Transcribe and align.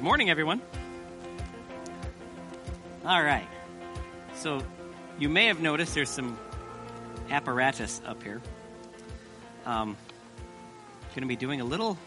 Good 0.00 0.06
morning, 0.06 0.30
everyone. 0.30 0.62
All 3.04 3.22
right. 3.22 3.46
So, 4.36 4.62
you 5.18 5.28
may 5.28 5.44
have 5.44 5.60
noticed 5.60 5.94
there's 5.94 6.08
some 6.08 6.38
apparatus 7.30 8.00
up 8.06 8.22
here. 8.22 8.40
Um, 9.66 9.98
going 11.10 11.20
to 11.20 11.26
be 11.26 11.36
doing 11.36 11.60
a 11.60 11.66
little, 11.66 11.98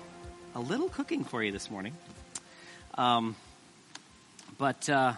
a 0.55 0.59
little 0.59 0.89
cooking 0.89 1.23
for 1.23 1.43
you 1.43 1.51
this 1.51 1.69
morning. 1.69 1.95
Um, 2.97 3.35
but 4.57 4.89
uh, 4.89 5.13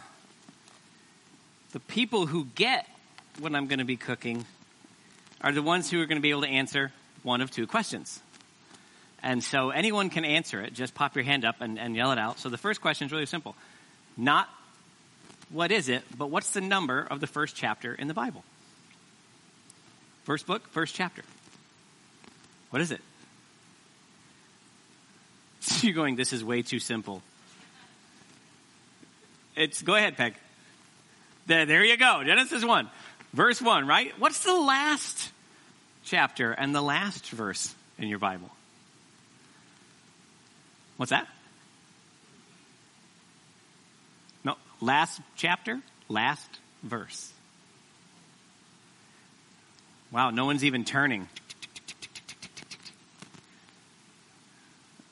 the 1.71 1.79
people 1.79 2.25
who 2.25 2.43
get 2.55 2.89
what 3.39 3.55
I'm 3.55 3.67
going 3.67 3.79
to 3.79 3.85
be 3.85 3.95
cooking 3.95 4.45
are 5.39 5.53
the 5.53 5.63
ones 5.63 5.89
who 5.89 6.01
are 6.01 6.05
going 6.05 6.17
to 6.17 6.21
be 6.21 6.31
able 6.31 6.41
to 6.41 6.49
answer 6.49 6.91
one 7.23 7.39
of 7.39 7.51
two 7.51 7.67
questions. 7.67 8.19
And 9.25 9.43
so 9.43 9.71
anyone 9.71 10.11
can 10.11 10.23
answer 10.23 10.61
it. 10.61 10.75
Just 10.75 10.93
pop 10.93 11.15
your 11.15 11.25
hand 11.25 11.45
up 11.45 11.55
and, 11.59 11.79
and 11.79 11.95
yell 11.95 12.11
it 12.11 12.19
out. 12.19 12.37
So 12.37 12.49
the 12.49 12.59
first 12.59 12.79
question 12.79 13.07
is 13.07 13.11
really 13.11 13.25
simple. 13.25 13.55
Not 14.15 14.47
what 15.49 15.71
is 15.71 15.89
it, 15.89 16.03
but 16.15 16.29
what's 16.29 16.51
the 16.51 16.61
number 16.61 17.01
of 17.01 17.21
the 17.21 17.27
first 17.27 17.55
chapter 17.55 17.93
in 17.95 18.07
the 18.07 18.13
Bible? 18.13 18.43
First 20.25 20.45
book, 20.45 20.67
first 20.69 20.93
chapter. 20.93 21.23
What 22.69 22.83
is 22.83 22.91
it? 22.91 23.01
You're 25.81 25.95
going, 25.95 26.15
this 26.15 26.31
is 26.31 26.43
way 26.43 26.61
too 26.61 26.79
simple. 26.79 27.23
It's, 29.55 29.81
go 29.81 29.95
ahead, 29.95 30.17
Peg. 30.17 30.35
There, 31.47 31.65
there 31.65 31.83
you 31.83 31.97
go. 31.97 32.21
Genesis 32.23 32.63
1. 32.63 32.89
Verse 33.33 33.59
1, 33.59 33.87
right? 33.87 34.13
What's 34.19 34.43
the 34.43 34.55
last 34.55 35.31
chapter 36.03 36.51
and 36.51 36.75
the 36.75 36.81
last 36.81 37.31
verse 37.31 37.73
in 37.97 38.07
your 38.07 38.19
Bible? 38.19 38.51
What's 40.97 41.09
that? 41.09 41.27
No, 44.43 44.55
last 44.81 45.21
chapter, 45.35 45.81
last 46.07 46.49
verse. 46.83 47.31
Wow, 50.11 50.29
no 50.29 50.45
one's 50.45 50.63
even 50.63 50.85
turning. 50.85 51.27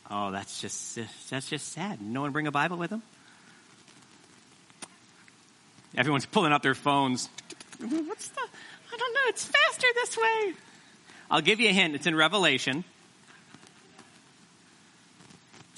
Oh, 0.09 0.31
that's 0.31 0.61
just 0.61 0.99
that's 1.29 1.49
just 1.49 1.69
sad. 1.73 2.01
No 2.01 2.21
one 2.21 2.31
bring 2.31 2.47
a 2.47 2.51
Bible 2.51 2.77
with 2.77 2.91
them. 2.91 3.01
Everyone's 5.95 6.25
pulling 6.25 6.53
out 6.53 6.63
their 6.63 6.75
phones. 6.75 7.29
What's 7.79 8.27
the? 8.29 8.41
I 8.93 8.97
don't 8.97 9.13
know. 9.13 9.21
It's 9.27 9.45
faster 9.45 9.87
this 9.95 10.17
way. 10.17 10.53
I'll 11.31 11.41
give 11.41 11.59
you 11.59 11.69
a 11.69 11.73
hint. 11.73 11.95
It's 11.95 12.05
in 12.05 12.15
Revelation. 12.15 12.83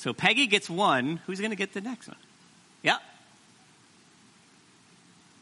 So 0.06 0.14
Peggy 0.14 0.46
gets 0.46 0.70
one. 0.70 1.20
Who's 1.26 1.40
going 1.40 1.50
to 1.50 1.56
get 1.56 1.74
the 1.74 1.82
next 1.82 2.08
one? 2.08 2.18
Yep. 2.84 3.02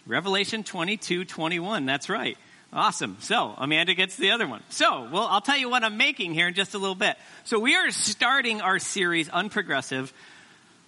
Revelation 0.07 0.63
22, 0.63 1.25
21. 1.25 1.85
That's 1.85 2.07
right. 2.07 2.37
Awesome. 2.71 3.17
So 3.19 3.53
Amanda 3.57 3.93
gets 3.93 4.15
the 4.15 4.31
other 4.31 4.47
one. 4.47 4.63
So, 4.69 5.09
well, 5.11 5.27
I'll 5.29 5.41
tell 5.41 5.57
you 5.57 5.69
what 5.69 5.83
I'm 5.83 5.97
making 5.97 6.33
here 6.33 6.47
in 6.47 6.53
just 6.53 6.75
a 6.75 6.77
little 6.77 6.95
bit. 6.95 7.17
So 7.43 7.59
we 7.59 7.75
are 7.75 7.91
starting 7.91 8.61
our 8.61 8.79
series, 8.79 9.27
Unprogressive, 9.27 10.13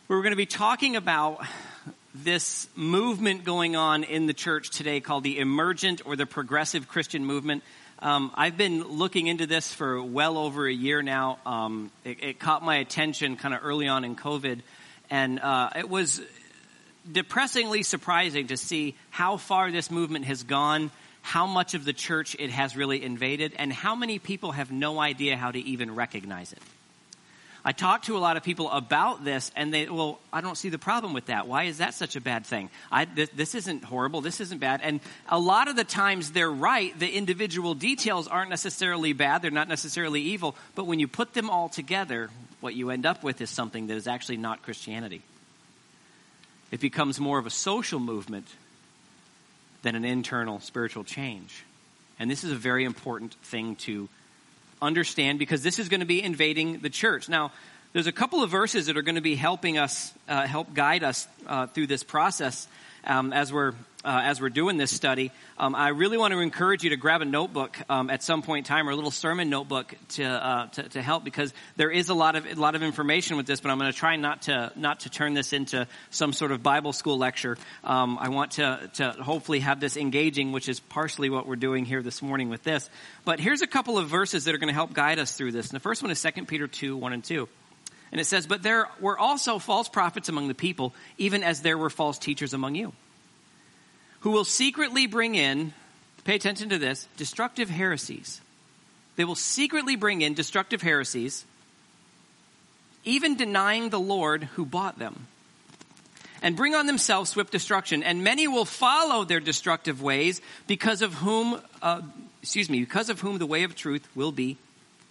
where 0.08 0.18
we're 0.18 0.24
going 0.24 0.32
to 0.32 0.38
be 0.38 0.46
talking 0.46 0.96
about 0.96 1.46
this 2.14 2.70
movement 2.78 3.44
going 3.44 3.76
on 3.76 4.06
in 4.06 4.26
the 4.26 4.34
church 4.34 4.70
today 4.70 5.02
called 5.02 5.26
the 5.26 5.40
emergent 5.40 6.02
or 6.06 6.16
the 6.16 6.26
progressive 6.26 6.88
Christian 6.88 7.26
movement. 7.26 7.62
Um, 8.00 8.32
I've 8.36 8.58
been 8.58 8.84
looking 8.84 9.28
into 9.28 9.48
this 9.48 9.74
for 9.74 10.04
well 10.04 10.38
over 10.38 10.68
a 10.68 10.74
year 10.74 11.02
now. 11.02 11.40
Um, 11.46 11.92
it, 12.04 12.24
it, 12.24 12.40
caught 12.40 12.64
my 12.64 12.78
attention 12.78 13.38
kind 13.38 13.54
of 13.54 13.62
early 13.64 13.88
on 13.88 14.04
in 14.04 14.16
COVID, 14.16 14.60
and 15.10 15.40
uh, 15.40 15.70
it 15.78 15.90
was 15.90 16.22
depressingly 17.10 17.84
surprising 17.84 18.48
to 18.48 18.58
see 18.58 18.96
how 19.10 19.38
far 19.38 19.72
this 19.72 19.90
movement 19.90 20.26
has 20.26 20.44
gone 20.44 20.92
how 21.26 21.48
much 21.48 21.74
of 21.74 21.84
the 21.86 21.94
church 21.94 22.36
it 22.38 22.52
has 22.52 22.78
really 22.78 23.04
invaded, 23.04 23.52
and 23.58 23.74
how 23.74 23.96
many 23.96 24.20
people 24.20 24.52
have 24.52 24.72
no 24.72 25.00
idea 25.00 25.36
how 25.36 25.50
to 25.50 25.58
even 25.58 25.96
recognize 25.96 26.54
it. 26.54 26.62
I 27.68 27.72
talk 27.72 28.04
to 28.04 28.16
a 28.16 28.20
lot 28.20 28.38
of 28.38 28.44
people 28.44 28.70
about 28.70 29.26
this, 29.26 29.52
and 29.56 29.74
they, 29.74 29.90
well, 29.90 30.20
I 30.32 30.42
don't 30.42 30.56
see 30.56 30.70
the 30.70 30.78
problem 30.78 31.14
with 31.14 31.26
that. 31.26 31.48
Why 31.48 31.64
is 31.64 31.80
that 31.80 31.96
such 31.96 32.16
a 32.16 32.22
bad 32.22 32.46
thing? 32.46 32.70
I, 32.92 33.06
this, 33.06 33.30
this 33.32 33.56
isn't 33.56 33.84
horrible. 33.84 34.22
This 34.22 34.40
isn't 34.40 34.60
bad. 34.60 34.82
And 34.84 35.00
a 35.28 35.40
lot 35.40 35.68
of 35.68 35.76
the 35.76 35.84
times 35.84 36.32
they're 36.32 36.52
right. 36.52 36.98
The 36.98 37.10
individual 37.10 37.74
details 37.74 38.28
aren't 38.28 38.52
necessarily 38.52 39.14
bad. 39.14 39.42
They're 39.42 39.50
not 39.50 39.68
necessarily 39.68 40.22
evil. 40.22 40.56
But 40.76 40.86
when 40.86 41.00
you 41.00 41.08
put 41.08 41.34
them 41.34 41.50
all 41.50 41.68
together, 41.68 42.30
what 42.62 42.76
you 42.76 42.92
end 42.92 43.08
up 43.08 43.24
with 43.24 43.42
is 43.42 43.50
something 43.50 43.88
that 43.88 43.98
is 43.98 44.06
actually 44.06 44.38
not 44.38 44.62
Christianity. 44.62 45.24
It 46.70 46.80
becomes 46.80 47.20
more 47.20 47.40
of 47.40 47.48
a 47.48 47.52
social 47.52 48.00
movement 48.00 48.48
than 49.82 49.96
an 49.96 50.06
internal 50.06 50.60
spiritual 50.60 51.04
change. 51.04 51.64
And 52.20 52.30
this 52.30 52.44
is 52.44 52.52
a 52.52 52.56
very 52.56 52.86
important 52.86 53.34
thing 53.44 53.76
to 53.78 54.08
understand 54.82 55.40
because 55.40 55.64
this 55.64 55.80
is 55.80 55.90
going 55.90 56.02
to 56.02 56.06
be 56.06 56.22
invading 56.22 56.80
the 56.80 56.90
church. 56.90 57.30
Now, 57.30 57.52
there's 57.94 58.08
a 58.08 58.12
couple 58.12 58.44
of 58.44 58.50
verses 58.50 58.88
that 58.88 58.98
are 58.98 59.02
going 59.02 59.16
to 59.16 59.22
be 59.22 59.36
helping 59.36 59.78
us, 59.78 60.14
uh, 60.28 60.46
help 60.48 60.74
guide 60.74 61.04
us 61.04 61.28
uh, 61.48 61.68
through 61.68 61.88
this 61.88 62.04
process 62.04 62.68
um, 63.06 63.34
as 63.34 63.52
we're 63.52 63.74
uh, 64.06 64.22
as 64.24 64.40
we're 64.40 64.50
doing 64.50 64.78
this 64.78 64.92
study. 64.92 65.32
Um, 65.58 65.74
I 65.76 65.90
really 65.90 66.18
want 66.18 66.32
to 66.34 66.40
encourage 66.40 66.84
you 66.84 66.92
to 66.92 66.96
grab 66.96 67.22
a 67.22 67.26
notebook 67.26 67.76
um, 67.90 68.10
at 68.10 68.22
some 68.22 68.44
point 68.44 68.68
in 68.68 68.70
time 68.70 68.88
or 68.88 68.92
a 68.92 68.96
little 68.96 69.12
sermon 69.12 69.50
notebook 69.50 69.96
to, 70.10 70.24
uh, 70.24 70.68
to, 70.68 70.90
to 70.90 71.02
help 71.02 71.24
because 71.24 71.54
there 71.76 71.90
is 71.90 72.10
a 72.10 72.14
lot 72.14 72.36
of 72.36 72.46
a 72.46 72.54
lot 72.54 72.76
of 72.76 72.84
information 72.84 73.36
with 73.36 73.48
this. 73.48 73.60
But 73.60 73.72
I'm 73.72 73.80
going 73.80 73.92
to 73.92 73.98
try 73.98 74.16
not 74.16 74.44
to 74.44 74.72
not 74.76 75.02
to 75.02 75.10
turn 75.10 75.34
this 75.34 75.54
into 75.54 75.88
some 76.12 76.34
sort 76.34 76.52
of 76.52 76.62
Bible 76.62 76.94
school 76.94 77.18
lecture. 77.18 77.58
Um, 77.84 78.18
I 78.20 78.30
want 78.30 78.52
to 78.52 78.90
to 78.96 79.12
hopefully 79.12 79.60
have 79.62 79.80
this 79.80 79.98
engaging, 79.98 80.52
which 80.52 80.70
is 80.70 80.80
partially 80.80 81.30
what 81.30 81.48
we're 81.48 81.56
doing 81.56 81.86
here 81.86 82.04
this 82.04 82.22
morning 82.22 82.50
with 82.50 82.64
this. 82.64 82.88
But 83.26 83.40
here's 83.40 83.64
a 83.64 83.68
couple 83.68 83.98
of 83.98 84.08
verses 84.08 84.46
that 84.46 84.54
are 84.54 84.60
going 84.60 84.70
to 84.70 84.74
help 84.74 84.94
guide 84.94 85.18
us 85.18 85.32
through 85.36 85.52
this. 85.52 85.68
And 85.68 85.76
the 85.76 85.82
first 85.82 86.04
one 86.04 86.12
is 86.12 86.22
2 86.22 86.46
Peter 86.46 86.68
two 86.68 86.96
one 86.96 87.14
and 87.14 87.24
two. 87.24 87.50
And 88.16 88.22
it 88.22 88.26
says, 88.26 88.48
But 88.48 88.64
there 88.64 88.88
were 89.02 89.20
also 89.20 89.60
false 89.60 89.90
prophets 89.90 90.30
among 90.30 90.48
the 90.48 90.54
people, 90.56 90.96
even 91.18 91.44
as 91.44 91.60
there 91.60 91.78
were 91.78 91.90
false 91.90 92.18
teachers 92.18 92.54
among 92.54 92.76
you 92.76 92.94
who 94.22 94.32
will 94.32 94.46
secretly 94.46 95.06
bring 95.06 95.36
in, 95.36 95.74
pay 96.24 96.36
attention 96.36 96.70
to 96.70 96.78
this, 96.78 97.10
destructive 97.18 97.70
heresies. 97.70 98.40
They 99.18 99.26
will 99.26 99.36
secretly 99.36 99.98
bring 99.98 100.22
in 100.22 100.34
destructive 100.34 100.82
heresies, 100.82 101.44
even 103.04 103.36
denying 103.36 103.90
the 103.90 104.00
Lord 104.00 104.46
who 104.46 104.66
bought 104.66 104.98
them, 104.98 105.28
and 106.42 106.56
bring 106.56 106.74
on 106.74 106.88
themselves 106.88 107.32
swift 107.32 107.52
destruction. 107.52 108.02
And 108.02 108.24
many 108.24 108.48
will 108.48 108.64
follow 108.64 109.26
their 109.26 109.42
destructive 109.42 110.02
ways, 110.02 110.40
because 110.68 111.02
of 111.02 111.16
whom, 111.16 111.60
uh, 111.82 112.02
excuse 112.42 112.70
me, 112.70 112.80
because 112.80 113.10
of 113.10 113.20
whom 113.20 113.40
the 113.40 113.46
way 113.46 113.64
of 113.64 113.76
truth 113.76 114.08
will 114.16 114.32
be 114.32 114.56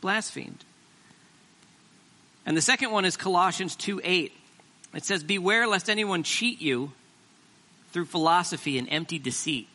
blasphemed. 0.01 0.65
And 2.47 2.57
the 2.57 2.63
second 2.63 2.91
one 2.91 3.05
is 3.05 3.17
Colossians 3.17 3.77
2 3.77 4.01
8. 4.05 4.33
It 4.95 5.05
says, 5.05 5.23
Beware 5.23 5.67
lest 5.67 5.91
anyone 5.91 6.23
cheat 6.23 6.61
you 6.61 6.93
through 7.93 8.05
philosophy 8.05 8.79
and 8.79 8.89
empty 8.91 9.19
deceit. 9.19 9.69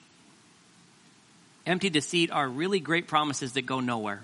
Empty 1.65 1.89
deceit 1.89 2.31
are 2.31 2.47
really 2.47 2.79
great 2.79 3.07
promises 3.07 3.53
that 3.53 3.65
go 3.65 3.79
nowhere. 3.79 4.21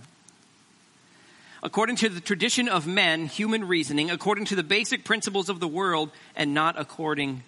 According 1.64 1.96
to 1.98 2.10
the 2.10 2.22
tradition 2.22 2.70
of 2.70 2.86
men, 2.86 3.26
human 3.26 3.68
reasoning, 3.68 4.12
according 4.12 4.46
to 4.46 4.56
the 4.56 4.64
basic 4.64 5.04
principles 5.04 5.50
of 5.50 5.60
the 5.60 5.68
world, 5.68 6.12
and 6.36 6.54
not 6.54 6.80
according 6.80 7.44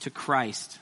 to 0.00 0.10
Christ. 0.10 0.78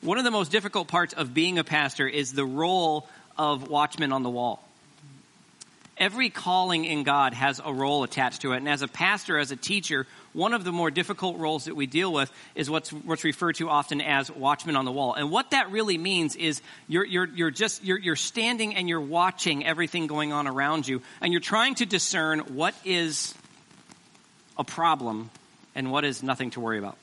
One 0.00 0.18
of 0.18 0.24
the 0.24 0.30
most 0.30 0.50
difficult 0.50 0.88
parts 0.88 1.12
of 1.12 1.34
being 1.34 1.58
a 1.58 1.64
pastor 1.64 2.08
is 2.08 2.32
the 2.32 2.44
role 2.44 3.08
of 3.36 3.68
watchman 3.68 4.12
on 4.12 4.22
the 4.22 4.30
wall. 4.30 4.65
Every 5.98 6.28
calling 6.28 6.84
in 6.84 7.04
God 7.04 7.32
has 7.32 7.58
a 7.64 7.72
role 7.72 8.04
attached 8.04 8.42
to 8.42 8.52
it. 8.52 8.58
And 8.58 8.68
as 8.68 8.82
a 8.82 8.88
pastor, 8.88 9.38
as 9.38 9.50
a 9.50 9.56
teacher, 9.56 10.06
one 10.34 10.52
of 10.52 10.62
the 10.62 10.72
more 10.72 10.90
difficult 10.90 11.38
roles 11.38 11.64
that 11.64 11.74
we 11.74 11.86
deal 11.86 12.12
with 12.12 12.30
is 12.54 12.68
what's, 12.68 12.92
what's 12.92 13.24
referred 13.24 13.54
to 13.56 13.70
often 13.70 14.02
as 14.02 14.30
watchman 14.30 14.76
on 14.76 14.84
the 14.84 14.92
wall. 14.92 15.14
And 15.14 15.30
what 15.30 15.52
that 15.52 15.70
really 15.70 15.96
means 15.96 16.36
is 16.36 16.60
you're, 16.86 17.04
you're, 17.04 17.26
you're 17.26 17.50
just, 17.50 17.82
you're, 17.82 17.98
you're 17.98 18.14
standing 18.14 18.74
and 18.74 18.90
you're 18.90 19.00
watching 19.00 19.64
everything 19.64 20.06
going 20.06 20.34
on 20.34 20.46
around 20.46 20.86
you. 20.86 21.00
And 21.22 21.32
you're 21.32 21.40
trying 21.40 21.76
to 21.76 21.86
discern 21.86 22.40
what 22.40 22.74
is 22.84 23.34
a 24.58 24.64
problem 24.64 25.30
and 25.74 25.90
what 25.90 26.04
is 26.04 26.22
nothing 26.22 26.50
to 26.50 26.60
worry 26.60 26.78
about. 26.78 26.98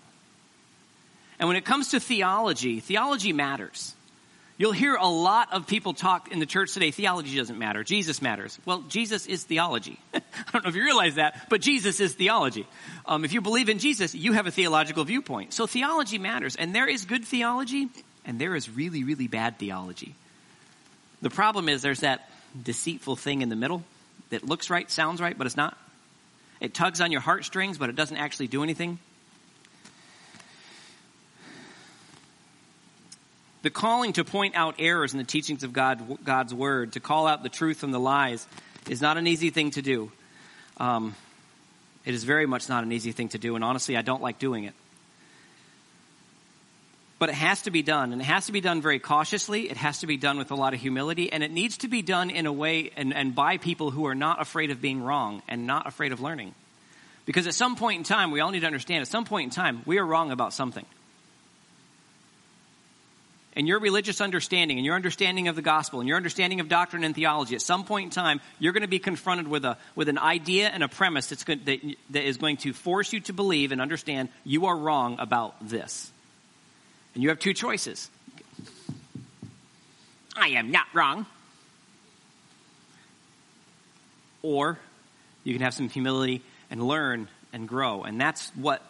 And 1.40 1.48
when 1.48 1.58
it 1.58 1.66
comes 1.66 1.90
to 1.90 2.00
theology, 2.00 2.80
theology 2.80 3.34
matters. 3.34 3.96
You'll 4.64 4.72
hear 4.72 4.96
a 4.96 5.10
lot 5.10 5.52
of 5.52 5.68
people 5.68 5.94
talk 5.94 6.32
in 6.32 6.40
the 6.40 6.46
church 6.46 6.74
today, 6.74 6.90
theology 6.90 7.36
doesn't 7.36 7.60
matter, 7.60 7.84
Jesus 7.84 8.22
matters. 8.22 8.58
Well, 8.64 8.80
Jesus 8.88 9.26
is 9.26 9.44
theology. 9.44 10.00
I 10.14 10.22
don't 10.54 10.64
know 10.64 10.70
if 10.70 10.76
you 10.78 10.86
realize 10.86 11.16
that, 11.16 11.50
but 11.50 11.60
Jesus 11.60 12.00
is 12.00 12.14
theology. 12.14 12.66
Um, 13.06 13.26
if 13.26 13.34
you 13.34 13.42
believe 13.42 13.68
in 13.68 13.78
Jesus, 13.78 14.16
you 14.16 14.32
have 14.32 14.48
a 14.48 14.52
theological 14.52 15.04
viewpoint. 15.04 15.52
So 15.52 15.68
theology 15.68 16.18
matters, 16.18 16.56
and 16.56 16.74
there 16.74 16.88
is 16.88 17.04
good 17.04 17.26
theology, 17.26 17.90
and 18.24 18.40
there 18.40 18.56
is 18.56 18.70
really, 18.70 19.04
really 19.04 19.28
bad 19.28 19.60
theology. 19.60 20.16
The 21.22 21.30
problem 21.30 21.68
is 21.68 21.82
there's 21.82 22.00
that 22.00 22.30
deceitful 22.64 23.18
thing 23.18 23.42
in 23.42 23.50
the 23.50 23.58
middle 23.58 23.84
that 24.30 24.46
looks 24.46 24.70
right, 24.70 24.90
sounds 24.90 25.20
right, 25.20 25.38
but 25.38 25.46
it's 25.46 25.58
not. 25.58 25.78
It 26.62 26.74
tugs 26.74 27.02
on 27.02 27.12
your 27.12 27.20
heartstrings, 27.20 27.78
but 27.78 27.90
it 27.90 27.98
doesn't 27.98 28.16
actually 28.16 28.48
do 28.48 28.64
anything. 28.64 28.98
The 33.64 33.70
calling 33.70 34.12
to 34.14 34.26
point 34.26 34.56
out 34.56 34.76
errors 34.78 35.14
in 35.14 35.18
the 35.18 35.24
teachings 35.24 35.64
of 35.64 35.72
God, 35.72 36.24
God's 36.24 36.54
word, 36.54 36.94
to 36.94 37.00
call 37.00 37.28
out 37.28 37.44
the 37.44 37.50
truth 37.50 37.78
from 37.78 37.92
the 37.92 38.00
lies, 38.00 38.46
is 38.90 39.02
not 39.02 39.18
an 39.18 39.26
easy 39.26 39.50
thing 39.52 39.72
to 39.72 39.82
do. 39.82 40.12
Um, 40.78 41.16
it 42.04 42.14
is 42.14 42.26
very 42.26 42.46
much 42.46 42.68
not 42.68 42.84
an 42.84 42.92
easy 42.92 43.14
thing 43.14 43.30
to 43.30 43.38
do, 43.38 43.56
and 43.56 43.64
honestly, 43.64 43.96
I 43.96 44.02
don't 44.02 44.22
like 44.22 44.38
doing 44.38 44.66
it. 44.66 44.74
But 47.20 47.30
it 47.30 47.36
has 47.36 47.62
to 47.62 47.72
be 47.72 47.82
done, 47.82 48.12
and 48.12 48.22
it 48.22 48.26
has 48.26 48.48
to 48.48 48.52
be 48.52 48.60
done 48.60 48.82
very 48.82 49.00
cautiously. 49.00 49.70
It 49.70 49.78
has 49.78 50.00
to 50.00 50.08
be 50.08 50.18
done 50.18 50.38
with 50.38 50.52
a 50.52 50.56
lot 50.56 50.74
of 50.74 50.82
humility, 50.82 51.32
and 51.32 51.42
it 51.42 51.52
needs 51.52 51.78
to 51.78 51.88
be 51.88 52.02
done 52.02 52.30
in 52.32 52.46
a 52.48 52.52
way 52.52 52.92
and, 52.98 53.14
and 53.14 53.34
by 53.34 53.56
people 53.56 53.92
who 53.92 54.08
are 54.08 54.16
not 54.16 54.42
afraid 54.42 54.72
of 54.72 54.82
being 54.82 55.02
wrong 55.02 55.42
and 55.48 55.66
not 55.66 55.88
afraid 55.88 56.12
of 56.12 56.20
learning. 56.20 56.54
Because 57.26 57.48
at 57.48 57.54
some 57.54 57.78
point 57.78 58.00
in 58.00 58.04
time, 58.04 58.32
we 58.32 58.42
all 58.42 58.52
need 58.52 58.60
to 58.60 58.68
understand, 58.68 59.04
at 59.04 59.08
some 59.08 59.24
point 59.24 59.46
in 59.46 59.50
time, 59.52 59.84
we 59.86 60.00
are 60.00 60.06
wrong 60.06 60.32
about 60.32 60.52
something 60.52 60.86
and 63.56 63.68
your 63.68 63.80
religious 63.80 64.22
understanding 64.22 64.78
and 64.78 64.86
your 64.86 64.96
understanding 64.96 65.48
of 65.48 65.56
the 65.56 65.62
gospel 65.62 66.00
and 66.00 66.08
your 66.08 66.18
understanding 66.18 66.60
of 66.60 66.70
doctrine 66.70 67.04
and 67.04 67.14
theology, 67.14 67.56
at 67.56 67.62
some 67.62 67.84
point 67.84 68.06
in 68.06 68.10
time, 68.10 68.42
you're 68.60 68.74
going 68.74 68.82
to 68.82 68.88
be 68.88 69.00
confronted 69.00 69.48
with 69.48 69.66
a 69.66 69.78
with 69.96 70.10
an 70.10 70.18
idea 70.18 70.68
and 70.70 70.84
a 70.84 70.88
premise 70.88 71.28
that's 71.28 71.44
going, 71.44 71.62
that, 71.66 71.80
that 72.12 72.24
is 72.24 72.38
going 72.38 72.58
to 72.58 72.74
force 72.74 73.14
you 73.14 73.20
to 73.22 73.34
believe 73.34 73.72
and 73.72 73.82
understand 73.82 74.30
you 74.44 74.66
are 74.66 74.78
wrong 74.78 75.18
about 75.20 75.56
this. 75.68 76.12
And 77.14 77.22
you 77.22 77.30
have 77.30 77.40
two 77.40 77.54
choices. 77.54 78.10
I 80.36 80.50
am 80.50 80.72
not 80.72 80.88
wrong. 80.94 81.26
Or 84.42 84.80
you 85.44 85.54
can 85.54 85.62
have 85.62 85.74
some 85.74 85.90
humility 85.90 86.42
and 86.72 86.82
learn 86.84 87.28
and 87.54 87.68
grow. 87.68 88.04
And 88.04 88.20
that's 88.20 88.50
what 88.56 88.82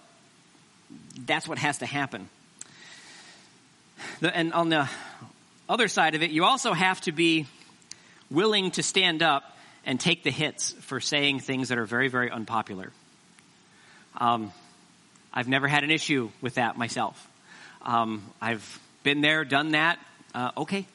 that's 1.25 1.47
what 1.47 1.57
has 1.57 1.79
to 1.79 1.85
happen. 1.85 2.29
The, 4.19 4.35
and 4.35 4.53
on 4.53 4.69
the 4.69 4.89
other 5.67 5.87
side 5.87 6.15
of 6.15 6.23
it, 6.23 6.31
you 6.31 6.43
also 6.43 6.73
have 6.73 7.01
to 7.01 7.11
be 7.11 7.47
willing 8.29 8.71
to 8.71 8.83
stand 8.83 9.21
up 9.21 9.43
and 9.85 9.99
take 9.99 10.23
the 10.23 10.31
hits 10.31 10.73
for 10.81 10.99
saying 10.99 11.39
things 11.39 11.69
that 11.69 11.77
are 11.77 11.85
very, 11.85 12.07
very 12.07 12.31
unpopular. 12.31 12.91
Um, 14.17 14.51
I've 15.33 15.47
never 15.47 15.67
had 15.67 15.83
an 15.83 15.91
issue 15.91 16.29
with 16.41 16.55
that 16.55 16.77
myself. 16.77 17.27
Um, 17.81 18.23
I've 18.41 18.79
been 19.03 19.21
there, 19.21 19.43
done 19.43 19.71
that. 19.71 19.99
Uh, 20.33 20.51
okay, 20.57 20.85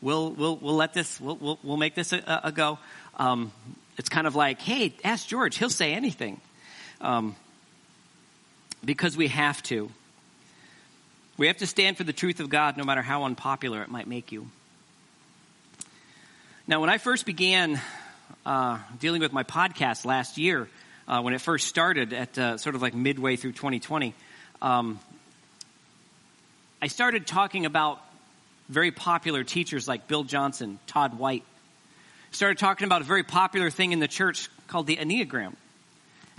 we'll 0.00 0.30
we'll 0.32 0.56
we'll 0.56 0.76
let 0.76 0.94
this 0.94 1.20
we'll 1.20 1.36
we'll, 1.36 1.58
we'll 1.62 1.76
make 1.76 1.94
this 1.94 2.12
a, 2.12 2.40
a 2.44 2.52
go. 2.52 2.78
Um, 3.16 3.52
it's 3.98 4.08
kind 4.08 4.26
of 4.26 4.34
like, 4.34 4.60
hey, 4.60 4.94
ask 5.04 5.26
George; 5.26 5.58
he'll 5.58 5.68
say 5.68 5.92
anything, 5.92 6.40
um, 7.00 7.36
because 8.84 9.16
we 9.16 9.28
have 9.28 9.62
to. 9.64 9.90
We 11.40 11.46
have 11.46 11.56
to 11.56 11.66
stand 11.66 11.96
for 11.96 12.04
the 12.04 12.12
truth 12.12 12.40
of 12.40 12.50
God 12.50 12.76
no 12.76 12.84
matter 12.84 13.00
how 13.00 13.24
unpopular 13.24 13.80
it 13.82 13.88
might 13.88 14.06
make 14.06 14.30
you. 14.30 14.50
Now, 16.66 16.82
when 16.82 16.90
I 16.90 16.98
first 16.98 17.24
began 17.24 17.80
uh, 18.44 18.78
dealing 18.98 19.22
with 19.22 19.32
my 19.32 19.42
podcast 19.42 20.04
last 20.04 20.36
year, 20.36 20.68
uh, 21.08 21.22
when 21.22 21.32
it 21.32 21.40
first 21.40 21.66
started 21.66 22.12
at 22.12 22.36
uh, 22.36 22.58
sort 22.58 22.74
of 22.74 22.82
like 22.82 22.92
midway 22.92 23.36
through 23.36 23.52
2020, 23.52 24.12
um, 24.60 25.00
I 26.82 26.88
started 26.88 27.26
talking 27.26 27.64
about 27.64 28.02
very 28.68 28.90
popular 28.90 29.42
teachers 29.42 29.88
like 29.88 30.08
Bill 30.08 30.24
Johnson, 30.24 30.78
Todd 30.86 31.18
White. 31.18 31.44
Started 32.32 32.58
talking 32.58 32.84
about 32.84 33.00
a 33.00 33.04
very 33.04 33.22
popular 33.22 33.70
thing 33.70 33.92
in 33.92 33.98
the 33.98 34.08
church 34.08 34.50
called 34.68 34.86
the 34.86 34.98
Enneagram. 34.98 35.54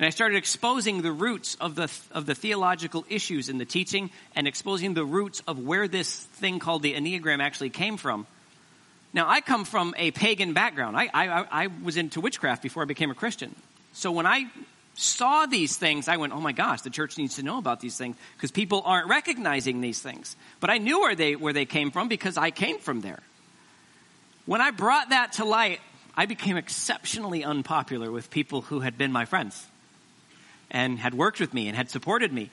And 0.02 0.08
I 0.08 0.10
started 0.10 0.36
exposing 0.36 1.04
the 1.04 1.12
roots 1.12 1.54
of 1.62 1.76
the, 1.76 1.88
of 2.12 2.26
the 2.26 2.34
theological 2.34 3.06
issues 3.08 3.50
in 3.50 3.60
the 3.60 3.66
teaching 3.66 4.10
and 4.36 4.48
exposing 4.48 4.96
the 4.96 5.06
roots 5.06 5.44
of 5.48 5.60
where 5.60 5.88
this 5.88 6.16
thing 6.16 6.58
called 6.58 6.82
the 6.82 6.96
Enneagram 6.96 7.40
actually 7.40 7.70
came 7.70 7.98
from. 7.98 8.26
Now, 9.14 9.30
I 9.30 9.42
come 9.42 9.64
from 9.64 9.94
a 9.96 10.10
pagan 10.10 10.54
background. 10.54 10.98
I, 10.98 11.08
I, 11.14 11.66
I 11.66 11.68
was 11.84 11.98
into 11.98 12.20
witchcraft 12.20 12.64
before 12.64 12.82
I 12.82 12.88
became 12.88 13.12
a 13.12 13.14
Christian. 13.14 13.56
So 13.94 14.12
when 14.12 14.26
I 14.26 14.46
saw 14.96 15.46
these 15.46 15.78
things, 15.78 16.08
I 16.08 16.18
went, 16.18 16.34
oh 16.34 16.42
my 16.42 16.52
gosh, 16.52 16.82
the 16.82 16.90
church 16.90 17.20
needs 17.20 17.36
to 17.36 17.44
know 17.44 17.60
about 17.60 17.80
these 17.80 17.96
things 17.96 18.16
because 18.36 18.50
people 18.50 18.82
aren't 18.84 19.08
recognizing 19.08 19.82
these 19.82 20.02
things. 20.02 20.36
But 20.60 20.72
I 20.72 20.80
knew 20.80 21.02
where 21.02 21.14
they, 21.14 21.36
where 21.36 21.54
they 21.54 21.66
came 21.66 21.92
from 21.92 22.08
because 22.08 22.38
I 22.38 22.50
came 22.50 22.80
from 22.80 23.02
there. 23.02 23.20
When 24.48 24.62
I 24.62 24.72
brought 24.72 25.10
that 25.10 25.34
to 25.34 25.46
light, 25.46 25.80
I 26.18 26.26
became 26.26 26.58
exceptionally 26.58 27.44
unpopular 27.44 28.12
with 28.12 28.32
people 28.32 28.62
who 28.62 28.80
had 28.80 28.98
been 28.98 29.12
my 29.12 29.26
friends 29.26 29.68
and 30.72 30.98
had 30.98 31.14
worked 31.14 31.40
with 31.40 31.54
me 31.54 31.68
and 31.68 31.78
had 31.78 31.90
supported 31.90 32.34
me. 32.34 32.50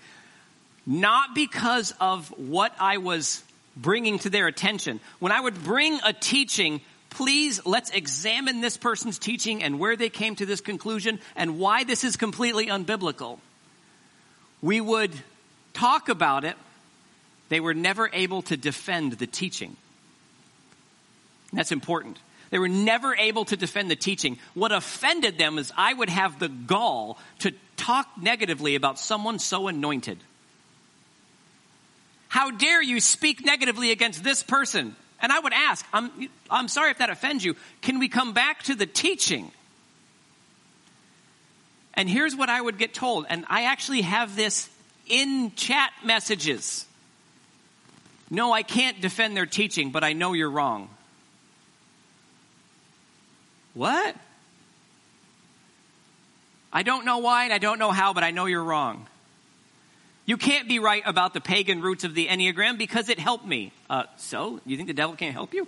Not 0.87 1.35
because 1.35 1.95
of 2.01 2.29
what 2.39 2.75
I 2.79 2.99
was 2.99 3.43
bringing 3.77 4.19
to 4.21 4.31
their 4.31 4.47
attention. 4.47 5.01
When 5.21 5.33
I 5.33 5.41
would 5.41 5.63
bring 5.63 6.01
a 6.05 6.13
teaching, 6.13 6.81
please 7.11 7.65
let's 7.65 7.91
examine 7.91 8.61
this 8.61 8.77
person's 8.77 9.19
teaching 9.19 9.63
and 9.63 9.79
where 9.79 9.97
they 9.97 10.09
came 10.09 10.35
to 10.37 10.47
this 10.47 10.61
conclusion 10.61 11.21
and 11.37 11.59
why 11.59 11.85
this 11.85 12.05
is 12.05 12.17
completely 12.17 12.67
unbiblical. 12.67 13.39
We 14.61 14.81
would 14.81 15.13
talk 15.73 16.09
about 16.09 16.45
it. 16.45 16.57
They 17.49 17.61
were 17.61 17.75
never 17.75 18.11
able 18.13 18.43
to 18.43 18.57
defend 18.57 19.13
the 19.13 19.27
teaching. 19.27 19.77
That's 21.53 21.73
important. 21.73 22.19
They 22.51 22.59
were 22.59 22.69
never 22.69 23.15
able 23.15 23.45
to 23.47 23.57
defend 23.57 23.91
the 23.91 23.97
teaching. 23.97 24.39
What 24.55 24.73
offended 24.73 25.39
them 25.39 25.59
is 25.59 25.73
I 25.77 25.93
would 25.95 26.09
have 26.09 26.39
the 26.39 26.49
gall 26.49 27.19
to 27.41 27.53
talk 27.79 28.07
negatively 28.21 28.75
about 28.75 28.99
someone 28.99 29.39
so 29.39 29.69
anointed. 29.69 30.19
How 32.29 32.51
dare 32.51 32.83
you 32.83 33.01
speak 33.01 33.45
negatively 33.45 33.91
against 33.91 34.23
this 34.23 34.43
person? 34.43 34.95
And 35.21 35.33
I 35.33 35.39
would 35.39 35.53
ask, 35.53 35.85
I'm, 35.93 36.11
I'm 36.51 36.69
sorry 36.69 36.91
if 36.91 36.99
that 36.99 37.11
offends 37.11 37.45
you. 37.45 37.57
Can 37.81 37.99
we 37.99 38.09
come 38.09 38.35
back 38.35 38.65
to 38.65 38.75
the 38.75 38.87
teaching? 38.87 39.51
And 41.95 42.09
here's 42.09 42.37
what 42.37 42.51
I 42.51 42.61
would 42.61 42.79
get 42.79 42.95
told. 42.95 43.27
And 43.29 43.45
I 43.49 43.65
actually 43.65 44.03
have 44.03 44.37
this 44.37 44.69
in 45.09 45.53
chat 45.57 45.91
messages. 46.05 46.87
No, 48.31 48.53
I 48.53 48.63
can't 48.63 49.01
defend 49.01 49.37
their 49.37 49.47
teaching, 49.47 49.91
but 49.91 50.05
I 50.05 50.13
know 50.13 50.35
you're 50.35 50.51
wrong. 50.51 50.91
What? 53.75 54.15
I 56.73 56.83
don't 56.83 57.05
know 57.05 57.19
why 57.19 57.45
and 57.45 57.53
I 57.53 57.59
don't 57.59 57.79
know 57.79 57.91
how, 57.91 58.13
but 58.13 58.25
I 58.25 58.31
know 58.31 58.47
you're 58.47 58.63
wrong. 58.63 59.07
You 60.27 60.37
can't 60.37 60.69
be 60.69 60.79
right 60.79 61.03
about 61.07 61.33
the 61.33 61.41
pagan 61.41 61.81
roots 61.81 62.05
of 62.05 62.15
the 62.15 62.27
Enneagram 62.27 62.77
because 62.77 63.09
it 63.09 63.19
helped 63.19 63.47
me. 63.47 63.73
Uh, 63.89 64.05
so, 64.19 64.61
you 64.67 64.77
think 64.77 64.89
the 64.89 64.95
devil 64.95 65.17
can't 65.17 65.33
help 65.33 65.55
you? 65.55 65.67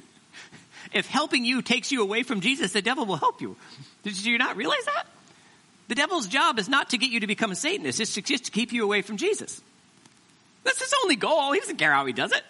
if 0.94 1.06
helping 1.06 1.44
you 1.44 1.60
takes 1.60 1.92
you 1.92 2.00
away 2.00 2.22
from 2.22 2.40
Jesus, 2.40 2.72
the 2.72 2.80
devil 2.80 3.04
will 3.04 3.16
help 3.16 3.42
you. 3.42 3.54
Did 4.02 4.24
you 4.24 4.38
not 4.38 4.56
realize 4.56 4.84
that? 4.86 5.04
The 5.88 5.94
devil's 5.94 6.26
job 6.26 6.58
is 6.58 6.70
not 6.70 6.90
to 6.90 6.98
get 6.98 7.10
you 7.10 7.20
to 7.20 7.26
become 7.26 7.52
a 7.52 7.54
Satanist, 7.54 8.00
it's 8.00 8.14
just 8.14 8.46
to 8.46 8.50
keep 8.50 8.72
you 8.72 8.82
away 8.82 9.02
from 9.02 9.18
Jesus. 9.18 9.60
That's 10.64 10.80
his 10.80 10.94
only 11.02 11.16
goal. 11.16 11.52
He 11.52 11.60
doesn't 11.60 11.76
care 11.76 11.92
how 11.92 12.06
he 12.06 12.12
does 12.12 12.32
it. 12.32 12.42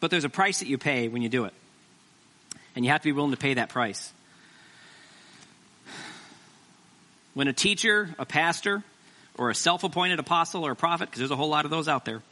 But 0.00 0.10
there's 0.10 0.24
a 0.24 0.30
price 0.30 0.60
that 0.60 0.68
you 0.68 0.78
pay 0.78 1.08
when 1.08 1.22
you 1.22 1.28
do 1.28 1.44
it. 1.44 1.52
And 2.74 2.84
you 2.84 2.90
have 2.90 3.02
to 3.02 3.08
be 3.08 3.12
willing 3.12 3.32
to 3.32 3.36
pay 3.36 3.54
that 3.54 3.68
price. 3.68 4.12
When 7.34 7.48
a 7.48 7.52
teacher, 7.52 8.14
a 8.18 8.26
pastor, 8.26 8.82
or 9.36 9.50
a 9.50 9.54
self 9.54 9.84
appointed 9.84 10.18
apostle 10.18 10.66
or 10.66 10.72
a 10.72 10.76
prophet, 10.76 11.06
because 11.06 11.18
there's 11.20 11.30
a 11.30 11.36
whole 11.36 11.48
lot 11.48 11.64
of 11.64 11.70
those 11.70 11.88
out 11.88 12.04
there, 12.04 12.22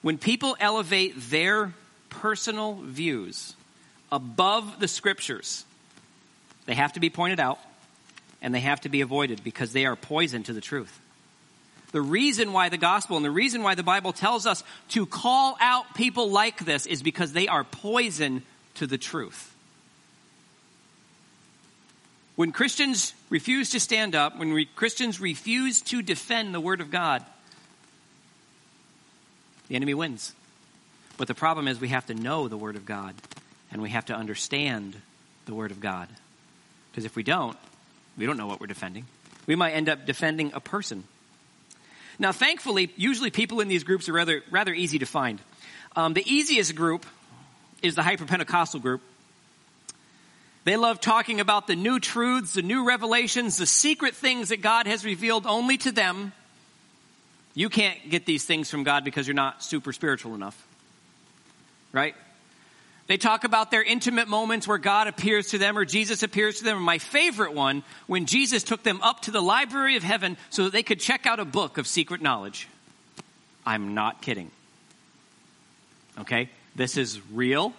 when 0.00 0.18
people 0.18 0.56
elevate 0.58 1.14
their 1.30 1.72
personal 2.08 2.74
views 2.74 3.54
above 4.10 4.80
the 4.80 4.88
scriptures, 4.88 5.64
they 6.66 6.74
have 6.74 6.94
to 6.94 7.00
be 7.00 7.10
pointed 7.10 7.40
out 7.40 7.58
and 8.40 8.54
they 8.54 8.60
have 8.60 8.80
to 8.82 8.88
be 8.88 9.00
avoided 9.00 9.44
because 9.44 9.72
they 9.72 9.86
are 9.86 9.96
poison 9.96 10.42
to 10.44 10.52
the 10.52 10.60
truth. 10.60 11.00
The 11.92 12.02
reason 12.02 12.52
why 12.52 12.70
the 12.70 12.78
gospel 12.78 13.16
and 13.16 13.24
the 13.24 13.30
reason 13.30 13.62
why 13.62 13.74
the 13.74 13.82
Bible 13.82 14.12
tells 14.12 14.46
us 14.46 14.64
to 14.90 15.06
call 15.06 15.56
out 15.60 15.94
people 15.94 16.30
like 16.30 16.64
this 16.64 16.86
is 16.86 17.02
because 17.02 17.32
they 17.32 17.48
are 17.48 17.64
poison 17.64 18.42
to 18.74 18.86
the 18.86 18.98
truth. 18.98 19.51
When 22.42 22.50
Christians 22.50 23.14
refuse 23.30 23.70
to 23.70 23.78
stand 23.78 24.16
up, 24.16 24.36
when 24.36 24.66
Christians 24.74 25.20
refuse 25.20 25.80
to 25.82 26.02
defend 26.02 26.52
the 26.52 26.58
Word 26.58 26.80
of 26.80 26.90
God, 26.90 27.24
the 29.68 29.76
enemy 29.76 29.94
wins. 29.94 30.32
But 31.18 31.28
the 31.28 31.36
problem 31.36 31.68
is 31.68 31.80
we 31.80 31.90
have 31.90 32.06
to 32.06 32.14
know 32.14 32.48
the 32.48 32.56
Word 32.56 32.74
of 32.74 32.84
God 32.84 33.14
and 33.70 33.80
we 33.80 33.90
have 33.90 34.06
to 34.06 34.16
understand 34.16 34.96
the 35.46 35.54
Word 35.54 35.70
of 35.70 35.78
God. 35.78 36.08
Because 36.90 37.04
if 37.04 37.14
we 37.14 37.22
don't, 37.22 37.56
we 38.18 38.26
don't 38.26 38.36
know 38.36 38.48
what 38.48 38.60
we're 38.60 38.66
defending. 38.66 39.06
We 39.46 39.54
might 39.54 39.74
end 39.74 39.88
up 39.88 40.04
defending 40.04 40.50
a 40.52 40.58
person 40.58 41.04
now, 42.18 42.32
thankfully, 42.32 42.92
usually 42.96 43.30
people 43.30 43.60
in 43.60 43.68
these 43.68 43.84
groups 43.84 44.08
are 44.08 44.12
rather, 44.12 44.42
rather 44.50 44.74
easy 44.74 44.98
to 44.98 45.06
find. 45.06 45.40
Um, 45.94 46.12
the 46.12 46.28
easiest 46.28 46.74
group 46.74 47.06
is 47.82 47.94
the 47.94 48.02
hyper 48.02 48.24
Pentecostal 48.24 48.80
group. 48.80 49.00
They 50.64 50.76
love 50.76 51.00
talking 51.00 51.40
about 51.40 51.66
the 51.66 51.74
new 51.74 51.98
truths, 51.98 52.54
the 52.54 52.62
new 52.62 52.86
revelations, 52.86 53.56
the 53.56 53.66
secret 53.66 54.14
things 54.14 54.50
that 54.50 54.62
God 54.62 54.86
has 54.86 55.04
revealed 55.04 55.46
only 55.46 55.76
to 55.78 55.92
them. 55.92 56.32
You 57.54 57.68
can't 57.68 57.98
get 58.08 58.26
these 58.26 58.44
things 58.44 58.70
from 58.70 58.84
God 58.84 59.04
because 59.04 59.26
you're 59.26 59.34
not 59.34 59.62
super 59.62 59.92
spiritual 59.92 60.34
enough. 60.34 60.66
Right? 61.92 62.14
They 63.08 63.16
talk 63.16 63.44
about 63.44 63.70
their 63.70 63.82
intimate 63.82 64.28
moments 64.28 64.66
where 64.68 64.78
God 64.78 65.08
appears 65.08 65.48
to 65.48 65.58
them 65.58 65.76
or 65.76 65.84
Jesus 65.84 66.22
appears 66.22 66.58
to 66.58 66.64
them. 66.64 66.80
my 66.80 66.98
favorite 66.98 67.52
one, 67.52 67.82
when 68.06 68.26
Jesus 68.26 68.62
took 68.62 68.84
them 68.84 69.02
up 69.02 69.22
to 69.22 69.30
the 69.32 69.42
library 69.42 69.96
of 69.96 70.02
heaven 70.02 70.36
so 70.50 70.64
that 70.64 70.72
they 70.72 70.84
could 70.84 71.00
check 71.00 71.26
out 71.26 71.40
a 71.40 71.44
book 71.44 71.76
of 71.76 71.86
secret 71.86 72.22
knowledge. 72.22 72.68
I'm 73.66 73.94
not 73.94 74.22
kidding. 74.22 74.50
Okay? 76.20 76.48
This 76.74 76.96
is 76.96 77.20
real. 77.32 77.74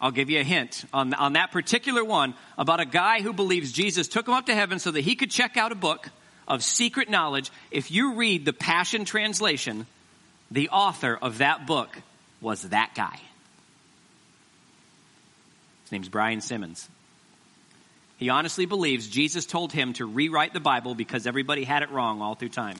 I'll 0.00 0.12
give 0.12 0.30
you 0.30 0.40
a 0.40 0.44
hint 0.44 0.84
on, 0.92 1.12
on 1.14 1.32
that 1.32 1.50
particular 1.50 2.04
one 2.04 2.34
about 2.56 2.80
a 2.80 2.84
guy 2.84 3.20
who 3.20 3.32
believes 3.32 3.72
Jesus 3.72 4.06
took 4.06 4.28
him 4.28 4.34
up 4.34 4.46
to 4.46 4.54
heaven 4.54 4.78
so 4.78 4.90
that 4.92 5.00
he 5.00 5.16
could 5.16 5.30
check 5.30 5.56
out 5.56 5.72
a 5.72 5.76
book 5.76 6.08
of 6.46 6.62
secret 6.62 7.10
knowledge. 7.10 7.50
If 7.70 7.90
you 7.90 8.14
read 8.14 8.44
the 8.44 8.52
Passion 8.52 9.04
Translation, 9.04 9.86
the 10.50 10.68
author 10.70 11.18
of 11.20 11.38
that 11.38 11.66
book 11.66 11.96
was 12.40 12.62
that 12.62 12.94
guy. 12.94 13.20
His 15.84 15.92
name's 15.92 16.08
Brian 16.08 16.40
Simmons. 16.40 16.88
He 18.18 18.28
honestly 18.28 18.66
believes 18.66 19.08
Jesus 19.08 19.46
told 19.46 19.72
him 19.72 19.92
to 19.94 20.06
rewrite 20.06 20.52
the 20.52 20.60
Bible 20.60 20.94
because 20.94 21.26
everybody 21.26 21.64
had 21.64 21.82
it 21.82 21.90
wrong 21.90 22.20
all 22.20 22.34
through 22.34 22.50
time. 22.50 22.76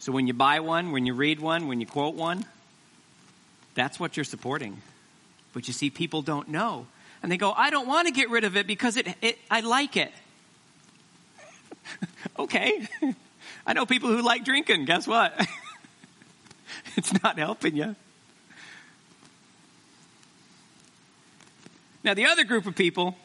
So 0.00 0.12
when 0.12 0.26
you 0.26 0.32
buy 0.32 0.60
one, 0.60 0.92
when 0.92 1.06
you 1.06 1.14
read 1.14 1.40
one, 1.40 1.68
when 1.68 1.80
you 1.80 1.86
quote 1.86 2.14
one, 2.14 2.44
that's 3.74 3.98
what 3.98 4.16
you're 4.16 4.24
supporting. 4.24 4.80
But 5.52 5.66
you 5.66 5.74
see, 5.74 5.90
people 5.90 6.22
don't 6.22 6.48
know. 6.48 6.86
And 7.22 7.32
they 7.32 7.36
go, 7.36 7.52
I 7.52 7.70
don't 7.70 7.88
want 7.88 8.06
to 8.06 8.12
get 8.12 8.30
rid 8.30 8.44
of 8.44 8.56
it 8.56 8.66
because 8.66 8.96
it, 8.96 9.08
it 9.20 9.38
I 9.50 9.60
like 9.60 9.96
it. 9.96 10.12
okay. 12.38 12.86
I 13.66 13.72
know 13.72 13.86
people 13.86 14.08
who 14.08 14.22
like 14.22 14.44
drinking. 14.44 14.84
Guess 14.84 15.06
what? 15.06 15.34
it's 16.96 17.12
not 17.22 17.38
helping 17.38 17.76
you. 17.76 17.96
Now, 22.04 22.14
the 22.14 22.26
other 22.26 22.44
group 22.44 22.66
of 22.66 22.76
people 22.76 23.16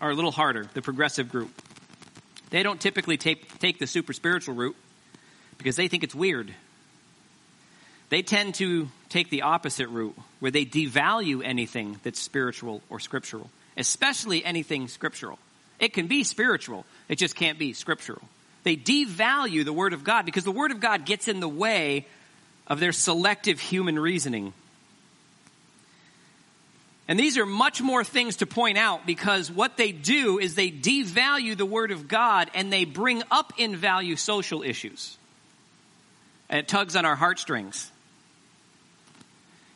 are 0.00 0.10
a 0.10 0.14
little 0.14 0.32
harder, 0.32 0.68
the 0.74 0.82
progressive 0.82 1.28
group. 1.28 1.50
They 2.50 2.62
don't 2.62 2.80
typically 2.80 3.16
take, 3.16 3.58
take 3.58 3.78
the 3.78 3.86
super 3.86 4.12
spiritual 4.12 4.54
route 4.54 4.76
because 5.58 5.76
they 5.76 5.88
think 5.88 6.02
it's 6.02 6.14
weird. 6.14 6.54
They 8.12 8.20
tend 8.20 8.56
to 8.56 8.90
take 9.08 9.30
the 9.30 9.40
opposite 9.40 9.88
route, 9.88 10.14
where 10.38 10.50
they 10.50 10.66
devalue 10.66 11.42
anything 11.42 11.98
that's 12.02 12.20
spiritual 12.20 12.82
or 12.90 13.00
scriptural, 13.00 13.48
especially 13.74 14.44
anything 14.44 14.88
scriptural. 14.88 15.38
It 15.78 15.94
can 15.94 16.08
be 16.08 16.22
spiritual, 16.22 16.84
it 17.08 17.16
just 17.16 17.34
can't 17.34 17.58
be 17.58 17.72
scriptural. 17.72 18.20
They 18.64 18.76
devalue 18.76 19.64
the 19.64 19.72
Word 19.72 19.94
of 19.94 20.04
God 20.04 20.26
because 20.26 20.44
the 20.44 20.52
Word 20.52 20.72
of 20.72 20.78
God 20.78 21.06
gets 21.06 21.26
in 21.26 21.40
the 21.40 21.48
way 21.48 22.06
of 22.66 22.80
their 22.80 22.92
selective 22.92 23.58
human 23.58 23.98
reasoning. 23.98 24.52
And 27.08 27.18
these 27.18 27.38
are 27.38 27.46
much 27.46 27.80
more 27.80 28.04
things 28.04 28.36
to 28.36 28.46
point 28.46 28.76
out 28.76 29.06
because 29.06 29.50
what 29.50 29.78
they 29.78 29.90
do 29.90 30.38
is 30.38 30.54
they 30.54 30.70
devalue 30.70 31.56
the 31.56 31.64
Word 31.64 31.90
of 31.90 32.08
God 32.08 32.50
and 32.54 32.70
they 32.70 32.84
bring 32.84 33.22
up 33.30 33.54
in 33.56 33.74
value 33.74 34.16
social 34.16 34.62
issues. 34.62 35.16
And 36.50 36.58
it 36.58 36.68
tugs 36.68 36.94
on 36.94 37.06
our 37.06 37.16
heartstrings. 37.16 37.90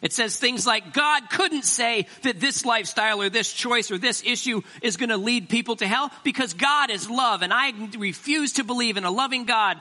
It 0.03 0.13
says 0.13 0.37
things 0.37 0.67
like, 0.67 0.93
God 0.93 1.31
couldn't 1.31 1.65
say 1.65 2.07
that 2.23 2.39
this 2.39 2.65
lifestyle 2.65 3.23
or 3.23 3.31
this 3.31 3.53
choice 3.53 3.91
or 3.91 3.99
this 3.99 4.23
issue 4.25 4.63
is 4.83 4.97
going 4.97 5.09
to 5.09 5.17
lead 5.17 5.49
people 5.49 5.77
to 5.77 5.87
hell 5.87 6.11
because 6.23 6.53
God 6.53 6.91
is 6.91 7.09
love 7.09 7.43
and 7.43 7.53
I 7.53 7.73
refuse 7.97 8.55
to 8.55 8.65
believe 8.65 8.97
in 8.97 9.05
a 9.05 9.11
loving 9.11 9.47
God 9.47 9.81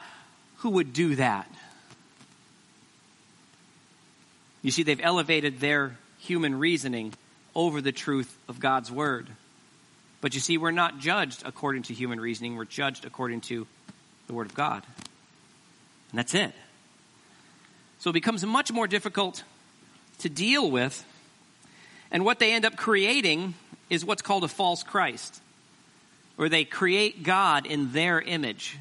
who 0.58 0.72
would 0.72 0.94
do 0.94 1.16
that. 1.16 1.50
You 4.62 4.72
see, 4.72 4.84
they've 4.84 5.02
elevated 5.02 5.60
their 5.60 5.98
human 6.18 6.58
reasoning 6.58 7.14
over 7.54 7.82
the 7.82 7.92
truth 7.92 8.36
of 8.50 8.60
God's 8.60 8.92
word. 8.92 9.28
But 10.22 10.34
you 10.34 10.40
see, 10.40 10.58
we're 10.58 10.72
not 10.72 10.98
judged 10.98 11.44
according 11.46 11.84
to 11.84 11.94
human 11.94 12.20
reasoning, 12.20 12.56
we're 12.56 12.66
judged 12.66 13.06
according 13.06 13.42
to 13.42 13.68
the 14.26 14.34
word 14.34 14.48
of 14.48 14.56
God. 14.56 14.84
And 16.12 16.18
that's 16.18 16.34
it. 16.34 16.52
So 18.00 18.10
it 18.10 18.14
becomes 18.14 18.44
much 18.46 18.72
more 18.72 18.88
difficult 18.88 19.44
to 20.20 20.30
deal 20.30 20.70
with. 20.70 21.04
And 22.12 22.24
what 22.26 22.40
they 22.40 22.54
end 22.54 22.66
up 22.66 22.76
creating 22.76 23.54
is 23.90 24.06
what's 24.06 24.22
called 24.22 24.44
a 24.44 24.48
false 24.48 24.84
Christ, 24.84 25.42
where 26.36 26.50
they 26.50 26.66
create 26.66 27.24
God 27.24 27.66
in 27.66 27.92
their 27.92 28.22
image. 28.22 28.78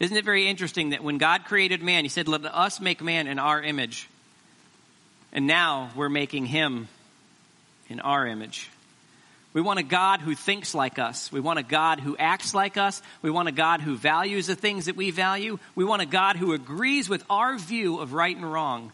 Isn't 0.00 0.16
it 0.16 0.24
very 0.24 0.48
interesting 0.48 0.90
that 0.90 1.04
when 1.04 1.18
God 1.18 1.44
created 1.44 1.82
man, 1.82 2.04
he 2.04 2.08
said, 2.08 2.28
Let 2.28 2.44
us 2.44 2.80
make 2.80 3.02
man 3.02 3.26
in 3.26 3.38
our 3.38 3.62
image. 3.62 4.08
And 5.32 5.46
now 5.46 5.90
we're 5.96 6.08
making 6.08 6.46
him 6.46 6.88
in 7.88 8.00
our 8.00 8.26
image. 8.26 8.70
We 9.52 9.60
want 9.60 9.78
a 9.78 9.84
God 9.84 10.20
who 10.20 10.34
thinks 10.34 10.74
like 10.74 10.98
us. 10.98 11.30
We 11.30 11.38
want 11.38 11.60
a 11.60 11.62
God 11.62 12.00
who 12.00 12.16
acts 12.16 12.54
like 12.54 12.76
us. 12.76 13.00
We 13.22 13.30
want 13.30 13.48
a 13.48 13.52
God 13.52 13.80
who 13.80 13.96
values 13.96 14.48
the 14.48 14.56
things 14.56 14.86
that 14.86 14.96
we 14.96 15.12
value. 15.12 15.60
We 15.76 15.84
want 15.84 16.02
a 16.02 16.06
God 16.06 16.36
who 16.36 16.54
agrees 16.54 17.08
with 17.08 17.24
our 17.30 17.56
view 17.56 18.00
of 18.00 18.14
right 18.14 18.36
and 18.36 18.52
wrong. 18.52 18.92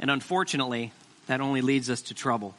And 0.00 0.10
unfortunately, 0.10 0.92
that 1.26 1.40
only 1.40 1.60
leads 1.60 1.90
us 1.90 2.02
to 2.02 2.14
trouble. 2.14 2.54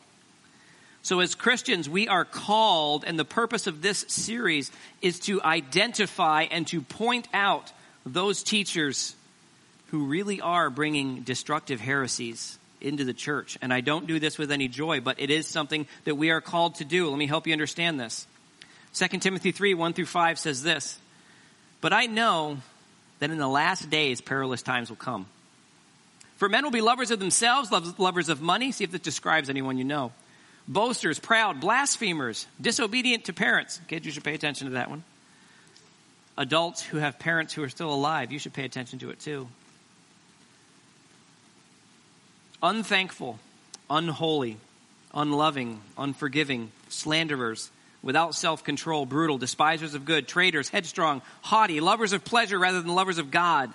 So, 1.02 1.22
as 1.22 1.34
Christians, 1.34 1.90
we 1.90 2.08
are 2.08 2.26
called, 2.26 3.06
and 3.08 3.18
the 3.18 3.26
purpose 3.26 3.68
of 3.68 3.82
this 3.82 4.06
series 4.10 4.72
is 5.02 5.20
to 5.22 5.42
identify 5.42 6.44
and 6.44 6.68
to 6.68 6.82
point 6.82 7.28
out 7.34 7.72
those 8.06 8.44
teachers 8.44 9.16
who 9.88 10.06
really 10.06 10.42
are 10.42 10.70
bringing 10.70 11.22
destructive 11.22 11.80
heresies 11.80 12.60
into 12.82 13.06
the 13.06 13.14
church. 13.14 13.58
And 13.62 13.74
I 13.74 13.82
don't 13.82 14.08
do 14.08 14.20
this 14.20 14.38
with 14.38 14.52
any 14.52 14.68
joy, 14.68 15.00
but 15.00 15.20
it 15.20 15.30
is 15.30 15.48
something 15.48 15.88
that 16.04 16.16
we 16.16 16.32
are 16.32 16.42
called 16.42 16.76
to 16.76 16.86
do. 16.86 17.10
Let 17.10 17.18
me 17.18 17.28
help 17.28 17.48
you 17.48 17.54
understand 17.54 18.00
this. 18.00 18.28
2 18.94 19.20
Timothy 19.20 19.52
3 19.52 19.74
1 19.74 19.94
through 19.94 20.06
5 20.06 20.40
says 20.40 20.64
this 20.64 21.00
But 21.82 21.94
I 21.94 22.06
know 22.08 22.58
that 23.20 23.32
in 23.32 23.38
the 23.38 23.48
last 23.48 23.90
days 23.90 24.22
perilous 24.22 24.62
times 24.62 24.90
will 24.90 24.98
come. 24.98 25.28
For 26.40 26.50
men 26.50 26.64
will 26.64 26.72
be 26.72 26.82
lovers 26.82 27.12
of 27.12 27.20
themselves, 27.20 27.70
lovers 27.72 28.30
of 28.30 28.42
money. 28.42 28.72
See 28.72 28.86
if 28.86 28.92
this 28.92 29.02
describes 29.02 29.50
anyone 29.50 29.78
you 29.78 29.84
know. 29.84 30.14
Boasters, 30.68 31.20
proud, 31.20 31.60
blasphemers, 31.60 32.48
disobedient 32.62 33.26
to 33.26 33.34
parents. 33.34 33.80
Kids, 33.88 34.06
you 34.06 34.12
should 34.12 34.24
pay 34.24 34.36
attention 34.36 34.68
to 34.68 34.74
that 34.74 34.90
one. 34.90 35.04
Adults 36.38 36.82
who 36.82 36.98
have 36.98 37.20
parents 37.20 37.54
who 37.54 37.62
are 37.62 37.70
still 37.70 37.94
alive, 37.94 38.32
you 38.32 38.40
should 38.40 38.54
pay 38.54 38.64
attention 38.64 39.00
to 39.00 39.10
it 39.10 39.20
too 39.20 39.48
unthankful, 42.62 43.40
unholy, 43.90 44.58
unloving, 45.14 45.82
unforgiving, 45.98 46.72
slanderers, 46.90 47.70
without 48.02 48.36
self 48.36 48.64
control, 48.64 49.06
brutal, 49.06 49.38
despisers 49.38 49.94
of 49.94 50.06
good, 50.06 50.28
traitors, 50.28 50.70
headstrong, 50.70 51.22
haughty, 51.42 51.80
lovers 51.82 52.14
of 52.14 52.24
pleasure 52.24 52.60
rather 52.60 52.82
than 52.82 52.96
lovers 52.96 53.18
of 53.18 53.32
God, 53.32 53.74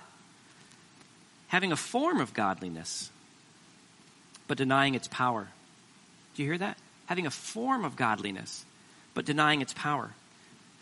having 1.47 1.71
a 1.71 1.77
form 1.77 2.19
of 2.19 2.33
godliness, 2.33 3.09
but 4.47 4.57
denying 4.57 4.95
its 4.95 5.07
power. 5.07 5.47
Do 6.35 6.43
you 6.43 6.49
hear 6.49 6.57
that? 6.59 6.77
Having 7.07 7.27
a 7.27 7.31
form 7.31 7.85
of 7.85 7.95
godliness, 7.95 8.65
but 9.13 9.25
denying 9.25 9.61
its 9.61 9.73
power 9.73 10.11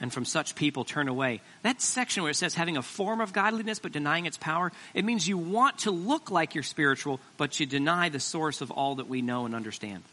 and 0.03 0.11
from 0.11 0.25
such 0.25 0.55
people 0.55 0.83
turn 0.83 1.07
away. 1.07 1.39
That 1.61 1.81
section 1.81 2.23
where 2.23 2.31
it 2.31 2.35
says 2.35 2.55
having 2.55 2.75
a 2.75 2.81
form 2.81 3.21
of 3.21 3.31
godliness 3.31 3.79
but 3.79 3.93
denying 3.93 4.25
its 4.25 4.37
power, 4.37 4.71
it 4.93 5.05
means 5.05 5.27
you 5.27 5.37
want 5.37 5.79
to 5.79 5.91
look 5.91 6.29
like 6.29 6.55
you're 6.55 6.63
spiritual, 6.63 7.21
but 7.37 7.57
you 7.59 7.65
deny 7.65 8.09
the 8.09 8.19
source 8.19 8.59
of 8.59 8.69
all 8.69 8.95
that 8.95 9.07
we 9.07 9.21
know 9.21 9.45
and 9.45 9.55
understand. 9.55 10.03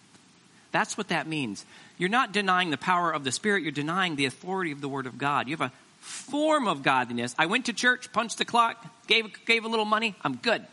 That's 0.71 0.97
what 0.97 1.09
that 1.09 1.27
means. 1.27 1.65
You're 1.99 2.09
not 2.09 2.33
denying 2.33 2.71
the 2.71 2.77
power 2.77 3.11
of 3.11 3.25
the 3.25 3.33
Spirit, 3.33 3.65
you're 3.65 3.73
denying 3.73 4.15
the 4.15 4.27
authority 4.27 4.71
of 4.71 4.81
the 4.81 4.89
Word 4.89 5.07
of 5.07 5.19
God. 5.19 5.49
You 5.49 5.57
have 5.57 5.73
a 5.73 5.73
form 6.01 6.67
of 6.67 6.83
godliness. 6.83 7.35
I 7.39 7.47
went 7.47 7.67
to 7.67 7.73
church, 7.73 8.13
punched 8.13 8.39
the 8.39 8.45
clock, 8.45 8.85
gave, 9.07 9.45
gave 9.47 9.65
a 9.65 9.69
little 9.69 9.85
money, 9.85 10.15
I'm 10.23 10.37
good. 10.37 10.65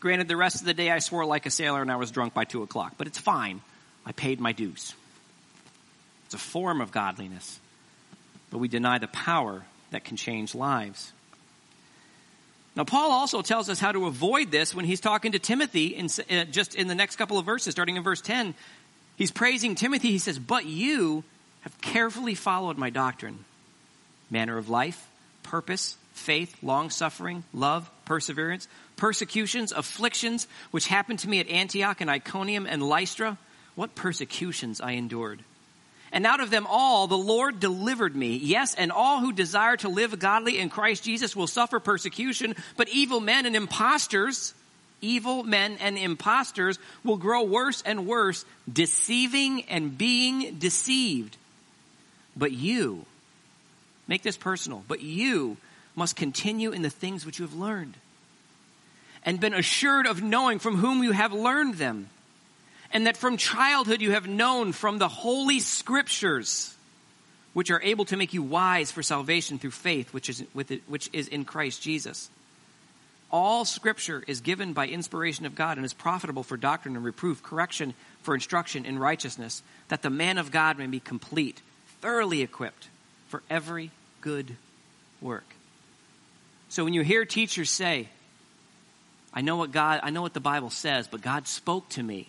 Granted, 0.00 0.28
the 0.28 0.36
rest 0.36 0.60
of 0.60 0.66
the 0.66 0.74
day 0.74 0.90
I 0.90 0.98
swore 0.98 1.24
like 1.24 1.46
a 1.46 1.50
sailor 1.50 1.80
and 1.80 1.90
I 1.90 1.96
was 1.96 2.10
drunk 2.10 2.34
by 2.34 2.44
2 2.44 2.62
o'clock, 2.62 2.94
but 2.98 3.06
it's 3.06 3.18
fine. 3.18 3.62
I 4.04 4.12
paid 4.12 4.40
my 4.40 4.52
dues. 4.52 4.94
It's 6.26 6.34
a 6.34 6.38
form 6.38 6.80
of 6.80 6.92
godliness 6.92 7.60
but 8.54 8.60
we 8.60 8.68
deny 8.68 8.98
the 8.98 9.08
power 9.08 9.64
that 9.90 10.04
can 10.04 10.16
change 10.16 10.54
lives. 10.54 11.12
Now, 12.76 12.84
Paul 12.84 13.10
also 13.10 13.42
tells 13.42 13.68
us 13.68 13.80
how 13.80 13.90
to 13.90 14.06
avoid 14.06 14.52
this 14.52 14.72
when 14.72 14.84
he's 14.84 15.00
talking 15.00 15.32
to 15.32 15.40
Timothy 15.40 15.86
in, 15.86 16.06
uh, 16.30 16.44
just 16.44 16.76
in 16.76 16.86
the 16.86 16.94
next 16.94 17.16
couple 17.16 17.36
of 17.36 17.44
verses, 17.44 17.72
starting 17.72 17.96
in 17.96 18.04
verse 18.04 18.20
10. 18.20 18.54
He's 19.16 19.32
praising 19.32 19.74
Timothy. 19.74 20.12
He 20.12 20.18
says, 20.18 20.38
But 20.38 20.66
you 20.66 21.24
have 21.62 21.80
carefully 21.80 22.36
followed 22.36 22.78
my 22.78 22.90
doctrine, 22.90 23.44
manner 24.30 24.58
of 24.58 24.68
life, 24.68 25.08
purpose, 25.42 25.96
faith, 26.12 26.56
long 26.62 26.90
suffering, 26.90 27.44
love, 27.52 27.90
perseverance, 28.04 28.68
persecutions, 28.96 29.72
afflictions, 29.72 30.46
which 30.70 30.86
happened 30.86 31.18
to 31.20 31.28
me 31.28 31.40
at 31.40 31.48
Antioch 31.48 32.00
and 32.00 32.10
Iconium 32.10 32.66
and 32.66 32.82
Lystra 32.82 33.38
what 33.74 33.94
persecutions 33.94 34.80
I 34.80 34.92
endured. 34.92 35.40
And 36.12 36.26
out 36.26 36.40
of 36.40 36.50
them 36.50 36.66
all, 36.70 37.08
the 37.08 37.18
Lord 37.18 37.58
delivered 37.58 38.14
me. 38.14 38.36
Yes, 38.36 38.74
and 38.76 38.92
all 38.92 39.18
who 39.18 39.32
desire 39.32 39.76
to 39.78 39.88
live 39.88 40.16
godly 40.20 40.60
in 40.60 40.68
Christ 40.68 41.02
Jesus 41.02 41.34
will 41.34 41.48
suffer 41.48 41.80
persecution, 41.80 42.54
but 42.76 42.88
evil 42.88 43.18
men 43.18 43.46
and 43.46 43.56
impostors, 43.56 44.54
evil 45.00 45.42
men 45.42 45.76
and 45.80 45.98
impostors 45.98 46.78
will 47.02 47.16
grow 47.16 47.42
worse 47.42 47.82
and 47.82 48.06
worse, 48.06 48.44
deceiving 48.72 49.64
and 49.64 49.98
being 49.98 50.54
deceived. 50.60 51.36
But 52.36 52.52
you, 52.52 53.06
make 54.06 54.22
this 54.22 54.36
personal, 54.36 54.84
but 54.86 55.02
you 55.02 55.56
must 55.96 56.16
continue 56.16 56.72
in 56.72 56.82
the 56.82 56.90
things 56.90 57.24
which 57.24 57.38
you 57.38 57.44
have 57.44 57.54
learned. 57.54 57.94
And 59.24 59.40
been 59.40 59.54
assured 59.54 60.06
of 60.06 60.22
knowing 60.22 60.58
from 60.58 60.76
whom 60.76 61.02
you 61.02 61.12
have 61.12 61.32
learned 61.32 61.74
them. 61.74 62.08
And 62.92 63.06
that 63.06 63.16
from 63.16 63.36
childhood 63.36 64.00
you 64.00 64.12
have 64.12 64.28
known 64.28 64.72
from 64.72 64.98
the 64.98 65.08
holy 65.08 65.60
scriptures, 65.60 66.74
which 67.54 67.70
are 67.70 67.80
able 67.82 68.04
to 68.06 68.16
make 68.16 68.34
you 68.34 68.42
wise 68.42 68.92
for 68.92 69.02
salvation 69.02 69.58
through 69.58 69.70
faith, 69.70 70.12
which 70.12 70.28
is, 70.28 70.42
it, 70.42 70.82
which 70.86 71.08
is 71.12 71.28
in 71.28 71.44
Christ 71.44 71.80
Jesus. 71.82 72.28
All 73.30 73.64
scripture 73.64 74.22
is 74.28 74.42
given 74.42 74.74
by 74.74 74.86
inspiration 74.86 75.46
of 75.46 75.54
God 75.54 75.76
and 75.76 75.84
is 75.84 75.94
profitable 75.94 76.42
for 76.42 76.56
doctrine 76.56 76.94
and 76.94 77.04
reproof, 77.04 77.42
correction, 77.42 77.94
for 78.22 78.34
instruction 78.34 78.84
in 78.84 78.98
righteousness, 78.98 79.62
that 79.88 80.02
the 80.02 80.10
man 80.10 80.38
of 80.38 80.52
God 80.52 80.78
may 80.78 80.86
be 80.86 81.00
complete, 81.00 81.62
thoroughly 82.00 82.42
equipped 82.42 82.88
for 83.34 83.42
every 83.50 83.90
good 84.20 84.54
work. 85.20 85.42
So 86.68 86.84
when 86.84 86.94
you 86.94 87.02
hear 87.02 87.24
teachers 87.24 87.68
say, 87.68 88.08
I 89.32 89.40
know 89.40 89.56
what 89.56 89.72
God, 89.72 89.98
I 90.04 90.10
know 90.10 90.22
what 90.22 90.34
the 90.34 90.38
Bible 90.38 90.70
says, 90.70 91.08
but 91.08 91.20
God 91.20 91.48
spoke 91.48 91.88
to 91.90 92.02
me 92.02 92.28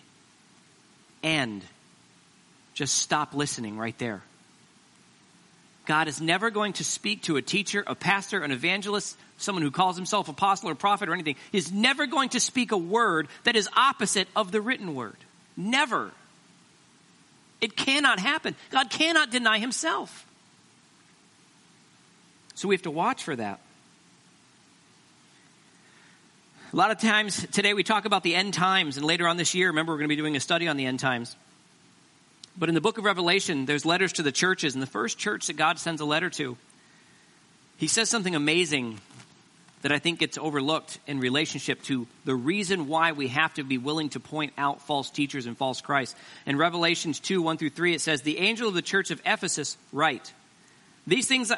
And 1.22 1.62
Just 2.74 2.96
stop 2.96 3.36
listening 3.36 3.78
right 3.78 3.96
there. 4.00 4.24
God 5.86 6.08
is 6.08 6.20
never 6.20 6.50
going 6.50 6.74
to 6.74 6.84
speak 6.84 7.22
to 7.24 7.38
a 7.38 7.42
teacher, 7.44 7.84
a 7.86 7.94
pastor, 7.94 8.42
an 8.42 8.52
evangelist, 8.52 9.16
someone 9.38 9.62
who 9.62 9.70
calls 9.70 9.96
himself 9.96 10.28
apostle 10.28 10.70
or 10.70 10.76
prophet 10.76 11.08
or 11.08 11.14
anything. 11.14 11.36
He's 11.52 11.72
never 11.72 12.08
going 12.08 12.30
to 12.30 12.40
speak 12.40 12.72
a 12.72 12.78
word 12.78 13.28
that 13.44 13.56
is 13.56 13.70
opposite 13.78 14.28
of 14.36 14.52
the 14.52 14.60
written 14.60 14.96
word. 14.96 15.18
Never. 15.56 16.10
It 17.62 17.78
cannot 17.78 18.20
happen. 18.20 18.56
God 18.72 18.90
cannot 18.90 19.30
deny 19.30 19.60
himself. 19.60 20.26
So 22.56 22.70
we 22.70 22.76
have 22.76 22.84
to 22.84 22.92
watch 22.92 23.24
for 23.24 23.36
that. 23.36 23.60
A 26.72 26.76
lot 26.76 26.92
of 26.92 27.00
times 27.00 27.46
today 27.52 27.74
we 27.74 27.84
talk 27.84 28.06
about 28.06 28.24
the 28.24 28.36
end 28.36 28.54
times, 28.54 28.98
and 28.98 29.06
later 29.06 29.28
on 29.28 29.38
this 29.38 29.54
year, 29.54 29.68
remember, 29.68 29.92
we're 29.92 30.00
going 30.00 30.10
to 30.10 30.16
be 30.16 30.22
doing 30.22 30.36
a 30.36 30.42
study 30.42 30.68
on 30.68 30.78
the 30.78 30.86
end 30.86 31.00
times. 31.00 31.36
But 32.58 32.70
in 32.70 32.76
the 32.76 32.82
book 32.82 32.98
of 32.98 33.04
Revelation, 33.04 33.66
there's 33.66 33.86
letters 33.86 34.14
to 34.14 34.24
the 34.24 34.32
churches, 34.32 34.74
and 34.74 34.82
the 34.82 34.88
first 34.88 35.18
church 35.18 35.48
that 35.48 35.58
God 35.58 35.80
sends 35.80 36.02
a 36.02 36.06
letter 36.06 36.30
to, 36.32 36.58
he 37.78 37.88
says 37.88 38.10
something 38.10 38.36
amazing 38.36 39.00
that 39.82 39.92
I 39.92 40.00
think 40.00 40.20
gets 40.20 40.38
overlooked 40.38 41.00
in 41.06 41.20
relationship 41.20 41.84
to 41.84 42.08
the 42.24 42.36
reason 42.36 42.88
why 42.88 43.12
we 43.12 43.28
have 43.28 43.54
to 43.56 43.64
be 43.64 43.78
willing 43.78 44.10
to 44.10 44.20
point 44.20 44.54
out 44.58 44.82
false 44.82 45.10
teachers 45.10 45.46
and 45.46 45.58
false 45.58 45.82
Christ. 45.82 46.16
In 46.46 46.58
Revelations 46.58 47.20
2, 47.20 47.42
1 47.42 47.58
through 47.58 47.70
3, 47.70 47.94
it 47.94 48.02
says, 48.02 48.22
The 48.22 48.40
angel 48.40 48.70
of 48.70 48.74
the 48.74 48.82
church 48.82 49.12
of 49.12 49.22
Ephesus 49.26 49.78
write, 49.92 50.34
These 51.06 51.28
things, 51.28 51.52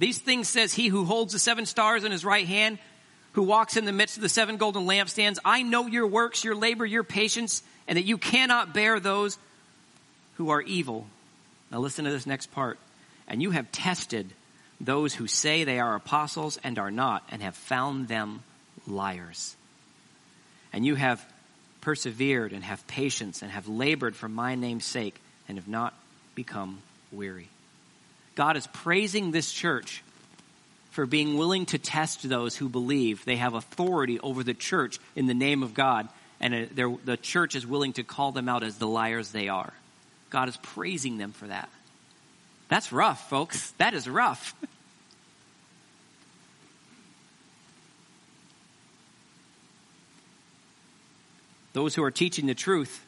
these 0.00 0.18
things 0.18 0.48
says 0.48 0.72
he 0.72 0.88
who 0.88 1.04
holds 1.04 1.34
the 1.34 1.38
seven 1.38 1.66
stars 1.66 2.04
in 2.04 2.10
his 2.10 2.24
right 2.24 2.46
hand, 2.46 2.78
who 3.32 3.42
walks 3.42 3.76
in 3.76 3.84
the 3.84 3.92
midst 3.92 4.16
of 4.16 4.22
the 4.22 4.30
seven 4.30 4.56
golden 4.56 4.86
lampstands. 4.86 5.38
I 5.44 5.62
know 5.62 5.86
your 5.86 6.06
works, 6.06 6.42
your 6.42 6.54
labor, 6.54 6.86
your 6.86 7.04
patience, 7.04 7.62
and 7.86 7.98
that 7.98 8.06
you 8.06 8.16
cannot 8.16 8.72
bear 8.72 8.98
those 8.98 9.36
who 10.38 10.48
are 10.48 10.62
evil. 10.62 11.06
Now 11.70 11.80
listen 11.80 12.06
to 12.06 12.10
this 12.10 12.26
next 12.26 12.50
part. 12.52 12.78
And 13.28 13.42
you 13.42 13.50
have 13.50 13.70
tested 13.72 14.30
those 14.80 15.12
who 15.14 15.26
say 15.26 15.64
they 15.64 15.78
are 15.78 15.94
apostles 15.94 16.58
and 16.64 16.78
are 16.78 16.90
not, 16.90 17.22
and 17.30 17.42
have 17.42 17.54
found 17.54 18.08
them 18.08 18.42
liars. 18.88 19.54
And 20.72 20.86
you 20.86 20.94
have 20.94 21.22
persevered 21.82 22.54
and 22.54 22.64
have 22.64 22.86
patience 22.86 23.42
and 23.42 23.50
have 23.50 23.68
labored 23.68 24.16
for 24.16 24.30
my 24.30 24.54
name's 24.54 24.86
sake 24.86 25.20
and 25.46 25.58
have 25.58 25.68
not 25.68 25.92
become 26.34 26.78
weary. 27.12 27.48
God 28.34 28.56
is 28.56 28.66
praising 28.68 29.30
this 29.30 29.52
church 29.52 30.02
for 30.90 31.06
being 31.06 31.36
willing 31.36 31.66
to 31.66 31.78
test 31.78 32.28
those 32.28 32.56
who 32.56 32.68
believe 32.68 33.24
they 33.24 33.36
have 33.36 33.54
authority 33.54 34.18
over 34.20 34.42
the 34.42 34.54
church 34.54 34.98
in 35.14 35.26
the 35.26 35.34
name 35.34 35.62
of 35.62 35.72
God, 35.74 36.08
and 36.40 36.54
uh, 36.54 36.66
the 37.04 37.16
church 37.16 37.54
is 37.54 37.66
willing 37.66 37.92
to 37.94 38.02
call 38.02 38.32
them 38.32 38.48
out 38.48 38.62
as 38.62 38.78
the 38.78 38.86
liars 38.86 39.30
they 39.30 39.48
are. 39.48 39.72
God 40.30 40.48
is 40.48 40.56
praising 40.58 41.18
them 41.18 41.32
for 41.32 41.46
that. 41.46 41.68
That's 42.68 42.92
rough, 42.92 43.28
folks. 43.28 43.72
That 43.72 43.94
is 43.94 44.08
rough. 44.08 44.54
Those 51.72 51.94
who 51.94 52.02
are 52.02 52.10
teaching 52.10 52.46
the 52.46 52.54
truth 52.54 53.04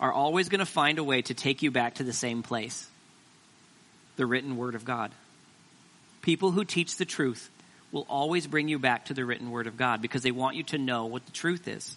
are 0.00 0.12
always 0.12 0.48
going 0.48 0.58
to 0.58 0.66
find 0.66 0.98
a 0.98 1.04
way 1.04 1.22
to 1.22 1.32
take 1.34 1.62
you 1.62 1.70
back 1.70 1.94
to 1.94 2.04
the 2.04 2.12
same 2.12 2.42
place 2.42 2.88
the 4.16 4.26
written 4.26 4.56
word 4.56 4.74
of 4.74 4.84
God 4.84 5.12
people 6.22 6.52
who 6.52 6.64
teach 6.64 6.96
the 6.96 7.04
truth 7.04 7.50
will 7.90 8.06
always 8.08 8.46
bring 8.46 8.68
you 8.68 8.78
back 8.78 9.06
to 9.06 9.14
the 9.14 9.24
written 9.24 9.50
word 9.50 9.66
of 9.66 9.76
God 9.76 10.00
because 10.00 10.22
they 10.22 10.30
want 10.30 10.56
you 10.56 10.62
to 10.62 10.78
know 10.78 11.04
what 11.04 11.26
the 11.26 11.32
truth 11.32 11.68
is. 11.68 11.96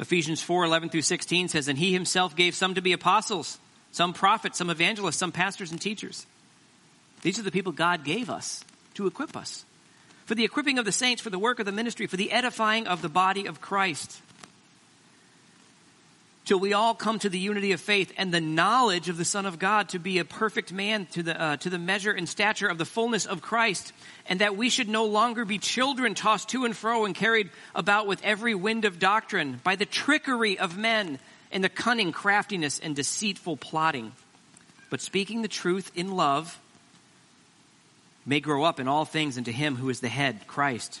Ephesians 0.00 0.42
4 0.42 0.64
11 0.64 0.88
through 0.88 1.02
16 1.02 1.48
says, 1.48 1.68
And 1.68 1.78
he 1.78 1.92
himself 1.92 2.34
gave 2.34 2.54
some 2.54 2.74
to 2.74 2.80
be 2.80 2.92
apostles, 2.92 3.58
some 3.92 4.12
prophets, 4.12 4.58
some 4.58 4.70
evangelists, 4.70 5.18
some 5.18 5.30
pastors 5.30 5.70
and 5.70 5.80
teachers. 5.80 6.26
These 7.22 7.38
are 7.38 7.42
the 7.42 7.50
people 7.50 7.72
God 7.72 8.02
gave 8.02 8.30
us 8.30 8.64
to 8.94 9.06
equip 9.06 9.36
us 9.36 9.64
for 10.24 10.34
the 10.34 10.44
equipping 10.44 10.78
of 10.78 10.84
the 10.84 10.92
saints, 10.92 11.20
for 11.20 11.30
the 11.30 11.38
work 11.38 11.58
of 11.58 11.66
the 11.66 11.72
ministry, 11.72 12.06
for 12.06 12.16
the 12.16 12.32
edifying 12.32 12.86
of 12.86 13.02
the 13.02 13.08
body 13.08 13.46
of 13.46 13.60
Christ 13.60 14.20
till 16.44 16.58
we 16.58 16.72
all 16.72 16.94
come 16.94 17.18
to 17.18 17.28
the 17.28 17.38
unity 17.38 17.72
of 17.72 17.80
faith 17.80 18.12
and 18.16 18.32
the 18.32 18.40
knowledge 18.40 19.08
of 19.08 19.16
the 19.16 19.24
Son 19.24 19.46
of 19.46 19.58
God 19.58 19.90
to 19.90 19.98
be 19.98 20.18
a 20.18 20.24
perfect 20.24 20.72
man 20.72 21.06
to 21.12 21.22
the, 21.22 21.40
uh, 21.40 21.56
to 21.58 21.70
the 21.70 21.78
measure 21.78 22.12
and 22.12 22.28
stature 22.28 22.68
of 22.68 22.78
the 22.78 22.84
fullness 22.84 23.26
of 23.26 23.42
Christ, 23.42 23.92
and 24.26 24.40
that 24.40 24.56
we 24.56 24.70
should 24.70 24.88
no 24.88 25.04
longer 25.04 25.44
be 25.44 25.58
children 25.58 26.14
tossed 26.14 26.48
to 26.50 26.64
and 26.64 26.76
fro 26.76 27.04
and 27.04 27.14
carried 27.14 27.50
about 27.74 28.06
with 28.06 28.22
every 28.24 28.54
wind 28.54 28.84
of 28.84 28.98
doctrine 28.98 29.60
by 29.62 29.76
the 29.76 29.86
trickery 29.86 30.58
of 30.58 30.76
men 30.76 31.18
and 31.52 31.62
the 31.62 31.68
cunning 31.68 32.12
craftiness 32.12 32.78
and 32.78 32.96
deceitful 32.96 33.56
plotting. 33.56 34.12
But 34.88 35.00
speaking 35.00 35.42
the 35.42 35.48
truth 35.48 35.92
in 35.94 36.16
love 36.16 36.58
may 38.26 38.40
grow 38.40 38.64
up 38.64 38.80
in 38.80 38.88
all 38.88 39.04
things 39.04 39.36
into 39.36 39.52
him 39.52 39.76
who 39.76 39.88
is 39.88 40.00
the 40.00 40.08
head, 40.08 40.46
Christ 40.46 41.00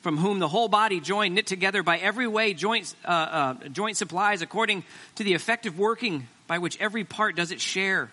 from 0.00 0.16
whom 0.16 0.38
the 0.38 0.48
whole 0.48 0.68
body 0.68 1.00
joined, 1.00 1.34
knit 1.34 1.46
together 1.46 1.82
by 1.82 1.98
every 1.98 2.26
way 2.26 2.54
joint, 2.54 2.94
uh, 3.04 3.08
uh, 3.08 3.54
joint 3.68 3.96
supplies 3.96 4.42
according 4.42 4.82
to 5.16 5.24
the 5.24 5.34
effective 5.34 5.78
working 5.78 6.26
by 6.46 6.58
which 6.58 6.80
every 6.80 7.04
part 7.04 7.36
does 7.36 7.50
its 7.50 7.62
share, 7.62 8.10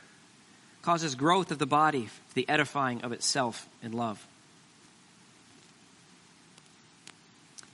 causes 0.81 1.15
growth 1.15 1.51
of 1.51 1.59
the 1.59 1.65
body, 1.65 2.09
the 2.33 2.47
edifying 2.49 3.01
of 3.03 3.11
itself 3.11 3.67
in 3.81 3.93
love. 3.93 4.25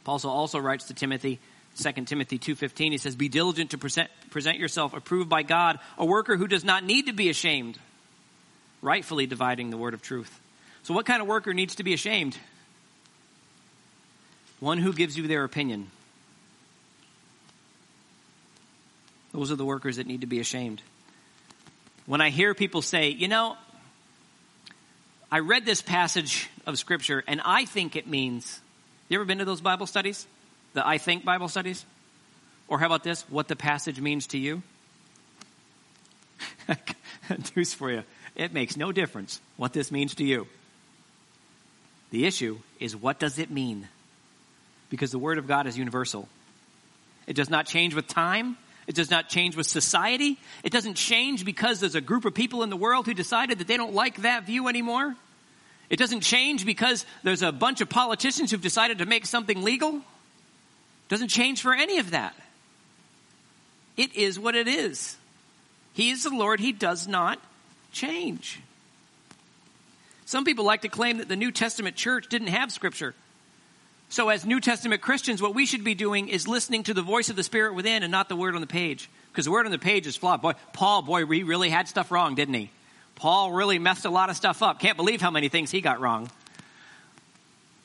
Paul 0.04 0.19
also 0.26 0.60
writes 0.60 0.86
to 0.86 0.93
Timothy, 0.93 1.39
2 1.78 1.91
Timothy 2.06 2.38
2.15, 2.38 2.91
he 2.91 2.97
says, 2.97 3.15
Be 3.15 3.30
diligent 3.30 3.71
to 3.71 3.78
present, 3.78 4.10
present 4.30 4.60
yourself 4.60 4.93
approved 4.93 5.30
by 5.30 5.43
God, 5.43 5.80
a 5.97 6.06
worker 6.06 6.38
who 6.38 6.47
does 6.47 6.63
not 6.63 6.84
need 6.84 7.08
to 7.08 7.13
be 7.13 7.30
ashamed, 7.30 7.80
rightfully 8.82 9.26
dividing 9.26 9.69
the 9.69 9.78
word 9.78 9.93
of 9.93 10.02
truth. 10.02 10.39
So 10.84 10.93
what 10.93 11.06
kind 11.06 11.21
of 11.21 11.28
worker 11.28 11.54
needs 11.54 11.76
to 11.76 11.84
be 11.84 11.93
ashamed? 11.93 12.38
One 14.63 14.78
who 14.78 14.93
gives 14.93 15.17
you 15.17 15.28
their 15.28 15.43
opinion. 15.43 15.91
Those 19.34 19.52
are 19.52 19.58
the 19.58 19.65
workers 19.65 19.97
that 19.97 20.08
need 20.08 20.21
to 20.21 20.28
be 20.28 20.39
ashamed. 20.39 20.82
When 22.06 22.21
I 22.21 22.30
hear 22.30 22.54
people 22.54 22.82
say, 22.82 23.10
you 23.10 23.28
know, 23.28 23.58
I 25.30 25.39
read 25.39 25.65
this 25.65 25.82
passage 25.82 26.49
of 26.65 26.80
scripture 26.80 27.26
and 27.28 27.41
I 27.43 27.65
think 27.65 27.97
it 27.97 28.08
means, 28.08 28.62
you 29.10 29.17
ever 29.17 29.26
been 29.26 29.39
to 29.39 29.45
those 29.45 29.60
Bible 29.60 29.86
studies? 29.86 30.26
The 30.76 30.88
I 30.88 30.97
think 30.97 31.26
Bible 31.26 31.49
studies? 31.49 31.86
Or 32.69 32.80
how 32.80 32.86
about 32.86 33.04
this? 33.04 33.23
What 33.30 33.49
the 33.49 33.58
passage 33.58 33.99
means 33.99 34.28
to 34.28 34.38
you? 34.38 34.63
News 37.58 37.73
for 37.73 37.91
you. 37.91 38.04
It 38.34 38.54
makes 38.54 38.78
no 38.78 38.93
difference 38.93 39.41
what 39.58 39.73
this 39.73 39.91
means 39.91 40.15
to 40.15 40.23
you. 40.23 40.47
The 42.12 42.26
issue 42.26 42.60
is 42.80 42.95
what 42.95 43.19
does 43.19 43.39
it 43.39 43.52
mean? 43.52 43.89
Because 44.93 45.10
the 45.10 45.17
Word 45.17 45.39
of 45.39 45.47
God 45.47 45.65
is 45.65 45.75
universal. 45.75 46.29
It 47.25 47.36
does 47.36 47.49
not 47.49 47.65
change 47.65 47.95
with 47.95 48.06
time. 48.08 48.58
It 48.86 48.93
does 48.93 49.10
not 49.10 49.27
change 49.27 49.56
with 49.56 49.65
society. 49.65 50.38
It 50.63 50.71
doesn't 50.71 50.93
change 50.93 51.43
because 51.43 51.79
there's 51.79 51.95
a 51.95 52.01
group 52.01 52.25
of 52.25 52.36
people 52.36 52.62
in 52.62 52.69
the 52.69 52.77
world 52.77 53.08
who 53.08 53.15
decided 53.15 53.58
that 53.58 53.67
they 53.67 53.75
don't 53.75 53.95
like 53.95 54.21
that 54.21 54.45
view 54.45 54.67
anymore. 54.67 55.15
It 55.89 55.97
doesn't 55.97 56.19
change 56.19 56.63
because 56.63 57.08
there's 57.23 57.41
a 57.41 57.51
bunch 57.51 57.82
of 57.82 57.89
politicians 57.89 58.51
who've 58.51 58.62
decided 58.62 58.99
to 58.99 59.08
make 59.08 59.25
something 59.25 59.63
legal. 59.63 59.95
It 59.95 60.03
doesn't 61.10 61.29
change 61.29 61.63
for 61.63 61.73
any 61.73 61.97
of 61.97 62.12
that. 62.12 62.36
It 63.97 64.15
is 64.15 64.38
what 64.38 64.53
it 64.53 64.67
is. 64.67 65.17
He 65.93 66.12
is 66.12 66.21
the 66.21 66.29
Lord. 66.29 66.60
He 66.60 66.71
does 66.71 67.08
not 67.08 67.39
change. 67.93 68.62
Some 70.27 70.45
people 70.45 70.65
like 70.65 70.82
to 70.82 70.88
claim 70.88 71.17
that 71.17 71.29
the 71.29 71.36
New 71.36 71.51
Testament 71.51 71.95
church 71.95 72.29
didn't 72.29 72.49
have 72.49 72.71
scripture. 72.71 73.15
So 74.13 74.30
as 74.30 74.45
New 74.45 74.60
Testament 74.60 75.02
Christians, 75.02 75.41
what 75.41 75.56
we 75.56 75.65
should 75.65 75.84
be 75.84 75.95
doing 75.95 76.28
is 76.28 76.47
listening 76.47 76.84
to 76.84 76.93
the 76.93 77.02
voice 77.02 77.30
of 77.30 77.36
the 77.36 77.41
Spirit 77.41 77.73
within 77.73 78.04
and 78.04 78.12
not 78.12 78.30
the 78.30 78.36
word 78.36 78.54
on 78.54 78.62
the 78.62 78.67
page. 78.67 79.10
Because 79.32 79.45
the 79.45 79.52
word 79.52 79.65
on 79.65 79.71
the 79.71 79.80
page 79.80 80.06
is 80.06 80.15
flawed. 80.15 80.39
Boy, 80.39 80.54
Paul, 80.71 81.02
boy, 81.02 81.26
he 81.26 81.41
really 81.41 81.71
had 81.71 81.88
stuff 81.88 82.12
wrong, 82.12 82.36
didn't 82.36 82.54
he? 82.54 82.69
Paul 83.15 83.54
really 83.54 83.80
messed 83.80 84.06
a 84.06 84.12
lot 84.12 84.30
of 84.30 84.36
stuff 84.36 84.62
up. 84.62 84.80
Can't 84.80 84.97
believe 84.97 85.19
how 85.19 85.32
many 85.32 85.49
things 85.49 85.71
he 85.71 85.82
got 85.82 85.99
wrong. 85.99 86.30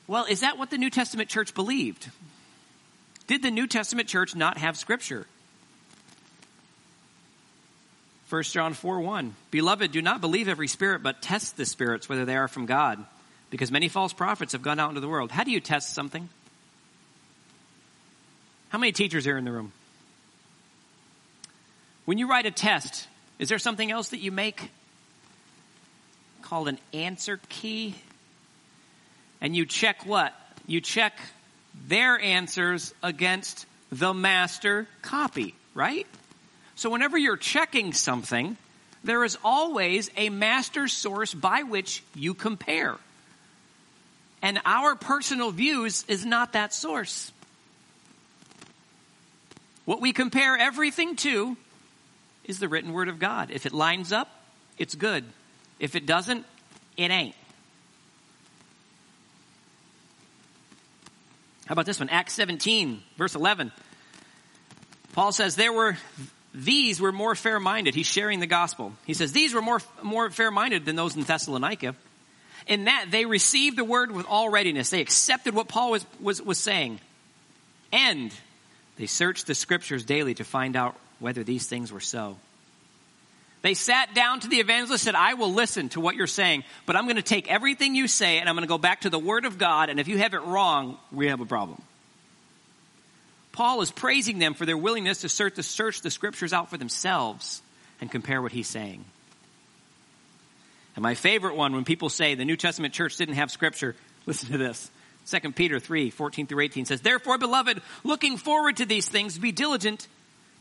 Well, 0.06 0.26
is 0.26 0.40
that 0.40 0.58
what 0.58 0.68
the 0.68 0.76
New 0.76 0.90
Testament 0.90 1.30
church 1.30 1.54
believed? 1.54 2.10
Did 3.26 3.42
the 3.42 3.50
New 3.50 3.66
Testament 3.66 4.06
church 4.06 4.36
not 4.36 4.58
have 4.58 4.76
scripture? 4.76 5.26
1 8.28 8.42
John 8.42 8.74
4 8.74 9.00
1. 9.00 9.34
Beloved, 9.50 9.92
do 9.92 10.02
not 10.02 10.20
believe 10.20 10.46
every 10.46 10.68
spirit, 10.68 11.02
but 11.02 11.22
test 11.22 11.56
the 11.56 11.64
spirits 11.64 12.06
whether 12.06 12.26
they 12.26 12.36
are 12.36 12.48
from 12.48 12.66
God, 12.66 13.02
because 13.50 13.70
many 13.70 13.88
false 13.88 14.12
prophets 14.12 14.52
have 14.52 14.62
gone 14.62 14.78
out 14.78 14.90
into 14.90 15.00
the 15.00 15.08
world. 15.08 15.30
How 15.30 15.44
do 15.44 15.50
you 15.50 15.60
test 15.60 15.94
something? 15.94 16.28
How 18.68 18.78
many 18.78 18.92
teachers 18.92 19.26
are 19.26 19.38
in 19.38 19.44
the 19.44 19.52
room? 19.52 19.72
When 22.04 22.18
you 22.18 22.28
write 22.28 22.46
a 22.46 22.50
test, 22.50 23.08
is 23.38 23.48
there 23.48 23.58
something 23.58 23.90
else 23.90 24.10
that 24.10 24.20
you 24.20 24.32
make 24.32 24.70
called 26.42 26.68
an 26.68 26.78
answer 26.92 27.40
key? 27.48 27.94
And 29.40 29.54
you 29.54 29.66
check 29.66 30.04
what? 30.06 30.34
You 30.66 30.80
check 30.80 31.18
their 31.86 32.18
answers 32.18 32.92
against 33.02 33.66
the 33.90 34.12
master 34.12 34.86
copy, 35.02 35.54
right? 35.74 36.06
So 36.74 36.90
whenever 36.90 37.16
you're 37.16 37.36
checking 37.36 37.92
something, 37.92 38.56
there 39.04 39.24
is 39.24 39.38
always 39.42 40.10
a 40.16 40.28
master 40.28 40.88
source 40.88 41.32
by 41.32 41.62
which 41.62 42.02
you 42.14 42.34
compare. 42.34 42.96
And 44.42 44.60
our 44.64 44.94
personal 44.94 45.50
views 45.50 46.04
is 46.08 46.24
not 46.24 46.52
that 46.52 46.72
source. 46.72 47.32
What 49.84 50.00
we 50.00 50.12
compare 50.12 50.56
everything 50.56 51.16
to 51.16 51.56
is 52.44 52.58
the 52.58 52.68
written 52.68 52.92
word 52.92 53.08
of 53.08 53.18
God. 53.18 53.50
If 53.50 53.66
it 53.66 53.72
lines 53.72 54.12
up, 54.12 54.28
it's 54.76 54.94
good. 54.94 55.24
If 55.78 55.96
it 55.96 56.06
doesn't, 56.06 56.44
it 56.96 57.10
ain't. 57.10 57.34
How 61.66 61.72
about 61.72 61.86
this 61.86 62.00
one? 62.00 62.08
Acts 62.08 62.32
17, 62.34 63.02
verse 63.16 63.34
11. 63.34 63.72
Paul 65.12 65.32
says, 65.32 65.56
There 65.56 65.72
were 65.72 65.96
these 66.54 67.00
were 67.00 67.12
more 67.12 67.34
fair 67.34 67.60
minded. 67.60 67.94
He's 67.94 68.06
sharing 68.06 68.40
the 68.40 68.46
gospel. 68.46 68.92
He 69.06 69.14
says, 69.14 69.32
These 69.32 69.54
were 69.54 69.62
more, 69.62 69.80
more 70.02 70.30
fair 70.30 70.50
minded 70.50 70.84
than 70.84 70.96
those 70.96 71.14
in 71.14 71.22
Thessalonica. 71.22 71.94
In 72.68 72.84
that 72.84 73.06
they 73.10 73.24
received 73.24 73.76
the 73.76 73.84
word 73.84 74.12
with 74.12 74.26
all 74.26 74.50
readiness. 74.50 74.90
They 74.90 75.00
accepted 75.00 75.54
what 75.54 75.68
Paul 75.68 75.92
was, 75.92 76.06
was, 76.20 76.40
was 76.42 76.58
saying. 76.58 77.00
And 77.92 78.32
they 78.98 79.06
searched 79.06 79.46
the 79.46 79.54
scriptures 79.54 80.04
daily 80.04 80.34
to 80.34 80.44
find 80.44 80.76
out 80.76 80.94
whether 81.18 81.42
these 81.42 81.66
things 81.66 81.90
were 81.90 82.00
so. 82.00 82.36
They 83.62 83.74
sat 83.74 84.14
down 84.14 84.40
to 84.40 84.48
the 84.48 84.60
evangelist 84.60 85.06
and 85.06 85.14
said, 85.14 85.18
I 85.18 85.34
will 85.34 85.52
listen 85.52 85.88
to 85.90 86.00
what 86.00 86.14
you're 86.14 86.26
saying, 86.26 86.62
but 86.86 86.94
I'm 86.94 87.04
going 87.04 87.16
to 87.16 87.22
take 87.22 87.50
everything 87.50 87.94
you 87.94 88.06
say 88.06 88.38
and 88.38 88.48
I'm 88.48 88.54
going 88.54 88.62
to 88.62 88.68
go 88.68 88.78
back 88.78 89.00
to 89.00 89.10
the 89.10 89.18
word 89.18 89.46
of 89.46 89.58
God. 89.58 89.88
And 89.88 89.98
if 89.98 90.06
you 90.06 90.18
have 90.18 90.34
it 90.34 90.42
wrong, 90.42 90.96
we 91.10 91.28
have 91.28 91.40
a 91.40 91.46
problem. 91.46 91.80
Paul 93.52 93.80
is 93.80 93.90
praising 93.90 94.38
them 94.38 94.54
for 94.54 94.64
their 94.64 94.76
willingness 94.76 95.22
to 95.22 95.28
search, 95.28 95.56
to 95.56 95.64
search 95.64 96.02
the 96.02 96.10
scriptures 96.10 96.52
out 96.52 96.70
for 96.70 96.76
themselves 96.76 97.60
and 98.00 98.08
compare 98.08 98.40
what 98.40 98.52
he's 98.52 98.68
saying. 98.68 99.04
And 100.98 101.02
my 101.04 101.14
favorite 101.14 101.54
one, 101.54 101.74
when 101.74 101.84
people 101.84 102.08
say 102.08 102.34
the 102.34 102.44
New 102.44 102.56
Testament 102.56 102.92
church 102.92 103.16
didn't 103.18 103.36
have 103.36 103.52
scripture, 103.52 103.94
listen 104.26 104.50
to 104.50 104.58
this. 104.58 104.90
2 105.30 105.52
Peter 105.52 105.78
3, 105.78 106.10
14 106.10 106.48
through 106.48 106.58
18 106.58 106.86
says, 106.86 107.02
Therefore, 107.02 107.38
beloved, 107.38 107.80
looking 108.02 108.36
forward 108.36 108.78
to 108.78 108.84
these 108.84 109.08
things, 109.08 109.38
be 109.38 109.52
diligent 109.52 110.08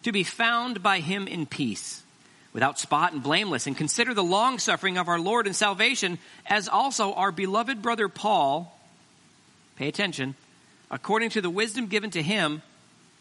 to 0.04 0.12
be 0.12 0.23
found 0.23 0.84
by 0.84 1.00
him 1.00 1.28
in 1.28 1.47
peace, 1.47 2.04
without 2.54 2.78
spot 2.78 3.13
and 3.13 3.23
blameless, 3.23 3.65
and 3.65 3.76
consider 3.76 4.13
the 4.13 4.23
long 4.23 4.60
suffering 4.60 5.00
of 5.00 5.08
our 5.08 5.19
Lord 5.19 5.47
and 5.47 5.56
salvation, 5.56 6.19
as 6.45 6.69
also 6.69 7.13
our 7.13 7.32
beloved 7.32 7.82
brother 7.82 8.08
Paul, 8.08 8.80
pay 9.76 9.88
attention, 9.88 10.36
according 10.91 11.32
to 11.32 11.41
the 11.41 11.50
wisdom 11.50 11.88
given 11.88 12.12
to 12.12 12.21
him, 12.21 12.62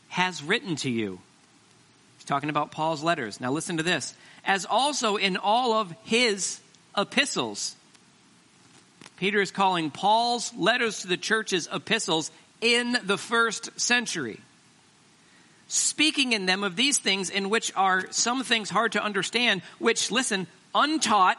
has 0.08 0.42
written 0.42 0.76
to 0.76 0.90
you. 0.90 1.18
He's 2.18 2.26
talking 2.26 2.50
about 2.50 2.72
Paul's 2.72 3.02
letters. 3.02 3.40
Now 3.40 3.52
listen 3.52 3.78
to 3.78 3.82
this. 3.82 4.14
As 4.44 4.66
also 4.66 5.16
in 5.16 5.38
all 5.38 5.72
of 5.72 5.94
his 6.04 6.60
epistles. 6.96 7.76
Peter 9.16 9.40
is 9.40 9.50
calling 9.50 9.90
Paul's 9.90 10.52
letters 10.54 11.00
to 11.00 11.08
the 11.08 11.16
churches 11.16 11.68
epistles 11.72 12.30
in 12.60 12.96
the 13.04 13.18
first 13.18 13.80
century. 13.80 14.40
Speaking 15.68 16.32
in 16.32 16.46
them 16.46 16.62
of 16.62 16.76
these 16.76 16.98
things 16.98 17.30
in 17.30 17.50
which 17.50 17.72
are 17.74 18.06
some 18.12 18.44
things 18.44 18.70
hard 18.70 18.92
to 18.92 19.02
understand, 19.02 19.62
which, 19.78 20.10
listen, 20.10 20.46
untaught, 20.74 21.38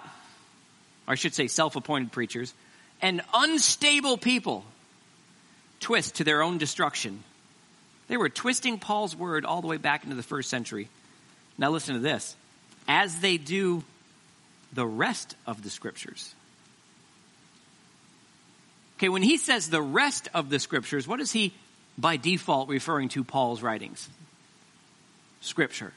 or 1.08 1.14
I 1.14 1.16
should 1.16 1.34
say 1.34 1.48
self-appointed 1.48 2.12
preachers, 2.12 2.54
and 3.02 3.22
unstable 3.34 4.18
people 4.18 4.66
twist 5.80 6.16
to 6.16 6.24
their 6.24 6.42
own 6.42 6.58
destruction. 6.58 7.24
They 8.08 8.18
were 8.18 8.30
twisting 8.30 8.80
Paul's 8.80 9.16
word 9.16 9.46
all 9.46 9.62
the 9.62 9.68
way 9.68 9.78
back 9.78 10.04
into 10.04 10.16
the 10.16 10.24
first 10.24 10.50
century. 10.50 10.90
Now 11.58 11.70
listen 11.70 11.96
to 11.96 12.02
this. 12.02 12.36
As 12.88 13.20
they 13.20 13.38
do 13.38 13.84
the 14.74 14.86
rest 14.86 15.36
of 15.46 15.64
the 15.64 15.70
scriptures. 15.70 16.34
Okay, 18.98 19.10
when 19.10 19.22
he 19.22 19.38
says 19.38 19.70
the 19.70 19.82
rest 19.82 20.28
of 20.34 20.50
the 20.50 20.60
scriptures, 20.60 21.08
what 21.08 21.20
is 21.20 21.32
he 21.32 21.54
by 21.98 22.18
default 22.18 22.68
referring 22.70 23.10
to 23.10 23.24
Paul's 23.24 23.62
writings? 23.62 24.10
Scripture. 25.42 25.94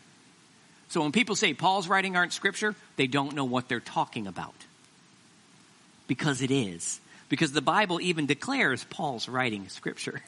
So 0.89 1.03
when 1.03 1.13
people 1.13 1.37
say 1.37 1.55
Paul's 1.55 1.89
writing 1.89 2.17
aren't 2.17 2.33
scripture, 2.33 2.75
they 2.97 3.07
don't 3.07 3.35
know 3.35 3.45
what 3.45 3.69
they're 3.69 3.81
talking 3.81 4.27
about. 4.27 4.55
Because 6.07 6.43
it 6.43 6.51
is. 6.51 7.01
Because 7.29 7.53
the 7.53 7.63
Bible 7.63 8.01
even 8.01 8.27
declares 8.27 8.85
Paul's 8.85 9.29
writing 9.29 9.69
scripture. 9.69 10.21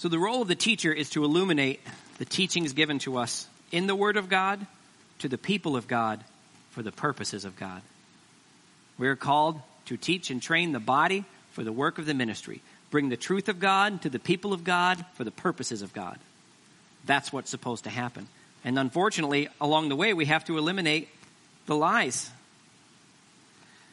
So 0.00 0.08
the 0.08 0.18
role 0.18 0.40
of 0.40 0.48
the 0.48 0.54
teacher 0.54 0.90
is 0.90 1.10
to 1.10 1.24
illuminate 1.24 1.78
the 2.16 2.24
teachings 2.24 2.72
given 2.72 3.00
to 3.00 3.18
us 3.18 3.46
in 3.70 3.86
the 3.86 3.94
Word 3.94 4.16
of 4.16 4.30
God 4.30 4.66
to 5.18 5.28
the 5.28 5.36
people 5.36 5.76
of 5.76 5.86
God 5.86 6.24
for 6.70 6.82
the 6.82 6.90
purposes 6.90 7.44
of 7.44 7.54
God. 7.58 7.82
We 8.96 9.08
are 9.08 9.14
called 9.14 9.60
to 9.84 9.98
teach 9.98 10.30
and 10.30 10.40
train 10.40 10.72
the 10.72 10.80
body 10.80 11.26
for 11.50 11.64
the 11.64 11.70
work 11.70 11.98
of 11.98 12.06
the 12.06 12.14
ministry. 12.14 12.62
Bring 12.90 13.10
the 13.10 13.18
truth 13.18 13.50
of 13.50 13.60
God 13.60 14.00
to 14.00 14.08
the 14.08 14.18
people 14.18 14.54
of 14.54 14.64
God 14.64 15.04
for 15.16 15.24
the 15.24 15.30
purposes 15.30 15.82
of 15.82 15.92
God. 15.92 16.18
That's 17.04 17.30
what's 17.30 17.50
supposed 17.50 17.84
to 17.84 17.90
happen. 17.90 18.26
And 18.64 18.78
unfortunately, 18.78 19.48
along 19.60 19.90
the 19.90 19.96
way, 19.96 20.14
we 20.14 20.24
have 20.24 20.46
to 20.46 20.56
eliminate 20.56 21.10
the 21.66 21.76
lies. 21.76 22.30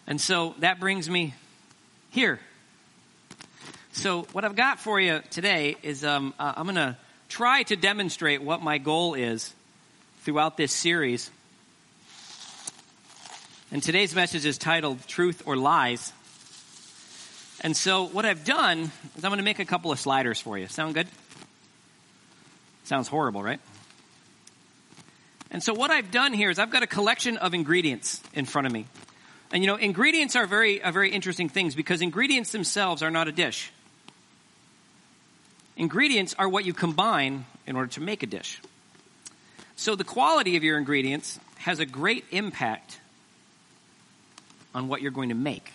And 0.08 0.22
so 0.22 0.56
that 0.60 0.80
brings 0.80 1.10
me 1.10 1.34
here 2.12 2.40
so, 3.98 4.28
what 4.32 4.46
I've 4.46 4.56
got 4.56 4.80
for 4.80 5.00
you 5.00 5.22
today 5.32 5.76
is 5.82 6.06
um, 6.06 6.36
uh, 6.38 6.54
I'm 6.56 6.66
going 6.66 6.76
to 6.76 6.96
try 7.30 7.64
to 7.64 7.76
demonstrate 7.76 8.44
what 8.44 8.62
my 8.62 8.78
goal 8.78 9.16
is 9.16 9.52
throughout 10.22 10.56
this 10.56 10.72
series. 10.72 11.32
And 13.72 13.82
today's 13.82 14.14
message 14.14 14.46
is 14.46 14.60
titled 14.60 15.06
Truth 15.08 15.44
or 15.48 15.58
Lies. 15.58 16.14
And 17.62 17.76
so, 17.76 18.04
what 18.04 18.24
I've 18.24 18.46
done 18.46 18.92
is 19.18 19.26
I'm 19.26 19.32
going 19.32 19.40
to 19.40 19.44
make 19.44 19.58
a 19.58 19.66
couple 19.66 19.92
of 19.92 20.00
sliders 20.00 20.40
for 20.40 20.60
you. 20.60 20.68
Sound 20.68 20.94
good? 20.94 21.08
Sounds 22.84 23.08
horrible, 23.08 23.42
right? 23.42 23.60
And 25.50 25.64
so, 25.64 25.74
what 25.74 25.90
I've 25.90 26.12
done 26.12 26.34
here 26.34 26.52
is 26.52 26.60
I've 26.60 26.70
got 26.70 26.84
a 26.84 26.88
collection 26.88 27.38
of 27.38 27.56
ingredients 27.56 28.22
in 28.36 28.46
front 28.46 28.68
of 28.68 28.74
me. 28.74 28.86
And 29.52 29.64
you 29.64 29.68
know, 29.68 29.76
ingredients 29.76 30.36
are 30.36 30.46
very, 30.46 30.84
are 30.84 30.92
very 30.92 31.10
interesting 31.10 31.50
things 31.50 31.74
because 31.74 32.04
ingredients 32.04 32.52
themselves 32.52 33.02
are 33.02 33.10
not 33.10 33.28
a 33.28 33.32
dish. 33.32 33.72
Ingredients 35.78 36.36
are 36.38 36.50
what 36.50 36.66
you 36.66 36.74
combine 36.74 37.46
in 37.66 37.76
order 37.76 37.92
to 37.94 38.02
make 38.02 38.24
a 38.24 38.26
dish. 38.26 38.60
So 39.76 39.96
the 39.96 40.04
quality 40.04 40.58
of 40.58 40.64
your 40.64 40.78
ingredients 40.78 41.40
has 41.60 41.80
a 41.80 41.86
great 41.86 42.26
impact 42.32 43.00
on 44.74 44.88
what 44.88 45.02
you're 45.02 45.12
going 45.12 45.30
to 45.30 45.36
make. 45.36 45.72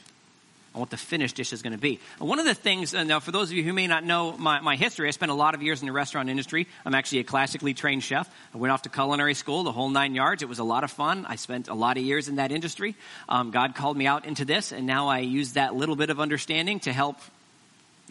on 0.75 0.81
what 0.81 0.91
the 0.91 0.97
finished 0.97 1.37
dish 1.37 1.53
is 1.53 1.63
going 1.63 1.73
to 1.73 1.79
be. 1.79 2.01
And 2.19 2.29
one 2.29 2.39
of 2.39 2.47
the 2.47 2.55
things, 2.55 2.95
uh, 2.95 3.05
now 3.05 3.21
for 3.21 3.31
those 3.31 3.51
of 3.51 3.57
you 3.57 3.63
who 3.63 3.73
may 3.73 3.87
not 3.87 4.05
know 4.05 4.37
my, 4.37 4.61
my 4.61 4.77
history, 4.77 5.09
I 5.09 5.11
spent 5.11 5.31
a 5.31 5.35
lot 5.35 5.55
of 5.55 5.63
years 5.63 5.81
in 5.83 5.87
the 5.87 5.93
restaurant 5.93 6.29
industry. 6.31 6.67
I'm 6.87 6.95
actually 6.95 7.19
a 7.21 7.25
classically 7.25 7.75
trained 7.75 8.03
chef. 8.03 8.29
I 8.55 8.59
went 8.59 8.73
off 8.73 8.83
to 8.83 8.89
culinary 8.89 9.35
school, 9.35 9.65
the 9.65 9.73
whole 9.73 9.91
nine 9.91 10.15
yards. 10.15 10.43
It 10.43 10.49
was 10.49 10.59
a 10.59 10.65
lot 10.65 10.85
of 10.85 10.91
fun. 10.91 11.27
I 11.27 11.37
spent 11.37 11.69
a 11.69 11.75
lot 11.75 11.97
of 11.97 12.03
years 12.03 12.29
in 12.29 12.37
that 12.37 12.53
industry. 12.53 12.95
Um, 13.29 13.51
God 13.51 13.75
called 13.75 13.97
me 13.97 14.07
out 14.07 14.25
into 14.25 14.45
this, 14.45 14.73
and 14.73 14.87
now 14.87 15.09
I 15.09 15.19
use 15.19 15.53
that 15.53 15.75
little 15.75 15.97
bit 15.97 16.11
of 16.11 16.21
understanding 16.21 16.81
to 16.81 16.93
help 16.93 17.19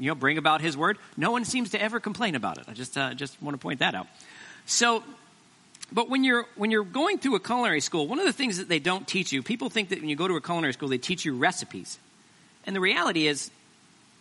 you 0.01 0.07
know, 0.07 0.15
bring 0.15 0.37
about 0.37 0.61
His 0.61 0.75
word. 0.75 0.97
No 1.15 1.31
one 1.31 1.45
seems 1.45 1.69
to 1.71 1.81
ever 1.81 1.99
complain 1.99 2.33
about 2.33 2.57
it. 2.57 2.65
I 2.67 2.73
just, 2.73 2.97
uh, 2.97 3.13
just 3.13 3.41
want 3.41 3.53
to 3.53 3.59
point 3.61 3.79
that 3.79 3.93
out. 3.93 4.07
So, 4.65 5.03
but 5.91 6.09
when 6.09 6.23
you're 6.23 6.45
when 6.55 6.71
you're 6.71 6.83
going 6.83 7.19
through 7.19 7.35
a 7.35 7.39
culinary 7.39 7.81
school, 7.81 8.07
one 8.07 8.19
of 8.19 8.25
the 8.25 8.33
things 8.33 8.57
that 8.57 8.67
they 8.67 8.79
don't 8.79 9.07
teach 9.07 9.31
you, 9.31 9.43
people 9.43 9.69
think 9.69 9.89
that 9.89 9.99
when 9.99 10.09
you 10.09 10.15
go 10.15 10.27
to 10.27 10.35
a 10.35 10.41
culinary 10.41 10.73
school, 10.73 10.89
they 10.89 10.97
teach 10.97 11.23
you 11.23 11.35
recipes, 11.35 11.99
and 12.65 12.75
the 12.75 12.79
reality 12.79 13.27
is, 13.27 13.51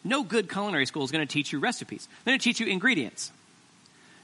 no 0.04 0.22
good 0.22 0.50
culinary 0.50 0.86
school 0.86 1.04
is 1.04 1.10
going 1.10 1.26
to 1.26 1.32
teach 1.32 1.52
you 1.52 1.58
recipes. 1.58 2.08
They're 2.24 2.32
going 2.32 2.40
to 2.40 2.44
teach 2.44 2.60
you 2.60 2.66
ingredients. 2.66 3.32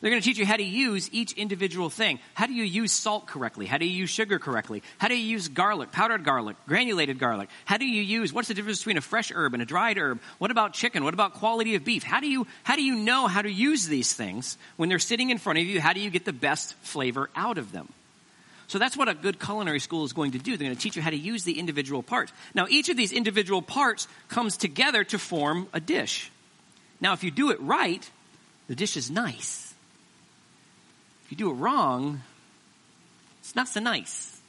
They're 0.01 0.11
going 0.11 0.21
to 0.21 0.29
teach 0.29 0.39
you 0.39 0.45
how 0.45 0.57
to 0.57 0.63
use 0.63 1.09
each 1.13 1.33
individual 1.33 1.89
thing. 1.89 2.19
How 2.35 2.47
do 2.47 2.53
you 2.53 2.65
use 2.65 2.93
salt 2.93 3.27
correctly? 3.27 3.65
How 3.65 3.79
do 3.79 3.87
you 3.87 3.93
use 3.93 4.11
sugar 4.11 4.39
correctly? 4.39 4.83
How 4.99 5.09
do 5.09 5.17
you 5.17 5.25
use 5.25 5.49
garlic, 5.49 5.91
powdered 5.91 6.23
garlic, 6.23 6.57
granulated 6.69 7.19
garlic? 7.19 7.49
How 7.65 7.79
do 7.79 7.87
you 7.87 8.03
use, 8.03 8.33
what's 8.33 8.49
the 8.49 8.55
difference 8.55 8.79
between 8.79 8.99
a 8.99 9.03
fresh 9.03 9.33
herb 9.35 9.55
and 9.55 9.63
a 9.63 9.67
dried 9.67 9.97
herb? 9.97 10.21
What 10.39 10.51
about 10.51 10.75
chicken? 10.75 11.03
What 11.03 11.15
about 11.15 11.35
quality 11.35 11.77
of 11.77 11.85
beef? 11.85 12.03
How 12.03 12.21
do 12.21 12.29
you, 12.29 12.47
how 12.63 12.77
do 12.77 12.83
you 12.83 12.97
know 12.97 13.27
how 13.27 13.41
to 13.41 13.51
use 13.51 13.87
these 13.87 14.13
things 14.13 14.59
when 14.77 14.91
they're 14.91 14.99
sitting 14.99 15.31
in 15.31 15.39
front 15.39 15.59
of 15.59 15.65
you? 15.65 15.81
How 15.81 15.95
do 15.95 16.01
you 16.01 16.11
get 16.11 16.27
the 16.27 16.33
best 16.33 16.75
flavor 16.83 17.31
out 17.35 17.57
of 17.57 17.73
them? 17.73 17.89
So 18.69 18.79
that's 18.79 18.97
what 18.97 19.09
a 19.09 19.15
good 19.15 19.39
culinary 19.41 19.81
school 19.81 20.05
is 20.05 20.13
going 20.13 20.33
to 20.33 20.39
do. 20.39 20.57
They're 20.57 20.67
going 20.67 20.77
to 20.77 20.83
teach 20.83 20.97
you 20.97 21.03
how 21.03 21.11
to 21.11 21.17
use 21.17 21.45
the 21.45 21.59
individual 21.59 22.03
parts. 22.03 22.33
Now, 22.55 22.67
each 22.69 22.89
of 22.89 22.97
these 22.97 23.13
individual 23.13 23.63
parts 23.63 24.09
comes 24.29 24.57
together 24.57 25.05
to 25.05 25.19
form 25.19 25.69
a 25.73 25.81
dish. 25.81 26.31
Now, 27.01 27.13
if 27.13 27.23
you 27.23 27.31
do 27.31 27.51
it 27.51 27.61
right, 27.61 28.09
the 28.69 28.75
dish 28.75 28.97
is 28.97 29.11
nice. 29.11 29.66
If 31.27 31.33
you 31.33 31.37
do 31.37 31.51
it 31.51 31.55
wrong, 31.55 32.23
it's 33.41 33.57
not 33.57 33.67
so 33.67 33.81
nice. 33.81 34.41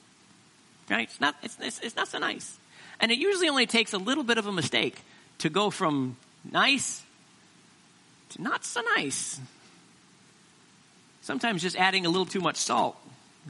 Right? 0.88 1.08
It's 1.08 1.20
not, 1.20 1.34
it's, 1.42 1.56
it's, 1.60 1.80
it's 1.80 1.96
not 1.96 2.06
so 2.06 2.18
nice. 2.18 2.56
And 3.00 3.10
it 3.10 3.18
usually 3.18 3.48
only 3.48 3.66
takes 3.66 3.92
a 3.92 3.98
little 3.98 4.22
bit 4.22 4.38
of 4.38 4.46
a 4.46 4.52
mistake 4.52 4.96
to 5.38 5.50
go 5.50 5.70
from 5.70 6.16
nice 6.50 7.02
to 8.30 8.42
not 8.42 8.64
so 8.64 8.80
nice. 8.96 9.40
Sometimes 11.22 11.62
just 11.62 11.76
adding 11.76 12.06
a 12.06 12.08
little 12.08 12.26
too 12.26 12.40
much 12.40 12.56
salt 12.56 12.96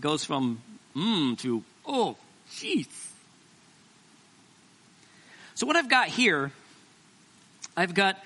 goes 0.00 0.24
from 0.24 0.62
mmm 0.96 1.38
to 1.40 1.62
oh, 1.86 2.16
jeez. 2.50 2.88
So 5.54 5.66
what 5.66 5.76
I've 5.76 5.90
got 5.90 6.08
here, 6.08 6.50
I've 7.76 7.92
got 7.92 8.16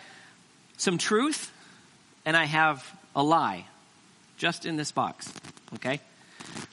some 0.77 0.97
truth 0.97 1.53
and 2.25 2.37
I 2.37 2.45
have 2.45 2.87
a 3.17 3.23
lie 3.23 3.67
just 4.43 4.67
in 4.67 4.75
this 4.75 4.91
box. 4.91 5.33
Okay? 5.77 6.01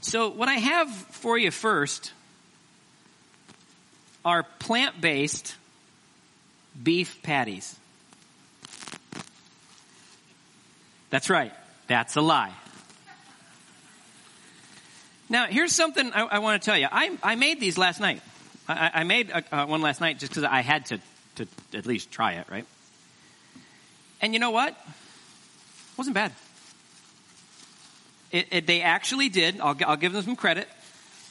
So, 0.02 0.30
what 0.30 0.50
I 0.50 0.56
have 0.56 0.92
for 0.92 1.38
you 1.38 1.52
first 1.52 2.14
are 4.26 4.42
plant 4.58 5.00
based 5.00 5.56
beef 6.82 7.22
patties. 7.22 7.78
That's 11.12 11.30
right. 11.30 11.54
That's 11.86 12.16
a 12.16 12.22
lie. 12.22 12.54
Now, 15.30 15.46
here's 15.46 15.72
something 15.72 16.12
I, 16.12 16.22
I 16.24 16.40
want 16.40 16.60
to 16.60 16.66
tell 16.66 16.78
you. 16.78 16.88
I, 16.92 17.16
I 17.22 17.36
made 17.36 17.60
these 17.60 17.78
last 17.78 18.00
night. 18.00 18.24
I, 18.68 18.90
I 18.96 19.04
made 19.04 19.30
a, 19.30 19.44
uh, 19.56 19.66
one 19.68 19.84
last 19.84 20.02
night 20.02 20.18
just 20.18 20.32
because 20.32 20.44
I 20.44 20.62
had 20.62 20.88
to, 20.88 21.00
to 21.36 21.48
at 21.76 21.86
least 21.86 22.10
try 22.10 22.34
it, 22.34 22.48
right? 22.50 22.66
And 24.22 24.34
you 24.34 24.40
know 24.40 24.50
what? 24.50 24.70
It 24.70 25.98
wasn't 25.98 26.16
bad. 26.16 26.32
It, 28.32 28.48
it, 28.52 28.68
they 28.68 28.82
actually 28.82 29.30
did. 29.30 29.60
I'll, 29.60 29.76
I'll, 29.86 29.98
give 29.98 30.14
them 30.14 30.22
some 30.24 30.36
credit. 30.36 30.68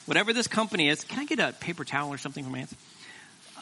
Whatever 0.07 0.33
this 0.33 0.49
company 0.49 0.89
is, 0.89 1.05
can 1.05 1.21
I 1.21 1.25
get 1.25 1.39
a 1.39 1.53
paper 1.53 1.85
towel 1.85 2.11
or 2.11 2.19
something 2.19 2.43
from 2.43 2.53
my 2.53 2.59
hands? 2.59 2.75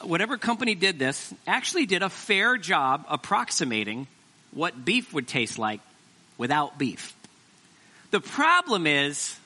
Uh, 0.00 0.06
whatever 0.06 0.38
company 0.38 0.74
did 0.74 0.98
this 0.98 1.34
actually 1.46 1.86
did 1.86 2.02
a 2.02 2.08
fair 2.08 2.56
job 2.56 3.04
approximating 3.08 4.06
what 4.52 4.84
beef 4.84 5.12
would 5.12 5.28
taste 5.28 5.58
like 5.58 5.80
without 6.38 6.78
beef. 6.78 7.14
The 8.10 8.20
problem 8.20 8.86
is, 8.86 9.38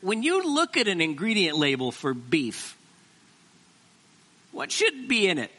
when 0.00 0.22
you 0.22 0.54
look 0.54 0.76
at 0.76 0.86
an 0.86 1.00
ingredient 1.00 1.58
label 1.58 1.90
for 1.90 2.14
beef, 2.14 2.76
what 4.52 4.70
should 4.70 5.08
be 5.08 5.26
in 5.26 5.38
it? 5.38 5.50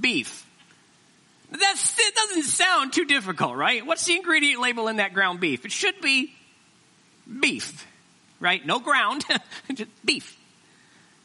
Beef. 0.00 0.47
Sound 2.48 2.92
too 2.94 3.04
difficult, 3.04 3.56
right? 3.56 3.84
What's 3.84 4.04
the 4.06 4.16
ingredient 4.16 4.60
label 4.60 4.88
in 4.88 4.96
that 4.96 5.12
ground 5.12 5.38
beef? 5.38 5.64
It 5.64 5.72
should 5.72 6.00
be 6.00 6.32
beef, 7.40 7.86
right? 8.40 8.64
No 8.64 8.78
ground, 8.80 9.24
just 9.74 9.90
beef. 10.04 10.36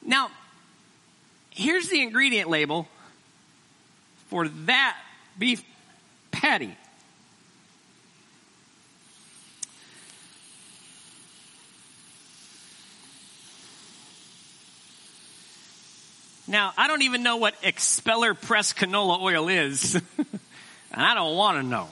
Now, 0.06 0.30
here's 1.50 1.88
the 1.88 2.02
ingredient 2.02 2.50
label 2.50 2.88
for 4.28 4.48
that 4.50 4.98
beef 5.38 5.64
patty. 6.32 6.76
Now, 16.48 16.74
I 16.78 16.88
don't 16.88 17.04
even 17.04 17.24
know 17.24 17.38
what 17.38 17.56
expeller 17.64 18.34
press 18.34 18.74
canola 18.74 19.22
oil 19.22 19.48
is, 19.48 20.00
and 20.94 21.02
I 21.02 21.16
don't 21.16 21.36
want 21.36 21.58
to 21.58 21.64
know. 21.64 21.88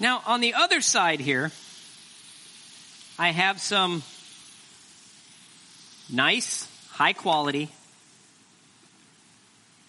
Now, 0.00 0.22
on 0.26 0.40
the 0.40 0.54
other 0.54 0.80
side 0.80 1.20
here, 1.20 1.52
I 3.18 3.30
have 3.30 3.60
some 3.60 4.02
nice, 6.10 6.66
high 6.90 7.12
quality. 7.12 7.70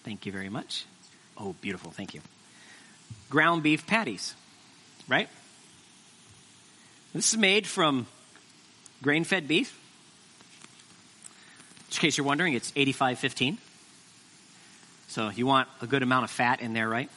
Thank 0.04 0.26
you 0.26 0.32
very 0.32 0.50
much. 0.50 0.84
Oh, 1.38 1.54
beautiful. 1.60 1.90
Thank 1.90 2.14
you. 2.14 2.20
Ground 3.30 3.62
beef 3.62 3.86
patties, 3.86 4.34
right? 5.08 5.28
This 7.14 7.32
is 7.32 7.38
made 7.38 7.66
from 7.66 8.06
grain 9.02 9.24
fed 9.24 9.48
beef. 9.48 9.78
In 11.90 11.96
case 11.96 12.16
you're 12.18 12.26
wondering, 12.26 12.54
it's 12.54 12.72
8515. 12.76 13.58
So 15.12 15.28
you 15.28 15.44
want 15.44 15.68
a 15.82 15.86
good 15.86 16.02
amount 16.02 16.24
of 16.24 16.30
fat 16.30 16.62
in 16.62 16.72
there, 16.72 16.88
right? 16.88 17.10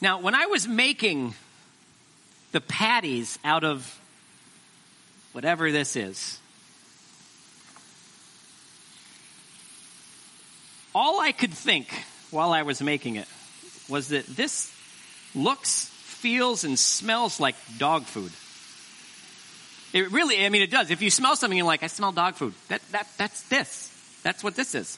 Now, 0.00 0.18
when 0.22 0.34
I 0.34 0.46
was 0.46 0.66
making 0.66 1.34
the 2.52 2.60
patties 2.62 3.38
out 3.44 3.64
of 3.64 4.00
whatever 5.32 5.70
this 5.70 5.94
is, 5.94 6.38
all 10.94 11.20
I 11.20 11.32
could 11.32 11.52
think 11.52 11.86
while 12.30 12.52
I 12.52 12.62
was 12.62 12.80
making 12.80 13.16
it 13.16 13.28
was 13.90 14.08
that 14.08 14.24
this 14.28 14.74
looks, 15.34 15.90
feels, 16.04 16.64
and 16.64 16.78
smells 16.78 17.38
like 17.38 17.56
dog 17.76 18.04
food. 18.04 18.32
It 19.92 20.10
really, 20.12 20.46
I 20.46 20.48
mean, 20.48 20.62
it 20.62 20.70
does. 20.70 20.90
If 20.90 21.02
you 21.02 21.10
smell 21.10 21.36
something, 21.36 21.58
you're 21.58 21.66
like, 21.66 21.82
I 21.82 21.88
smell 21.88 22.12
dog 22.12 22.36
food. 22.36 22.54
That, 22.68 22.80
that, 22.92 23.06
that's 23.18 23.42
this. 23.50 23.92
That's 24.22 24.42
what 24.42 24.56
this 24.56 24.74
is. 24.74 24.96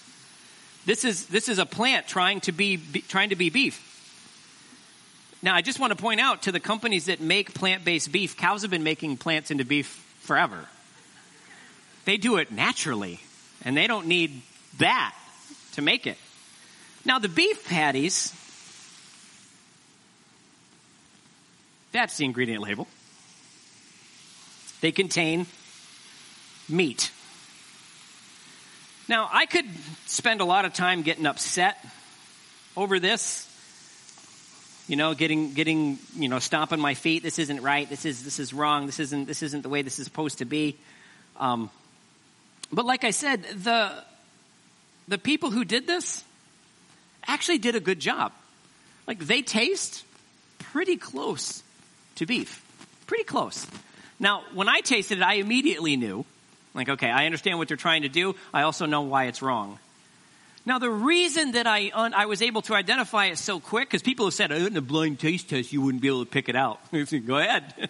This 0.88 1.04
is, 1.04 1.26
this 1.26 1.50
is 1.50 1.58
a 1.58 1.66
plant 1.66 2.08
trying 2.08 2.40
to 2.40 2.52
be, 2.52 2.76
be 2.76 3.02
trying 3.02 3.28
to 3.28 3.36
be 3.36 3.50
beef. 3.50 3.84
Now, 5.42 5.54
I 5.54 5.60
just 5.60 5.78
want 5.78 5.90
to 5.90 6.02
point 6.02 6.18
out 6.18 6.44
to 6.44 6.52
the 6.52 6.60
companies 6.60 7.04
that 7.04 7.20
make 7.20 7.52
plant-based 7.52 8.10
beef, 8.10 8.38
cows 8.38 8.62
have 8.62 8.70
been 8.70 8.84
making 8.84 9.18
plants 9.18 9.50
into 9.50 9.66
beef 9.66 9.86
forever. 10.20 10.64
They 12.06 12.16
do 12.16 12.38
it 12.38 12.50
naturally, 12.50 13.20
and 13.66 13.76
they 13.76 13.86
don't 13.86 14.06
need 14.06 14.40
that 14.78 15.14
to 15.74 15.82
make 15.82 16.06
it. 16.06 16.16
Now, 17.04 17.18
the 17.18 17.28
beef 17.28 17.68
patties, 17.68 18.32
that's 21.92 22.16
the 22.16 22.24
ingredient 22.24 22.62
label. 22.62 22.88
They 24.80 24.92
contain 24.92 25.44
meat. 26.66 27.10
Now, 29.08 29.28
I 29.32 29.46
could 29.46 29.64
spend 30.06 30.42
a 30.42 30.44
lot 30.44 30.66
of 30.66 30.74
time 30.74 31.02
getting 31.02 31.24
upset 31.24 31.82
over 32.76 33.00
this. 33.00 33.46
You 34.86 34.96
know, 34.96 35.14
getting, 35.14 35.54
getting, 35.54 35.98
you 36.16 36.28
know, 36.28 36.38
stomping 36.38 36.80
my 36.80 36.94
feet. 36.94 37.22
This 37.22 37.38
isn't 37.38 37.62
right. 37.62 37.88
This 37.88 38.04
is, 38.04 38.22
this 38.22 38.38
is 38.38 38.54
wrong. 38.54 38.86
This 38.86 39.00
isn't, 39.00 39.26
this 39.26 39.42
isn't 39.42 39.62
the 39.62 39.68
way 39.68 39.82
this 39.82 39.98
is 39.98 40.04
supposed 40.04 40.38
to 40.38 40.44
be. 40.44 40.76
Um, 41.38 41.70
but 42.72 42.84
like 42.84 43.04
I 43.04 43.10
said, 43.10 43.44
the, 43.44 43.92
the 45.06 45.18
people 45.18 45.50
who 45.50 45.64
did 45.64 45.86
this 45.86 46.24
actually 47.26 47.58
did 47.58 47.76
a 47.76 47.80
good 47.80 48.00
job. 48.00 48.32
Like 49.06 49.18
they 49.18 49.42
taste 49.42 50.04
pretty 50.58 50.96
close 50.96 51.62
to 52.16 52.26
beef. 52.26 52.62
Pretty 53.06 53.24
close. 53.24 53.66
Now, 54.20 54.42
when 54.54 54.68
I 54.68 54.80
tasted 54.80 55.18
it, 55.18 55.24
I 55.24 55.34
immediately 55.34 55.96
knew 55.96 56.24
Like, 56.74 56.88
okay, 56.88 57.10
I 57.10 57.26
understand 57.26 57.58
what 57.58 57.68
they're 57.68 57.76
trying 57.76 58.02
to 58.02 58.08
do. 58.08 58.34
I 58.52 58.62
also 58.62 58.86
know 58.86 59.02
why 59.02 59.24
it's 59.24 59.42
wrong. 59.42 59.78
Now, 60.64 60.78
the 60.78 60.90
reason 60.90 61.52
that 61.52 61.66
I, 61.66 61.90
un- 61.94 62.12
I 62.12 62.26
was 62.26 62.42
able 62.42 62.62
to 62.62 62.74
identify 62.74 63.26
it 63.26 63.38
so 63.38 63.58
quick, 63.58 63.88
because 63.88 64.02
people 64.02 64.26
have 64.26 64.34
said, 64.34 64.52
oh, 64.52 64.66
in 64.66 64.76
a 64.76 64.82
blind 64.82 65.18
taste 65.18 65.48
test, 65.48 65.72
you 65.72 65.80
wouldn't 65.80 66.02
be 66.02 66.08
able 66.08 66.24
to 66.24 66.30
pick 66.30 66.48
it 66.48 66.56
out. 66.56 66.80
Go 67.26 67.38
ahead. 67.38 67.88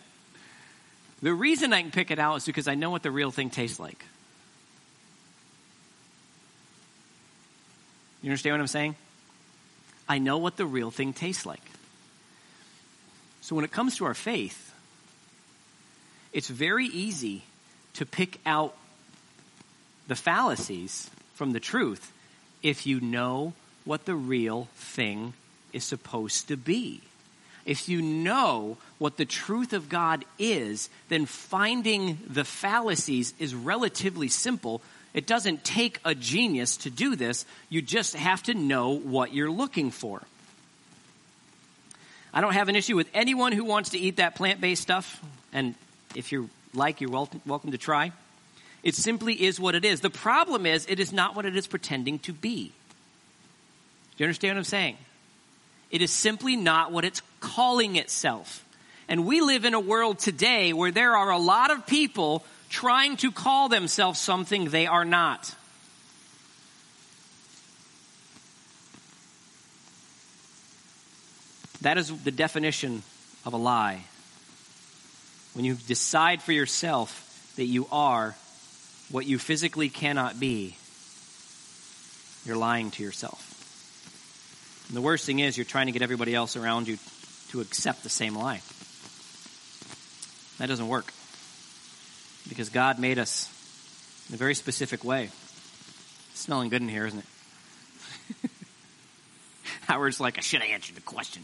the 1.22 1.34
reason 1.34 1.72
I 1.72 1.82
can 1.82 1.90
pick 1.90 2.10
it 2.10 2.18
out 2.20 2.36
is 2.36 2.44
because 2.44 2.68
I 2.68 2.76
know 2.76 2.90
what 2.90 3.02
the 3.02 3.10
real 3.10 3.32
thing 3.32 3.50
tastes 3.50 3.80
like. 3.80 4.04
You 8.22 8.30
understand 8.30 8.54
what 8.54 8.60
I'm 8.60 8.66
saying? 8.68 8.96
I 10.08 10.18
know 10.18 10.38
what 10.38 10.56
the 10.56 10.66
real 10.66 10.90
thing 10.90 11.12
tastes 11.12 11.44
like. 11.44 11.62
So 13.40 13.56
when 13.56 13.64
it 13.64 13.72
comes 13.72 13.96
to 13.96 14.04
our 14.04 14.14
faith, 14.14 14.72
it's 16.32 16.48
very 16.48 16.86
easy 16.86 17.42
to 17.98 18.06
pick 18.06 18.38
out 18.46 18.76
the 20.06 20.14
fallacies 20.14 21.10
from 21.34 21.50
the 21.50 21.58
truth 21.58 22.12
if 22.62 22.86
you 22.86 23.00
know 23.00 23.54
what 23.84 24.04
the 24.04 24.14
real 24.14 24.68
thing 24.76 25.34
is 25.72 25.82
supposed 25.82 26.46
to 26.46 26.56
be. 26.56 27.00
If 27.66 27.88
you 27.88 28.00
know 28.00 28.76
what 28.98 29.16
the 29.16 29.24
truth 29.24 29.72
of 29.72 29.88
God 29.88 30.24
is, 30.38 30.88
then 31.08 31.26
finding 31.26 32.18
the 32.28 32.44
fallacies 32.44 33.34
is 33.40 33.52
relatively 33.52 34.28
simple. 34.28 34.80
It 35.12 35.26
doesn't 35.26 35.64
take 35.64 35.98
a 36.04 36.14
genius 36.14 36.76
to 36.78 36.90
do 36.90 37.16
this. 37.16 37.44
You 37.68 37.82
just 37.82 38.14
have 38.14 38.44
to 38.44 38.54
know 38.54 38.90
what 38.96 39.34
you're 39.34 39.50
looking 39.50 39.90
for. 39.90 40.22
I 42.32 42.42
don't 42.42 42.54
have 42.54 42.68
an 42.68 42.76
issue 42.76 42.94
with 42.94 43.08
anyone 43.12 43.50
who 43.50 43.64
wants 43.64 43.90
to 43.90 43.98
eat 43.98 44.18
that 44.18 44.36
plant 44.36 44.60
based 44.60 44.82
stuff. 44.82 45.20
And 45.52 45.74
if 46.14 46.30
you're 46.30 46.48
like, 46.74 47.00
you're 47.00 47.10
welcome, 47.10 47.40
welcome 47.46 47.72
to 47.72 47.78
try. 47.78 48.12
It 48.82 48.94
simply 48.94 49.42
is 49.42 49.58
what 49.58 49.74
it 49.74 49.84
is. 49.84 50.00
The 50.00 50.10
problem 50.10 50.66
is, 50.66 50.86
it 50.88 51.00
is 51.00 51.12
not 51.12 51.34
what 51.34 51.46
it 51.46 51.56
is 51.56 51.66
pretending 51.66 52.18
to 52.20 52.32
be. 52.32 52.72
Do 54.16 54.24
you 54.24 54.26
understand 54.26 54.56
what 54.56 54.60
I'm 54.60 54.64
saying? 54.64 54.96
It 55.90 56.02
is 56.02 56.10
simply 56.10 56.56
not 56.56 56.92
what 56.92 57.04
it's 57.04 57.22
calling 57.40 57.96
itself. 57.96 58.64
And 59.08 59.26
we 59.26 59.40
live 59.40 59.64
in 59.64 59.74
a 59.74 59.80
world 59.80 60.18
today 60.18 60.72
where 60.72 60.90
there 60.90 61.16
are 61.16 61.30
a 61.30 61.38
lot 61.38 61.70
of 61.70 61.86
people 61.86 62.44
trying 62.68 63.16
to 63.18 63.32
call 63.32 63.68
themselves 63.68 64.20
something 64.20 64.66
they 64.66 64.86
are 64.86 65.04
not. 65.04 65.54
That 71.80 71.96
is 71.96 72.08
the 72.22 72.30
definition 72.30 73.02
of 73.46 73.54
a 73.54 73.56
lie. 73.56 74.04
When 75.58 75.64
you 75.64 75.74
decide 75.74 76.40
for 76.40 76.52
yourself 76.52 77.52
that 77.56 77.64
you 77.64 77.88
are 77.90 78.36
what 79.10 79.26
you 79.26 79.40
physically 79.40 79.88
cannot 79.88 80.38
be, 80.38 80.76
you're 82.44 82.56
lying 82.56 82.92
to 82.92 83.02
yourself. 83.02 83.42
And 84.86 84.96
the 84.96 85.00
worst 85.00 85.26
thing 85.26 85.40
is, 85.40 85.58
you're 85.58 85.64
trying 85.64 85.86
to 85.86 85.92
get 85.92 86.00
everybody 86.00 86.32
else 86.32 86.54
around 86.54 86.86
you 86.86 86.96
to 87.48 87.60
accept 87.60 88.04
the 88.04 88.08
same 88.08 88.36
lie. 88.36 88.62
That 90.58 90.68
doesn't 90.68 90.86
work. 90.86 91.12
Because 92.48 92.68
God 92.68 93.00
made 93.00 93.18
us 93.18 93.52
in 94.28 94.36
a 94.36 94.38
very 94.38 94.54
specific 94.54 95.02
way. 95.02 95.24
It's 95.24 96.40
smelling 96.40 96.68
good 96.68 96.82
in 96.82 96.88
here, 96.88 97.04
isn't 97.04 97.18
it? 98.44 98.50
Howard's 99.88 100.20
like, 100.20 100.38
I 100.38 100.40
should 100.40 100.62
have 100.62 100.70
answered 100.70 100.94
the 100.94 101.00
question. 101.00 101.42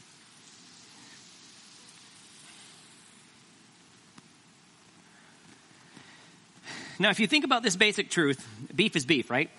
Now, 6.98 7.10
if 7.10 7.18
you 7.18 7.26
think 7.26 7.44
about 7.44 7.62
this 7.62 7.76
basic 7.76 8.10
truth, 8.10 8.46
beef 8.74 8.94
is 8.96 9.04
beef, 9.04 9.30
right? 9.30 9.50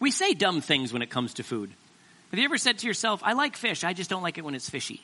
We 0.00 0.10
say 0.10 0.34
dumb 0.34 0.60
things 0.60 0.92
when 0.92 1.02
it 1.02 1.10
comes 1.10 1.34
to 1.34 1.42
food. 1.42 1.70
Have 2.30 2.38
you 2.38 2.44
ever 2.44 2.58
said 2.58 2.78
to 2.78 2.86
yourself, 2.86 3.22
I 3.24 3.32
like 3.32 3.56
fish, 3.56 3.84
I 3.84 3.92
just 3.92 4.10
don't 4.10 4.22
like 4.22 4.38
it 4.38 4.44
when 4.44 4.54
it's 4.54 4.68
fishy? 4.68 5.02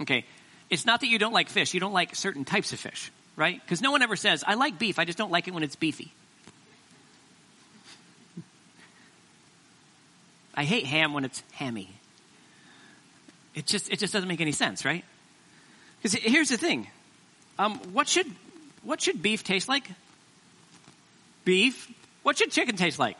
Okay, 0.00 0.24
it's 0.68 0.84
not 0.84 1.00
that 1.00 1.06
you 1.06 1.18
don't 1.18 1.32
like 1.32 1.48
fish, 1.48 1.74
you 1.74 1.80
don't 1.80 1.92
like 1.92 2.14
certain 2.14 2.44
types 2.44 2.72
of 2.72 2.80
fish, 2.80 3.10
right? 3.36 3.60
Because 3.60 3.80
no 3.80 3.90
one 3.90 4.02
ever 4.02 4.16
says, 4.16 4.44
I 4.46 4.54
like 4.54 4.78
beef, 4.78 4.98
I 4.98 5.04
just 5.04 5.18
don't 5.18 5.30
like 5.30 5.48
it 5.48 5.54
when 5.54 5.62
it's 5.62 5.76
beefy. 5.76 6.12
I 10.54 10.64
hate 10.64 10.86
ham 10.86 11.14
when 11.14 11.24
it's 11.24 11.42
hammy. 11.52 11.88
It 13.54 13.66
just, 13.66 13.90
it 13.90 13.98
just 13.98 14.12
doesn't 14.12 14.28
make 14.28 14.40
any 14.40 14.52
sense, 14.52 14.84
right? 14.84 15.04
Because 16.02 16.18
here's 16.20 16.48
the 16.48 16.56
thing. 16.56 16.88
Um, 17.58 17.78
what 17.92 18.08
should, 18.08 18.26
what 18.82 19.00
should 19.00 19.22
beef 19.22 19.44
taste 19.44 19.68
like? 19.68 19.88
Beef. 21.44 21.92
What 22.24 22.38
should 22.38 22.50
chicken 22.50 22.76
taste 22.76 22.98
like? 22.98 23.18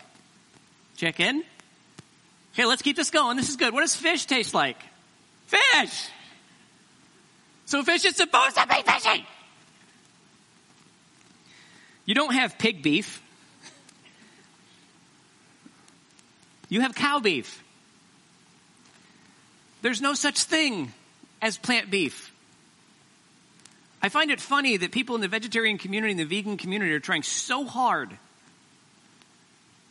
Chicken. 0.96 1.44
Okay, 2.54 2.66
let's 2.66 2.82
keep 2.82 2.96
this 2.96 3.10
going. 3.10 3.36
This 3.36 3.48
is 3.48 3.56
good. 3.56 3.72
What 3.72 3.82
does 3.82 3.94
fish 3.94 4.26
taste 4.26 4.52
like? 4.52 4.76
Fish. 5.46 6.08
So 7.66 7.84
fish 7.84 8.04
is 8.04 8.16
supposed 8.16 8.56
to 8.56 8.66
be 8.66 8.82
fishy. 8.84 9.26
You 12.04 12.14
don't 12.16 12.34
have 12.34 12.58
pig 12.58 12.82
beef. 12.82 13.22
You 16.68 16.80
have 16.80 16.94
cow 16.94 17.20
beef. 17.20 17.62
There's 19.82 20.00
no 20.00 20.14
such 20.14 20.42
thing 20.42 20.92
as 21.40 21.56
plant 21.58 21.90
beef. 21.90 22.31
I 24.02 24.08
find 24.08 24.32
it 24.32 24.40
funny 24.40 24.76
that 24.76 24.90
people 24.90 25.14
in 25.14 25.20
the 25.20 25.28
vegetarian 25.28 25.78
community 25.78 26.10
and 26.10 26.20
the 26.20 26.24
vegan 26.24 26.56
community 26.56 26.92
are 26.92 27.00
trying 27.00 27.22
so 27.22 27.64
hard 27.64 28.10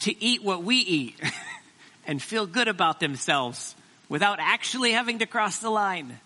to 0.02 0.24
eat 0.24 0.44
what 0.44 0.64
we 0.64 0.78
eat 0.78 1.16
and 2.08 2.22
feel 2.22 2.46
good 2.46 2.68
about 2.68 3.00
themselves 3.00 3.74
without 4.10 4.40
actually 4.42 4.92
having 4.92 5.20
to 5.20 5.26
cross 5.26 5.60
the 5.60 5.70
line. 5.70 6.20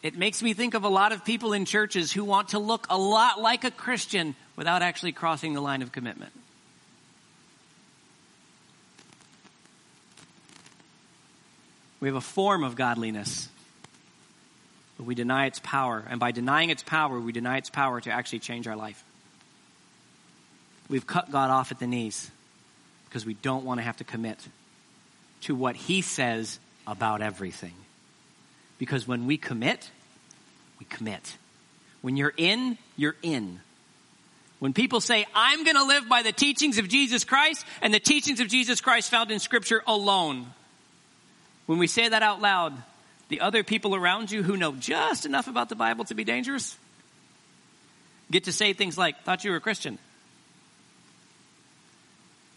It 0.00 0.16
makes 0.16 0.42
me 0.44 0.54
think 0.54 0.74
of 0.74 0.84
a 0.84 0.88
lot 0.88 1.10
of 1.10 1.24
people 1.24 1.52
in 1.52 1.64
churches 1.64 2.12
who 2.12 2.22
want 2.22 2.50
to 2.50 2.60
look 2.60 2.86
a 2.88 2.96
lot 2.96 3.40
like 3.40 3.64
a 3.64 3.72
Christian 3.72 4.36
without 4.54 4.82
actually 4.82 5.10
crossing 5.10 5.54
the 5.54 5.60
line 5.60 5.82
of 5.82 5.90
commitment. 5.90 6.32
We 11.98 12.06
have 12.06 12.14
a 12.14 12.20
form 12.20 12.62
of 12.62 12.76
godliness 12.76 13.48
but 14.98 15.06
we 15.06 15.14
deny 15.14 15.46
its 15.46 15.60
power. 15.62 16.04
And 16.10 16.20
by 16.20 16.32
denying 16.32 16.70
its 16.70 16.82
power, 16.82 17.18
we 17.18 17.32
deny 17.32 17.56
its 17.56 17.70
power 17.70 18.00
to 18.02 18.10
actually 18.10 18.40
change 18.40 18.66
our 18.66 18.76
life. 18.76 19.02
We've 20.90 21.06
cut 21.06 21.30
God 21.30 21.50
off 21.50 21.70
at 21.70 21.78
the 21.78 21.86
knees 21.86 22.30
because 23.08 23.24
we 23.24 23.34
don't 23.34 23.64
want 23.64 23.78
to 23.78 23.84
have 23.84 23.96
to 23.98 24.04
commit 24.04 24.38
to 25.42 25.54
what 25.54 25.76
He 25.76 26.02
says 26.02 26.58
about 26.86 27.22
everything. 27.22 27.74
Because 28.78 29.06
when 29.06 29.26
we 29.26 29.36
commit, 29.36 29.90
we 30.80 30.86
commit. 30.86 31.36
When 32.02 32.16
you're 32.16 32.34
in, 32.36 32.76
you're 32.96 33.16
in. 33.22 33.60
When 34.58 34.72
people 34.72 35.00
say, 35.00 35.26
I'm 35.34 35.62
going 35.62 35.76
to 35.76 35.84
live 35.84 36.08
by 36.08 36.22
the 36.22 36.32
teachings 36.32 36.78
of 36.78 36.88
Jesus 36.88 37.24
Christ 37.24 37.64
and 37.80 37.94
the 37.94 38.00
teachings 38.00 38.40
of 38.40 38.48
Jesus 38.48 38.80
Christ 38.80 39.10
found 39.10 39.30
in 39.30 39.38
Scripture 39.38 39.82
alone, 39.86 40.46
when 41.66 41.78
we 41.78 41.86
say 41.86 42.08
that 42.08 42.22
out 42.22 42.40
loud, 42.40 42.72
the 43.28 43.40
other 43.40 43.62
people 43.62 43.94
around 43.94 44.30
you 44.30 44.42
who 44.42 44.56
know 44.56 44.72
just 44.72 45.26
enough 45.26 45.48
about 45.48 45.68
the 45.68 45.76
Bible 45.76 46.04
to 46.06 46.14
be 46.14 46.24
dangerous 46.24 46.76
get 48.30 48.44
to 48.44 48.52
say 48.52 48.72
things 48.72 48.98
like, 48.98 49.22
Thought 49.24 49.44
you 49.44 49.50
were 49.50 49.56
a 49.56 49.60
Christian. 49.60 49.98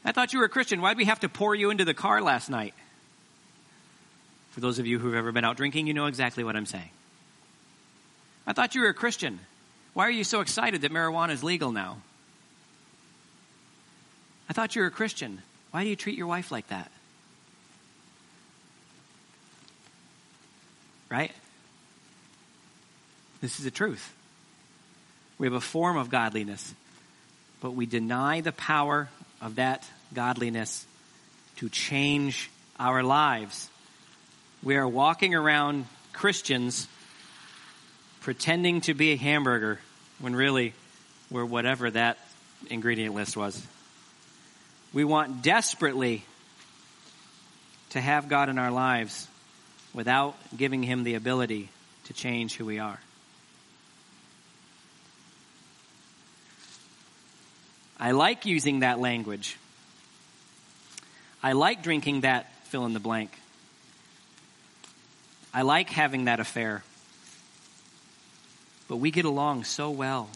I 0.04 0.12
thought 0.12 0.34
you 0.34 0.40
were 0.40 0.46
a 0.46 0.50
Christian. 0.50 0.82
Why'd 0.82 0.98
we 0.98 1.06
have 1.06 1.20
to 1.20 1.30
pour 1.30 1.54
you 1.54 1.70
into 1.70 1.86
the 1.86 1.94
car 1.94 2.22
last 2.22 2.50
night? 2.50 2.74
For 4.52 4.60
those 4.60 4.80
of 4.80 4.88
you 4.88 5.00
who've 5.00 5.14
ever 5.14 5.32
been 5.32 5.46
out 5.46 5.58
drinking, 5.58 5.88
you 5.88 5.94
know 5.94 6.08
exactly 6.08 6.44
what 6.44 6.56
I'm 6.56 6.66
saying. 6.66 6.90
I 8.48 8.54
thought 8.54 8.74
you 8.76 8.82
were 8.82 8.90
a 8.90 8.94
Christian. 8.94 9.40
Why 9.94 10.08
are 10.08 10.12
you 10.12 10.24
so 10.24 10.42
excited 10.42 10.82
that 10.82 10.92
marijuana 10.92 11.32
is 11.32 11.44
legal 11.44 11.72
now? 11.72 11.98
I 14.50 14.54
thought 14.54 14.76
you 14.76 14.82
were 14.82 14.88
a 14.88 14.92
Christian. 14.92 15.42
Why 15.70 15.84
do 15.84 15.90
you 15.90 15.96
treat 15.96 16.18
your 16.18 16.28
wife 16.28 16.52
like 16.52 16.68
that? 16.70 16.92
Right? 21.12 21.32
This 23.42 23.60
is 23.60 23.66
the 23.66 23.72
truth. 23.72 24.14
We 25.38 25.46
have 25.46 25.54
a 25.54 25.62
form 25.62 25.98
of 25.98 26.10
godliness, 26.10 26.74
but 27.60 27.72
we 27.72 27.86
deny 27.86 28.42
the 28.42 28.52
power 28.54 29.10
of 29.42 29.56
that 29.56 29.88
godliness 30.14 30.86
to 31.58 31.68
change 31.68 32.50
our 32.80 33.04
lives. 33.04 33.70
We 34.64 34.78
are 34.78 34.88
walking 34.88 35.36
around 35.36 35.86
Christians 36.14 36.88
pretending 38.22 38.82
to 38.82 38.94
be 38.94 39.12
a 39.12 39.16
hamburger 39.18 39.80
when 40.20 40.36
really 40.36 40.74
we're 41.30 41.46
whatever 41.46 41.90
that 41.90 42.20
ingredient 42.70 43.16
list 43.16 43.36
was. 43.36 43.62
We 44.94 45.04
want 45.04 45.42
desperately 45.42 46.24
to 47.90 48.00
have 48.00 48.30
God 48.30 48.50
in 48.50 48.60
our 48.60 48.72
lives 48.72 49.28
without 49.94 50.36
giving 50.56 50.84
him 50.84 51.04
the 51.04 51.16
ability 51.16 51.70
to 52.06 52.14
change 52.14 52.56
who 52.56 52.66
we 52.66 52.80
are. 52.80 53.00
I 58.00 58.12
like 58.12 58.46
using 58.46 58.80
that 58.80 59.00
language. 59.00 59.58
I 61.44 61.52
like 61.52 61.84
drinking 61.84 62.22
that 62.22 62.52
fill 62.66 62.86
in 62.86 62.94
the 62.94 63.00
blank. 63.00 63.38
I 65.54 65.64
like 65.64 65.90
having 65.90 66.26
that 66.26 66.40
affair. 66.40 66.84
But 68.88 68.98
we 68.98 69.12
get 69.12 69.26
along 69.26 69.66
so 69.66 69.92
well. 69.92 70.30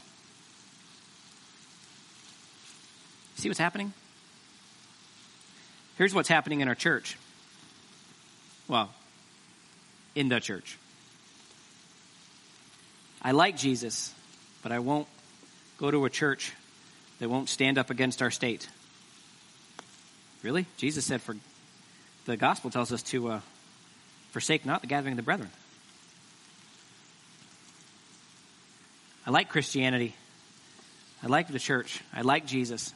See 3.36 3.49
what's 3.49 3.60
happening? 3.60 3.93
Here's 5.97 6.14
what's 6.14 6.30
happening 6.30 6.62
in 6.62 6.68
our 6.68 6.76
church. 6.76 7.18
Well, 8.68 8.89
in 10.16 10.30
the 10.30 10.39
church. 10.39 10.78
I 13.22 13.32
like 13.32 13.57
Jesus, 13.57 14.13
but 14.63 14.72
I 14.72 14.80
won't 14.80 15.07
go 15.78 15.91
to 15.91 16.05
a 16.05 16.09
church 16.09 16.53
that 17.20 17.30
won't 17.30 17.49
stand 17.49 17.78
up 17.78 17.89
against 17.89 18.22
our 18.22 18.32
state. 18.32 18.68
Really? 20.41 20.66
Jesus 20.78 21.05
said 21.05 21.22
for 21.22 21.36
the 22.26 22.38
gospel 22.38 22.70
tells 22.72 22.91
us 22.91 23.03
to 23.03 23.30
uh, 23.30 23.39
forsake 24.32 24.66
not 24.66 24.82
the 24.82 24.88
gathering 24.88 25.13
of 25.13 25.18
the 25.18 25.24
brethren. 25.24 25.49
I 29.26 29.32
like 29.32 29.49
Christianity. 29.49 30.16
I 31.24 31.28
like 31.28 31.47
the 31.47 31.59
church. 31.59 32.01
I 32.13 32.22
like 32.22 32.45
Jesus. 32.45 32.93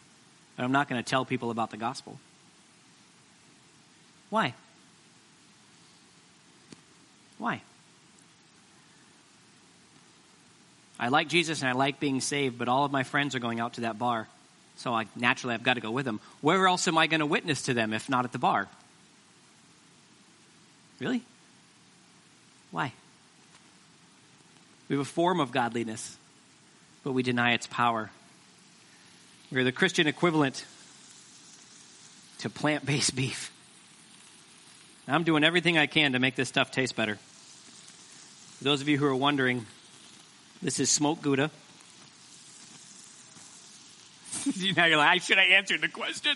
But 0.56 0.64
I'm 0.64 0.72
not 0.72 0.88
going 0.88 1.02
to 1.02 1.10
tell 1.10 1.26
people 1.26 1.50
about 1.50 1.72
the 1.72 1.78
gospel. 1.78 2.20
Why? 4.30 4.54
Why? 7.40 7.62
I 11.00 11.08
like 11.08 11.30
Jesus 11.30 11.62
and 11.62 11.70
I 11.70 11.72
like 11.72 12.00
being 12.00 12.20
saved, 12.22 12.60
but 12.60 12.68
all 12.68 12.84
of 12.86 12.92
my 12.92 13.04
friends 13.04 13.34
are 13.34 13.40
going 13.40 13.60
out 13.60 13.74
to 13.74 13.82
that 13.82 13.98
bar. 13.98 14.28
So 14.76 14.94
I 14.94 15.08
naturally 15.16 15.56
I've 15.56 15.64
got 15.64 15.76
to 15.76 15.82
go 15.82 15.92
with 15.92 16.06
them. 16.06 16.20
Where 16.42 16.68
else 16.68 16.88
am 16.88 16.98
I 16.98 17.08
going 17.08 17.22
to 17.22 17.26
witness 17.26 17.64
to 17.64 17.74
them 17.74 17.94
if 17.94 18.10
not 18.10 18.26
at 18.26 18.34
the 18.34 18.38
bar? 18.38 18.68
Really? 21.00 21.22
Why? 22.72 22.92
We 24.90 24.98
have 24.98 25.06
a 25.06 25.10
form 25.10 25.40
of 25.40 25.52
godliness, 25.52 26.18
but 27.04 27.14
we 27.14 27.24
deny 27.24 27.54
its 27.54 27.68
power. 27.68 28.12
We're 29.52 29.64
the 29.64 29.72
Christian 29.72 30.08
equivalent 30.08 30.66
to 32.40 32.50
plant 32.50 32.86
based 32.86 33.16
beef. 33.16 33.52
I'm 35.08 35.24
doing 35.24 35.44
everything 35.44 35.78
I 35.78 35.88
can 35.88 36.14
to 36.14 36.20
make 36.20 36.36
this 36.36 36.50
stuff 36.50 36.72
taste 36.72 36.96
better. 36.96 37.18
For 38.60 38.66
those 38.66 38.82
of 38.82 38.90
you 38.90 38.98
who 38.98 39.06
are 39.06 39.16
wondering, 39.16 39.66
this 40.62 40.82
is 40.82 40.90
smoked 40.90 41.22
Gouda. 41.22 41.50
now 44.76 44.86
you're 44.86 44.98
like, 44.98 45.22
should 45.22 45.38
I 45.38 45.46
answer 45.46 45.78
the 45.78 45.88
question? 45.88 46.36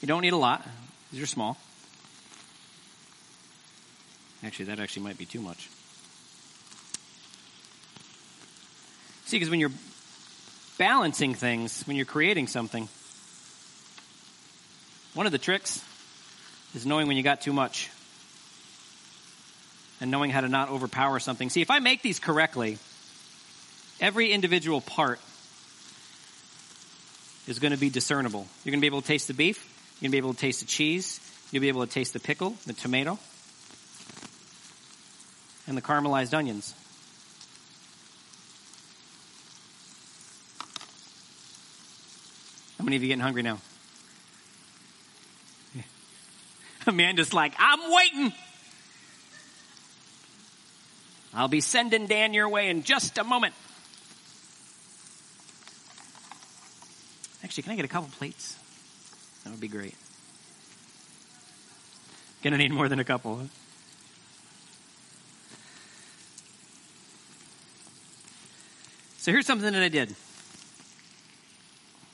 You 0.00 0.08
don't 0.08 0.22
need 0.22 0.32
a 0.32 0.38
lot. 0.38 0.66
These 1.12 1.20
are 1.20 1.26
small. 1.26 1.58
Actually, 4.42 4.66
that 4.66 4.80
actually 4.80 5.02
might 5.02 5.18
be 5.18 5.26
too 5.26 5.42
much. 5.42 5.68
See, 9.26 9.36
because 9.36 9.50
when 9.50 9.60
you're 9.60 9.72
balancing 10.78 11.34
things, 11.34 11.82
when 11.82 11.98
you're 11.98 12.06
creating 12.06 12.46
something, 12.46 12.88
one 15.12 15.26
of 15.26 15.32
the 15.32 15.38
tricks 15.38 15.84
is 16.74 16.86
knowing 16.86 17.06
when 17.06 17.16
you 17.16 17.22
got 17.22 17.40
too 17.40 17.52
much 17.52 17.90
and 20.00 20.10
knowing 20.10 20.30
how 20.30 20.40
to 20.40 20.48
not 20.48 20.68
overpower 20.68 21.18
something. 21.18 21.50
See, 21.50 21.62
if 21.62 21.70
I 21.70 21.78
make 21.78 22.02
these 22.02 22.18
correctly, 22.18 22.78
every 24.00 24.32
individual 24.32 24.80
part 24.80 25.20
is 27.46 27.58
going 27.58 27.72
to 27.72 27.78
be 27.78 27.90
discernible. 27.90 28.46
You're 28.64 28.72
going 28.72 28.80
to 28.80 28.82
be 28.82 28.88
able 28.88 29.00
to 29.00 29.06
taste 29.06 29.28
the 29.28 29.34
beef, 29.34 29.64
you're 30.00 30.06
going 30.06 30.10
to 30.10 30.12
be 30.12 30.18
able 30.18 30.34
to 30.34 30.40
taste 30.40 30.60
the 30.60 30.66
cheese, 30.66 31.20
you'll 31.50 31.62
be 31.62 31.68
able 31.68 31.86
to 31.86 31.92
taste 31.92 32.12
the 32.12 32.20
pickle, 32.20 32.56
the 32.66 32.72
tomato, 32.72 33.18
and 35.66 35.76
the 35.76 35.82
caramelized 35.82 36.34
onions. 36.34 36.74
How 42.78 42.84
many 42.84 42.96
of 42.96 43.02
you 43.02 43.08
getting 43.08 43.22
hungry 43.22 43.42
now? 43.42 43.58
Amanda's 46.88 47.34
like, 47.34 47.52
I'm 47.58 47.92
waiting. 47.92 48.32
I'll 51.34 51.48
be 51.48 51.60
sending 51.60 52.06
Dan 52.06 52.32
your 52.32 52.48
way 52.48 52.68
in 52.68 52.82
just 52.82 53.18
a 53.18 53.24
moment. 53.24 53.54
Actually, 57.42 57.64
can 57.64 57.72
I 57.72 57.76
get 57.76 57.84
a 57.84 57.88
couple 57.88 58.08
plates? 58.18 58.56
That 59.44 59.50
would 59.50 59.60
be 59.60 59.68
great. 59.68 59.94
Gonna 62.42 62.58
need 62.58 62.72
more 62.72 62.88
than 62.88 63.00
a 63.00 63.04
couple. 63.04 63.36
Huh? 63.36 63.44
So 69.18 69.32
here's 69.32 69.46
something 69.46 69.72
that 69.72 69.82
I 69.82 69.88
did. 69.88 70.14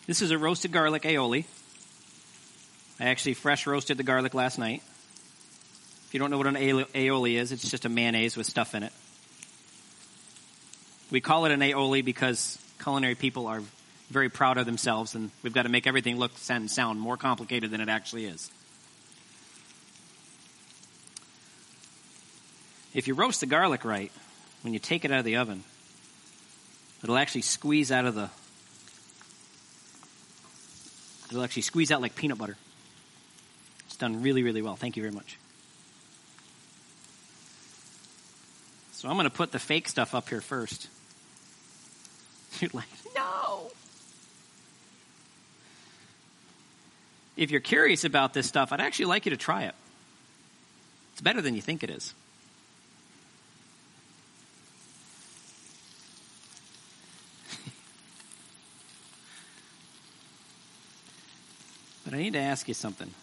This 0.06 0.22
is 0.22 0.30
a 0.30 0.38
roasted 0.38 0.72
garlic 0.72 1.02
aioli. 1.02 1.44
I 3.00 3.06
actually 3.06 3.34
fresh 3.34 3.66
roasted 3.66 3.96
the 3.96 4.02
garlic 4.02 4.34
last 4.34 4.58
night. 4.58 4.82
If 6.06 6.14
you 6.14 6.20
don't 6.20 6.30
know 6.30 6.38
what 6.38 6.46
an 6.46 6.56
aioli 6.56 7.34
is, 7.34 7.52
it's 7.52 7.68
just 7.70 7.84
a 7.84 7.88
mayonnaise 7.88 8.36
with 8.36 8.46
stuff 8.46 8.74
in 8.74 8.82
it. 8.82 8.92
We 11.10 11.20
call 11.20 11.44
it 11.46 11.52
an 11.52 11.60
aioli 11.60 12.04
because 12.04 12.58
culinary 12.82 13.14
people 13.14 13.46
are 13.46 13.62
very 14.10 14.28
proud 14.28 14.58
of 14.58 14.66
themselves 14.66 15.14
and 15.14 15.30
we've 15.42 15.54
got 15.54 15.62
to 15.62 15.68
make 15.68 15.86
everything 15.86 16.18
look 16.18 16.32
and 16.50 16.70
sound 16.70 17.00
more 17.00 17.16
complicated 17.16 17.70
than 17.70 17.80
it 17.80 17.88
actually 17.88 18.26
is. 18.26 18.50
If 22.94 23.08
you 23.08 23.14
roast 23.14 23.40
the 23.40 23.46
garlic 23.46 23.84
right, 23.84 24.12
when 24.60 24.74
you 24.74 24.78
take 24.78 25.04
it 25.04 25.10
out 25.10 25.20
of 25.20 25.24
the 25.24 25.36
oven, 25.36 25.64
it'll 27.02 27.16
actually 27.16 27.42
squeeze 27.42 27.90
out 27.90 28.04
of 28.04 28.14
the 28.14 28.28
it'll 31.30 31.42
actually 31.42 31.62
squeeze 31.62 31.90
out 31.90 32.02
like 32.02 32.14
peanut 32.14 32.36
butter. 32.36 32.56
Done 34.02 34.20
really, 34.20 34.42
really 34.42 34.62
well. 34.62 34.74
Thank 34.74 34.96
you 34.96 35.02
very 35.04 35.14
much. 35.14 35.38
So 38.90 39.08
I'm 39.08 39.14
going 39.14 39.30
to 39.30 39.30
put 39.30 39.52
the 39.52 39.60
fake 39.60 39.88
stuff 39.88 40.12
up 40.12 40.28
here 40.28 40.40
first. 40.40 40.88
You're 42.60 42.72
like, 42.72 42.88
no. 43.14 43.70
If 47.36 47.52
you're 47.52 47.60
curious 47.60 48.02
about 48.02 48.34
this 48.34 48.48
stuff, 48.48 48.72
I'd 48.72 48.80
actually 48.80 49.04
like 49.04 49.24
you 49.24 49.30
to 49.30 49.36
try 49.36 49.66
it. 49.66 49.76
It's 51.12 51.20
better 51.20 51.40
than 51.40 51.54
you 51.54 51.62
think 51.62 51.84
it 51.84 51.90
is. 51.90 52.12
but 62.04 62.14
I 62.14 62.16
need 62.16 62.32
to 62.32 62.40
ask 62.40 62.66
you 62.66 62.74
something. 62.74 63.14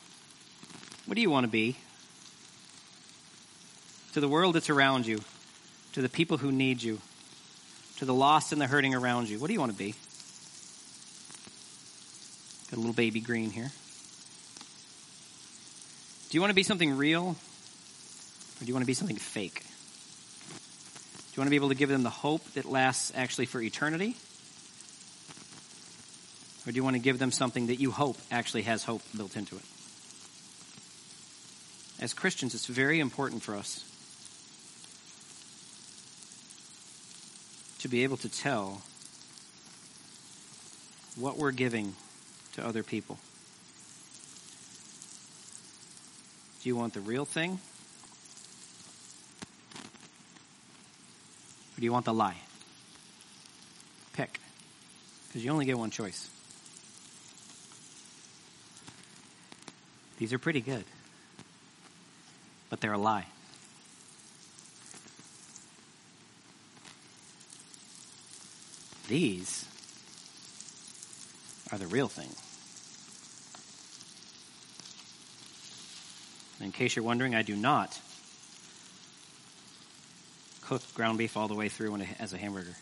What 1.10 1.16
do 1.16 1.24
you 1.24 1.32
want 1.32 1.46
to 1.46 1.52
be? 1.52 1.76
To 4.14 4.20
the 4.20 4.28
world 4.28 4.54
that's 4.54 4.70
around 4.70 5.08
you, 5.08 5.22
to 5.94 6.04
the 6.04 6.08
people 6.08 6.38
who 6.38 6.52
need 6.52 6.84
you, 6.84 7.00
to 7.98 8.06
the 8.06 8.14
lost 8.14 8.52
and 8.52 8.62
the 8.62 8.68
hurting 8.68 8.94
around 8.94 9.28
you. 9.28 9.40
What 9.40 9.48
do 9.48 9.54
you 9.54 9.60
want 9.60 9.72
to 9.72 9.78
be? 9.78 9.96
Got 12.70 12.78
a 12.78 12.82
little 12.82 12.94
baby 12.94 13.22
green 13.22 13.50
here. 13.50 13.72
Do 16.30 16.38
you 16.38 16.42
want 16.42 16.52
to 16.52 16.56
be 16.56 16.62
something 16.62 16.96
real? 16.96 17.30
Or 17.30 17.36
do 18.60 18.68
you 18.68 18.76
want 18.76 18.84
to 18.84 18.88
be 18.88 18.94
something 18.94 19.18
fake? 19.18 19.62
Do 19.62 19.68
you 21.34 21.42
want 21.42 21.48
to 21.48 21.50
be 21.50 21.56
able 21.56 21.70
to 21.70 21.76
give 21.76 21.90
them 21.90 22.04
the 22.04 22.12
hope 22.12 22.46
that 22.52 22.66
lasts 22.66 23.12
actually 23.16 23.48
for 23.48 23.60
eternity? 23.60 24.16
Or 26.68 26.72
do 26.72 26.76
you 26.76 26.84
want 26.84 26.98
to 26.98 27.02
give 27.02 27.18
them 27.18 27.32
something 27.32 27.66
that 27.66 27.80
you 27.80 27.90
hope 27.90 28.18
actually 28.30 28.62
has 28.62 28.84
hope 28.84 29.02
built 29.18 29.36
into 29.36 29.56
it? 29.56 29.64
As 32.02 32.14
Christians, 32.14 32.56
it's 32.56 32.66
very 32.66 33.00
important 33.00 33.44
for 33.44 33.56
us 33.56 33.84
to 37.80 37.88
be 37.88 38.04
able 38.04 38.18
to 38.18 38.30
tell 38.30 38.82
what 41.18 41.38
we're 41.38 41.52
giving 41.52 41.96
to 42.54 42.66
other 42.66 42.84
people. 42.84 43.18
Do 46.62 46.70
you 46.70 46.76
want 46.76 46.94
the 46.94 47.02
real 47.02 47.26
thing? 47.26 47.60
Or 51.74 51.80
do 51.80 51.84
you 51.84 51.92
want 51.92 52.06
the 52.06 52.14
lie? 52.14 52.38
Pick. 54.14 54.40
Because 55.28 55.44
you 55.44 55.52
only 55.52 55.66
get 55.66 55.78
one 55.78 55.92
choice. 55.92 56.30
These 60.18 60.34
are 60.34 60.40
pretty 60.40 60.60
good, 60.60 60.84
but 62.70 62.82
they're 62.82 62.94
a 62.94 62.98
lie. 62.98 63.26
These 69.08 69.66
are 71.72 71.78
the 71.78 71.88
real 71.88 72.08
thing. 72.08 72.30
In 76.64 76.72
case 76.72 76.96
you're 76.96 77.06
wondering, 77.06 77.34
I 77.34 77.42
do 77.42 77.56
not 77.56 78.00
cook 80.62 80.84
ground 80.94 81.18
beef 81.18 81.36
all 81.36 81.48
the 81.48 81.56
way 81.56 81.70
through 81.70 81.98
as 82.20 82.34
a 82.34 82.38
hamburger. 82.38 82.76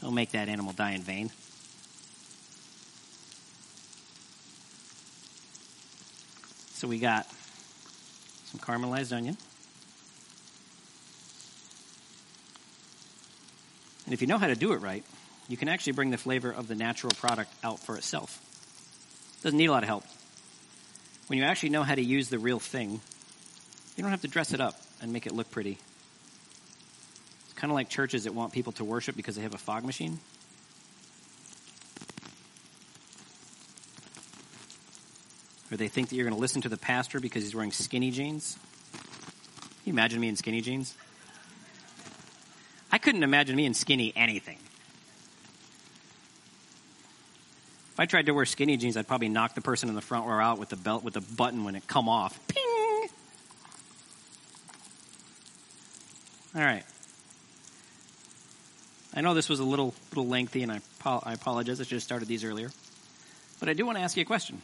Don't 0.00 0.14
make 0.14 0.32
that 0.32 0.48
animal 0.48 0.72
die 0.72 0.92
in 0.92 1.02
vain. 1.02 1.30
So 6.72 6.88
we 6.88 6.98
got 6.98 7.26
some 8.54 8.60
caramelized 8.60 9.12
onion. 9.14 9.36
And 14.04 14.12
if 14.12 14.20
you 14.20 14.26
know 14.26 14.38
how 14.38 14.46
to 14.46 14.54
do 14.54 14.72
it 14.72 14.80
right, 14.80 15.04
you 15.48 15.56
can 15.56 15.68
actually 15.68 15.92
bring 15.92 16.10
the 16.10 16.18
flavor 16.18 16.50
of 16.50 16.68
the 16.68 16.74
natural 16.74 17.12
product 17.16 17.52
out 17.64 17.80
for 17.80 17.96
itself. 17.96 18.40
Doesn't 19.42 19.58
need 19.58 19.66
a 19.66 19.72
lot 19.72 19.82
of 19.82 19.88
help. 19.88 20.04
When 21.26 21.38
you 21.38 21.44
actually 21.44 21.70
know 21.70 21.82
how 21.82 21.94
to 21.94 22.02
use 22.02 22.28
the 22.28 22.38
real 22.38 22.58
thing, 22.58 23.00
you 23.96 24.02
don't 24.02 24.10
have 24.10 24.22
to 24.22 24.28
dress 24.28 24.52
it 24.52 24.60
up 24.60 24.80
and 25.00 25.12
make 25.12 25.26
it 25.26 25.32
look 25.32 25.50
pretty. 25.50 25.78
It's 27.44 27.54
kind 27.54 27.70
of 27.70 27.74
like 27.74 27.88
churches 27.88 28.24
that 28.24 28.34
want 28.34 28.52
people 28.52 28.72
to 28.74 28.84
worship 28.84 29.16
because 29.16 29.36
they 29.36 29.42
have 29.42 29.54
a 29.54 29.58
fog 29.58 29.84
machine. 29.84 30.18
Or 35.74 35.76
they 35.76 35.88
think 35.88 36.10
that 36.10 36.14
you're 36.14 36.24
going 36.24 36.36
to 36.36 36.40
listen 36.40 36.62
to 36.62 36.68
the 36.68 36.76
pastor 36.76 37.18
because 37.18 37.42
he's 37.42 37.52
wearing 37.52 37.72
skinny 37.72 38.12
jeans. 38.12 38.56
Can 38.92 39.70
you 39.86 39.92
imagine 39.92 40.20
me 40.20 40.28
in 40.28 40.36
skinny 40.36 40.60
jeans? 40.60 40.94
I 42.92 42.98
couldn't 42.98 43.24
imagine 43.24 43.56
me 43.56 43.66
in 43.66 43.74
skinny 43.74 44.12
anything. 44.14 44.58
If 47.92 47.98
I 47.98 48.06
tried 48.06 48.26
to 48.26 48.32
wear 48.32 48.44
skinny 48.44 48.76
jeans, 48.76 48.96
I'd 48.96 49.08
probably 49.08 49.28
knock 49.28 49.56
the 49.56 49.62
person 49.62 49.88
in 49.88 49.96
the 49.96 50.00
front 50.00 50.28
row 50.28 50.38
out 50.38 50.60
with 50.60 50.68
the 50.68 50.76
belt 50.76 51.02
with 51.02 51.14
the 51.14 51.20
button 51.20 51.64
when 51.64 51.74
it 51.74 51.88
come 51.88 52.08
off. 52.08 52.38
Ping! 52.46 53.08
All 56.54 56.62
right. 56.62 56.84
I 59.12 59.22
know 59.22 59.34
this 59.34 59.48
was 59.48 59.58
a 59.58 59.64
little 59.64 59.92
little 60.10 60.28
lengthy, 60.28 60.62
and 60.62 60.70
I, 60.70 60.80
I 61.04 61.32
apologize. 61.32 61.80
I 61.80 61.82
should 61.82 61.94
have 61.94 62.02
started 62.04 62.28
these 62.28 62.44
earlier. 62.44 62.70
But 63.58 63.68
I 63.68 63.72
do 63.72 63.84
want 63.84 63.98
to 63.98 64.04
ask 64.04 64.16
you 64.16 64.22
a 64.22 64.24
question. 64.24 64.62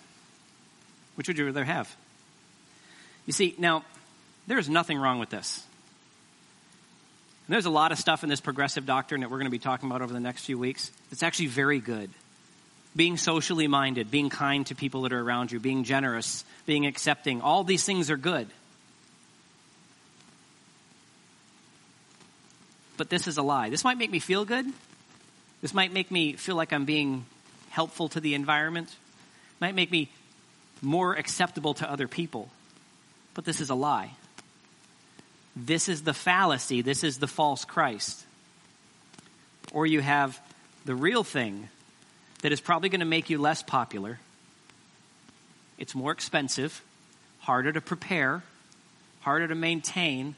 Which 1.14 1.28
would 1.28 1.38
you 1.38 1.46
rather 1.46 1.64
have? 1.64 1.94
You 3.26 3.32
see, 3.32 3.54
now, 3.58 3.84
there's 4.46 4.68
nothing 4.68 4.98
wrong 4.98 5.18
with 5.18 5.30
this. 5.30 5.64
And 7.46 7.54
there's 7.54 7.66
a 7.66 7.70
lot 7.70 7.92
of 7.92 7.98
stuff 7.98 8.22
in 8.22 8.28
this 8.28 8.40
progressive 8.40 8.86
doctrine 8.86 9.20
that 9.20 9.30
we're 9.30 9.38
going 9.38 9.46
to 9.46 9.50
be 9.50 9.58
talking 9.58 9.88
about 9.88 10.02
over 10.02 10.12
the 10.12 10.20
next 10.20 10.44
few 10.44 10.58
weeks. 10.58 10.90
It's 11.11 11.22
actually 11.22 11.48
very 11.48 11.80
good 11.80 12.11
being 12.96 13.16
socially 13.16 13.68
minded, 13.68 14.11
being 14.11 14.30
kind 14.30 14.66
to 14.66 14.74
people 14.74 15.02
that 15.02 15.12
are 15.12 15.20
around 15.20 15.52
you, 15.52 15.61
being 15.61 15.84
generous, 15.84 16.44
being 16.66 16.86
accepting. 16.86 17.40
All 17.40 17.62
these 17.62 17.84
things 17.84 18.11
are 18.11 18.16
good. 18.16 18.48
But 22.96 23.08
this 23.08 23.26
is 23.28 23.38
a 23.38 23.42
lie. 23.42 23.70
This 23.70 23.84
might 23.84 23.96
make 23.96 24.11
me 24.11 24.18
feel 24.18 24.44
good. 24.44 24.66
This 25.62 25.72
might 25.72 25.92
make 25.92 26.11
me 26.11 26.34
feel 26.34 26.56
like 26.56 26.72
I'm 26.72 26.84
being 26.84 27.24
helpful 27.70 28.08
to 28.11 28.20
the 28.20 28.34
environment. 28.34 28.94
Might 29.61 29.74
make 29.74 29.90
me 29.90 30.11
more 30.83 31.14
acceptable 31.14 31.74
to 31.74 31.91
other 31.91 32.09
people. 32.09 32.51
But 33.35 33.45
this 33.45 33.61
is 33.61 33.70
a 33.70 33.74
lie. 33.74 34.12
This 35.57 35.89
is 35.89 36.03
the 36.03 36.14
fallacy. 36.14 36.83
This 36.83 37.05
is 37.05 37.18
the 37.18 37.26
false 37.26 37.64
Christ. 37.64 38.24
Or 39.72 39.87
you 39.87 40.01
have 40.01 40.41
the 40.85 40.95
real 40.95 41.24
thing 41.24 41.68
that 42.43 42.53
is 42.53 42.61
probably 42.61 42.89
going 42.89 43.01
to 43.01 43.07
make 43.07 43.31
you 43.31 43.39
less 43.39 43.62
popular. 43.62 44.18
It's 45.78 45.95
more 45.95 46.12
expensive, 46.12 46.83
harder 47.41 47.72
to 47.72 47.81
prepare, 47.81 48.43
harder 49.20 49.49
to 49.49 49.55
maintain, 49.55 50.35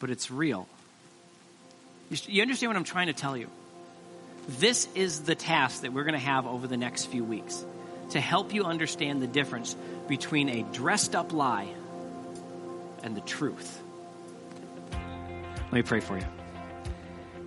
but 0.00 0.10
it's 0.10 0.30
real. 0.30 0.68
You 2.10 2.42
understand 2.42 2.70
what 2.70 2.76
I'm 2.76 2.84
trying 2.84 3.06
to 3.06 3.12
tell 3.12 3.36
you? 3.36 3.48
This 4.48 4.88
is 4.94 5.20
the 5.20 5.34
task 5.34 5.82
that 5.82 5.92
we're 5.92 6.04
going 6.04 6.14
to 6.14 6.18
have 6.18 6.46
over 6.46 6.66
the 6.66 6.76
next 6.76 7.06
few 7.06 7.24
weeks 7.24 7.64
to 8.12 8.20
help 8.20 8.54
you 8.54 8.64
understand 8.64 9.20
the 9.20 9.26
difference 9.26 9.76
between 10.08 10.48
a 10.48 10.62
dressed 10.62 11.14
up 11.14 11.32
lie 11.32 11.68
and 13.02 13.16
the 13.16 13.20
truth. 13.20 13.82
Let 14.90 15.72
me 15.72 15.82
pray 15.82 16.00
for 16.00 16.18
you. 16.18 16.24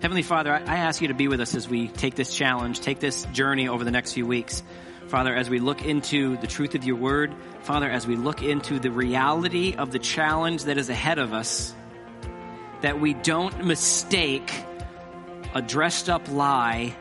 Heavenly 0.01 0.23
Father, 0.23 0.53
I 0.53 0.77
ask 0.77 1.01
you 1.01 1.07
to 1.07 1.13
be 1.13 1.27
with 1.27 1.39
us 1.39 1.55
as 1.55 1.69
we 1.69 1.87
take 1.87 2.15
this 2.15 2.35
challenge, 2.35 2.81
take 2.81 2.99
this 2.99 3.25
journey 3.25 3.67
over 3.67 3.83
the 3.83 3.91
next 3.91 4.13
few 4.13 4.25
weeks. 4.25 4.61
Father, 5.07 5.33
as 5.33 5.49
we 5.49 5.59
look 5.59 5.83
into 5.85 6.37
the 6.37 6.47
truth 6.47 6.75
of 6.75 6.83
your 6.83 6.95
word, 6.95 7.33
Father, 7.61 7.89
as 7.89 8.05
we 8.05 8.15
look 8.15 8.41
into 8.41 8.79
the 8.79 8.91
reality 8.91 9.75
of 9.75 9.91
the 9.91 9.99
challenge 9.99 10.65
that 10.65 10.77
is 10.77 10.89
ahead 10.89 11.19
of 11.19 11.33
us, 11.33 11.73
that 12.81 12.99
we 12.99 13.13
don't 13.13 13.65
mistake 13.65 14.51
a 15.53 15.61
dressed 15.61 16.09
up 16.09 16.29
lie 16.29 16.95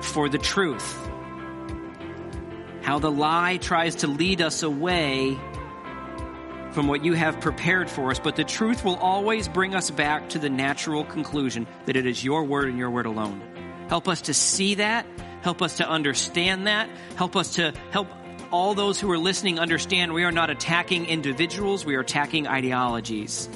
for 0.00 0.28
the 0.28 0.38
truth. 0.38 1.09
How 2.90 2.98
the 2.98 3.08
lie 3.08 3.56
tries 3.58 3.94
to 3.94 4.08
lead 4.08 4.42
us 4.42 4.64
away 4.64 5.38
from 6.72 6.88
what 6.88 7.04
you 7.04 7.12
have 7.12 7.40
prepared 7.40 7.88
for 7.88 8.10
us, 8.10 8.18
but 8.18 8.34
the 8.34 8.42
truth 8.42 8.84
will 8.84 8.96
always 8.96 9.46
bring 9.46 9.76
us 9.76 9.92
back 9.92 10.30
to 10.30 10.40
the 10.40 10.50
natural 10.50 11.04
conclusion 11.04 11.68
that 11.86 11.94
it 11.94 12.04
is 12.04 12.24
your 12.24 12.42
word 12.42 12.68
and 12.68 12.76
your 12.76 12.90
word 12.90 13.06
alone. 13.06 13.40
Help 13.88 14.08
us 14.08 14.22
to 14.22 14.34
see 14.34 14.74
that. 14.74 15.06
Help 15.42 15.62
us 15.62 15.76
to 15.76 15.88
understand 15.88 16.66
that. 16.66 16.90
Help 17.14 17.36
us 17.36 17.54
to 17.54 17.72
help 17.92 18.08
all 18.50 18.74
those 18.74 18.98
who 18.98 19.08
are 19.12 19.18
listening 19.18 19.60
understand 19.60 20.12
we 20.12 20.24
are 20.24 20.32
not 20.32 20.50
attacking 20.50 21.06
individuals, 21.06 21.84
we 21.84 21.94
are 21.94 22.00
attacking 22.00 22.48
ideologies. 22.48 23.48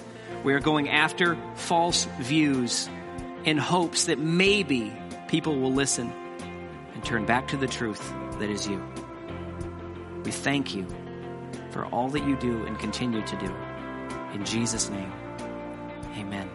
We 0.45 0.55
are 0.55 0.61
going 0.61 0.89
after 0.91 1.37
false 1.57 2.05
views 2.21 2.89
in 3.45 3.59
hopes 3.59 4.05
that 4.05 4.21
maybe 4.21 4.97
people 5.27 5.59
will 5.59 5.73
listen 5.73 6.13
and 6.95 7.05
turn 7.05 7.27
back 7.27 7.49
to 7.49 7.57
the 7.57 7.67
truth 7.67 8.15
that 8.39 8.49
is 8.49 8.69
you. 8.69 8.81
We 10.25 10.31
thank 10.31 10.75
you 10.75 10.87
for 11.71 11.85
all 11.87 12.09
that 12.09 12.25
you 12.27 12.37
do 12.37 12.65
and 12.67 12.79
continue 12.79 13.23
to 13.27 13.37
do. 13.37 13.55
In 14.33 14.45
Jesus' 14.45 14.89
name, 14.91 15.13
amen. 16.17 16.49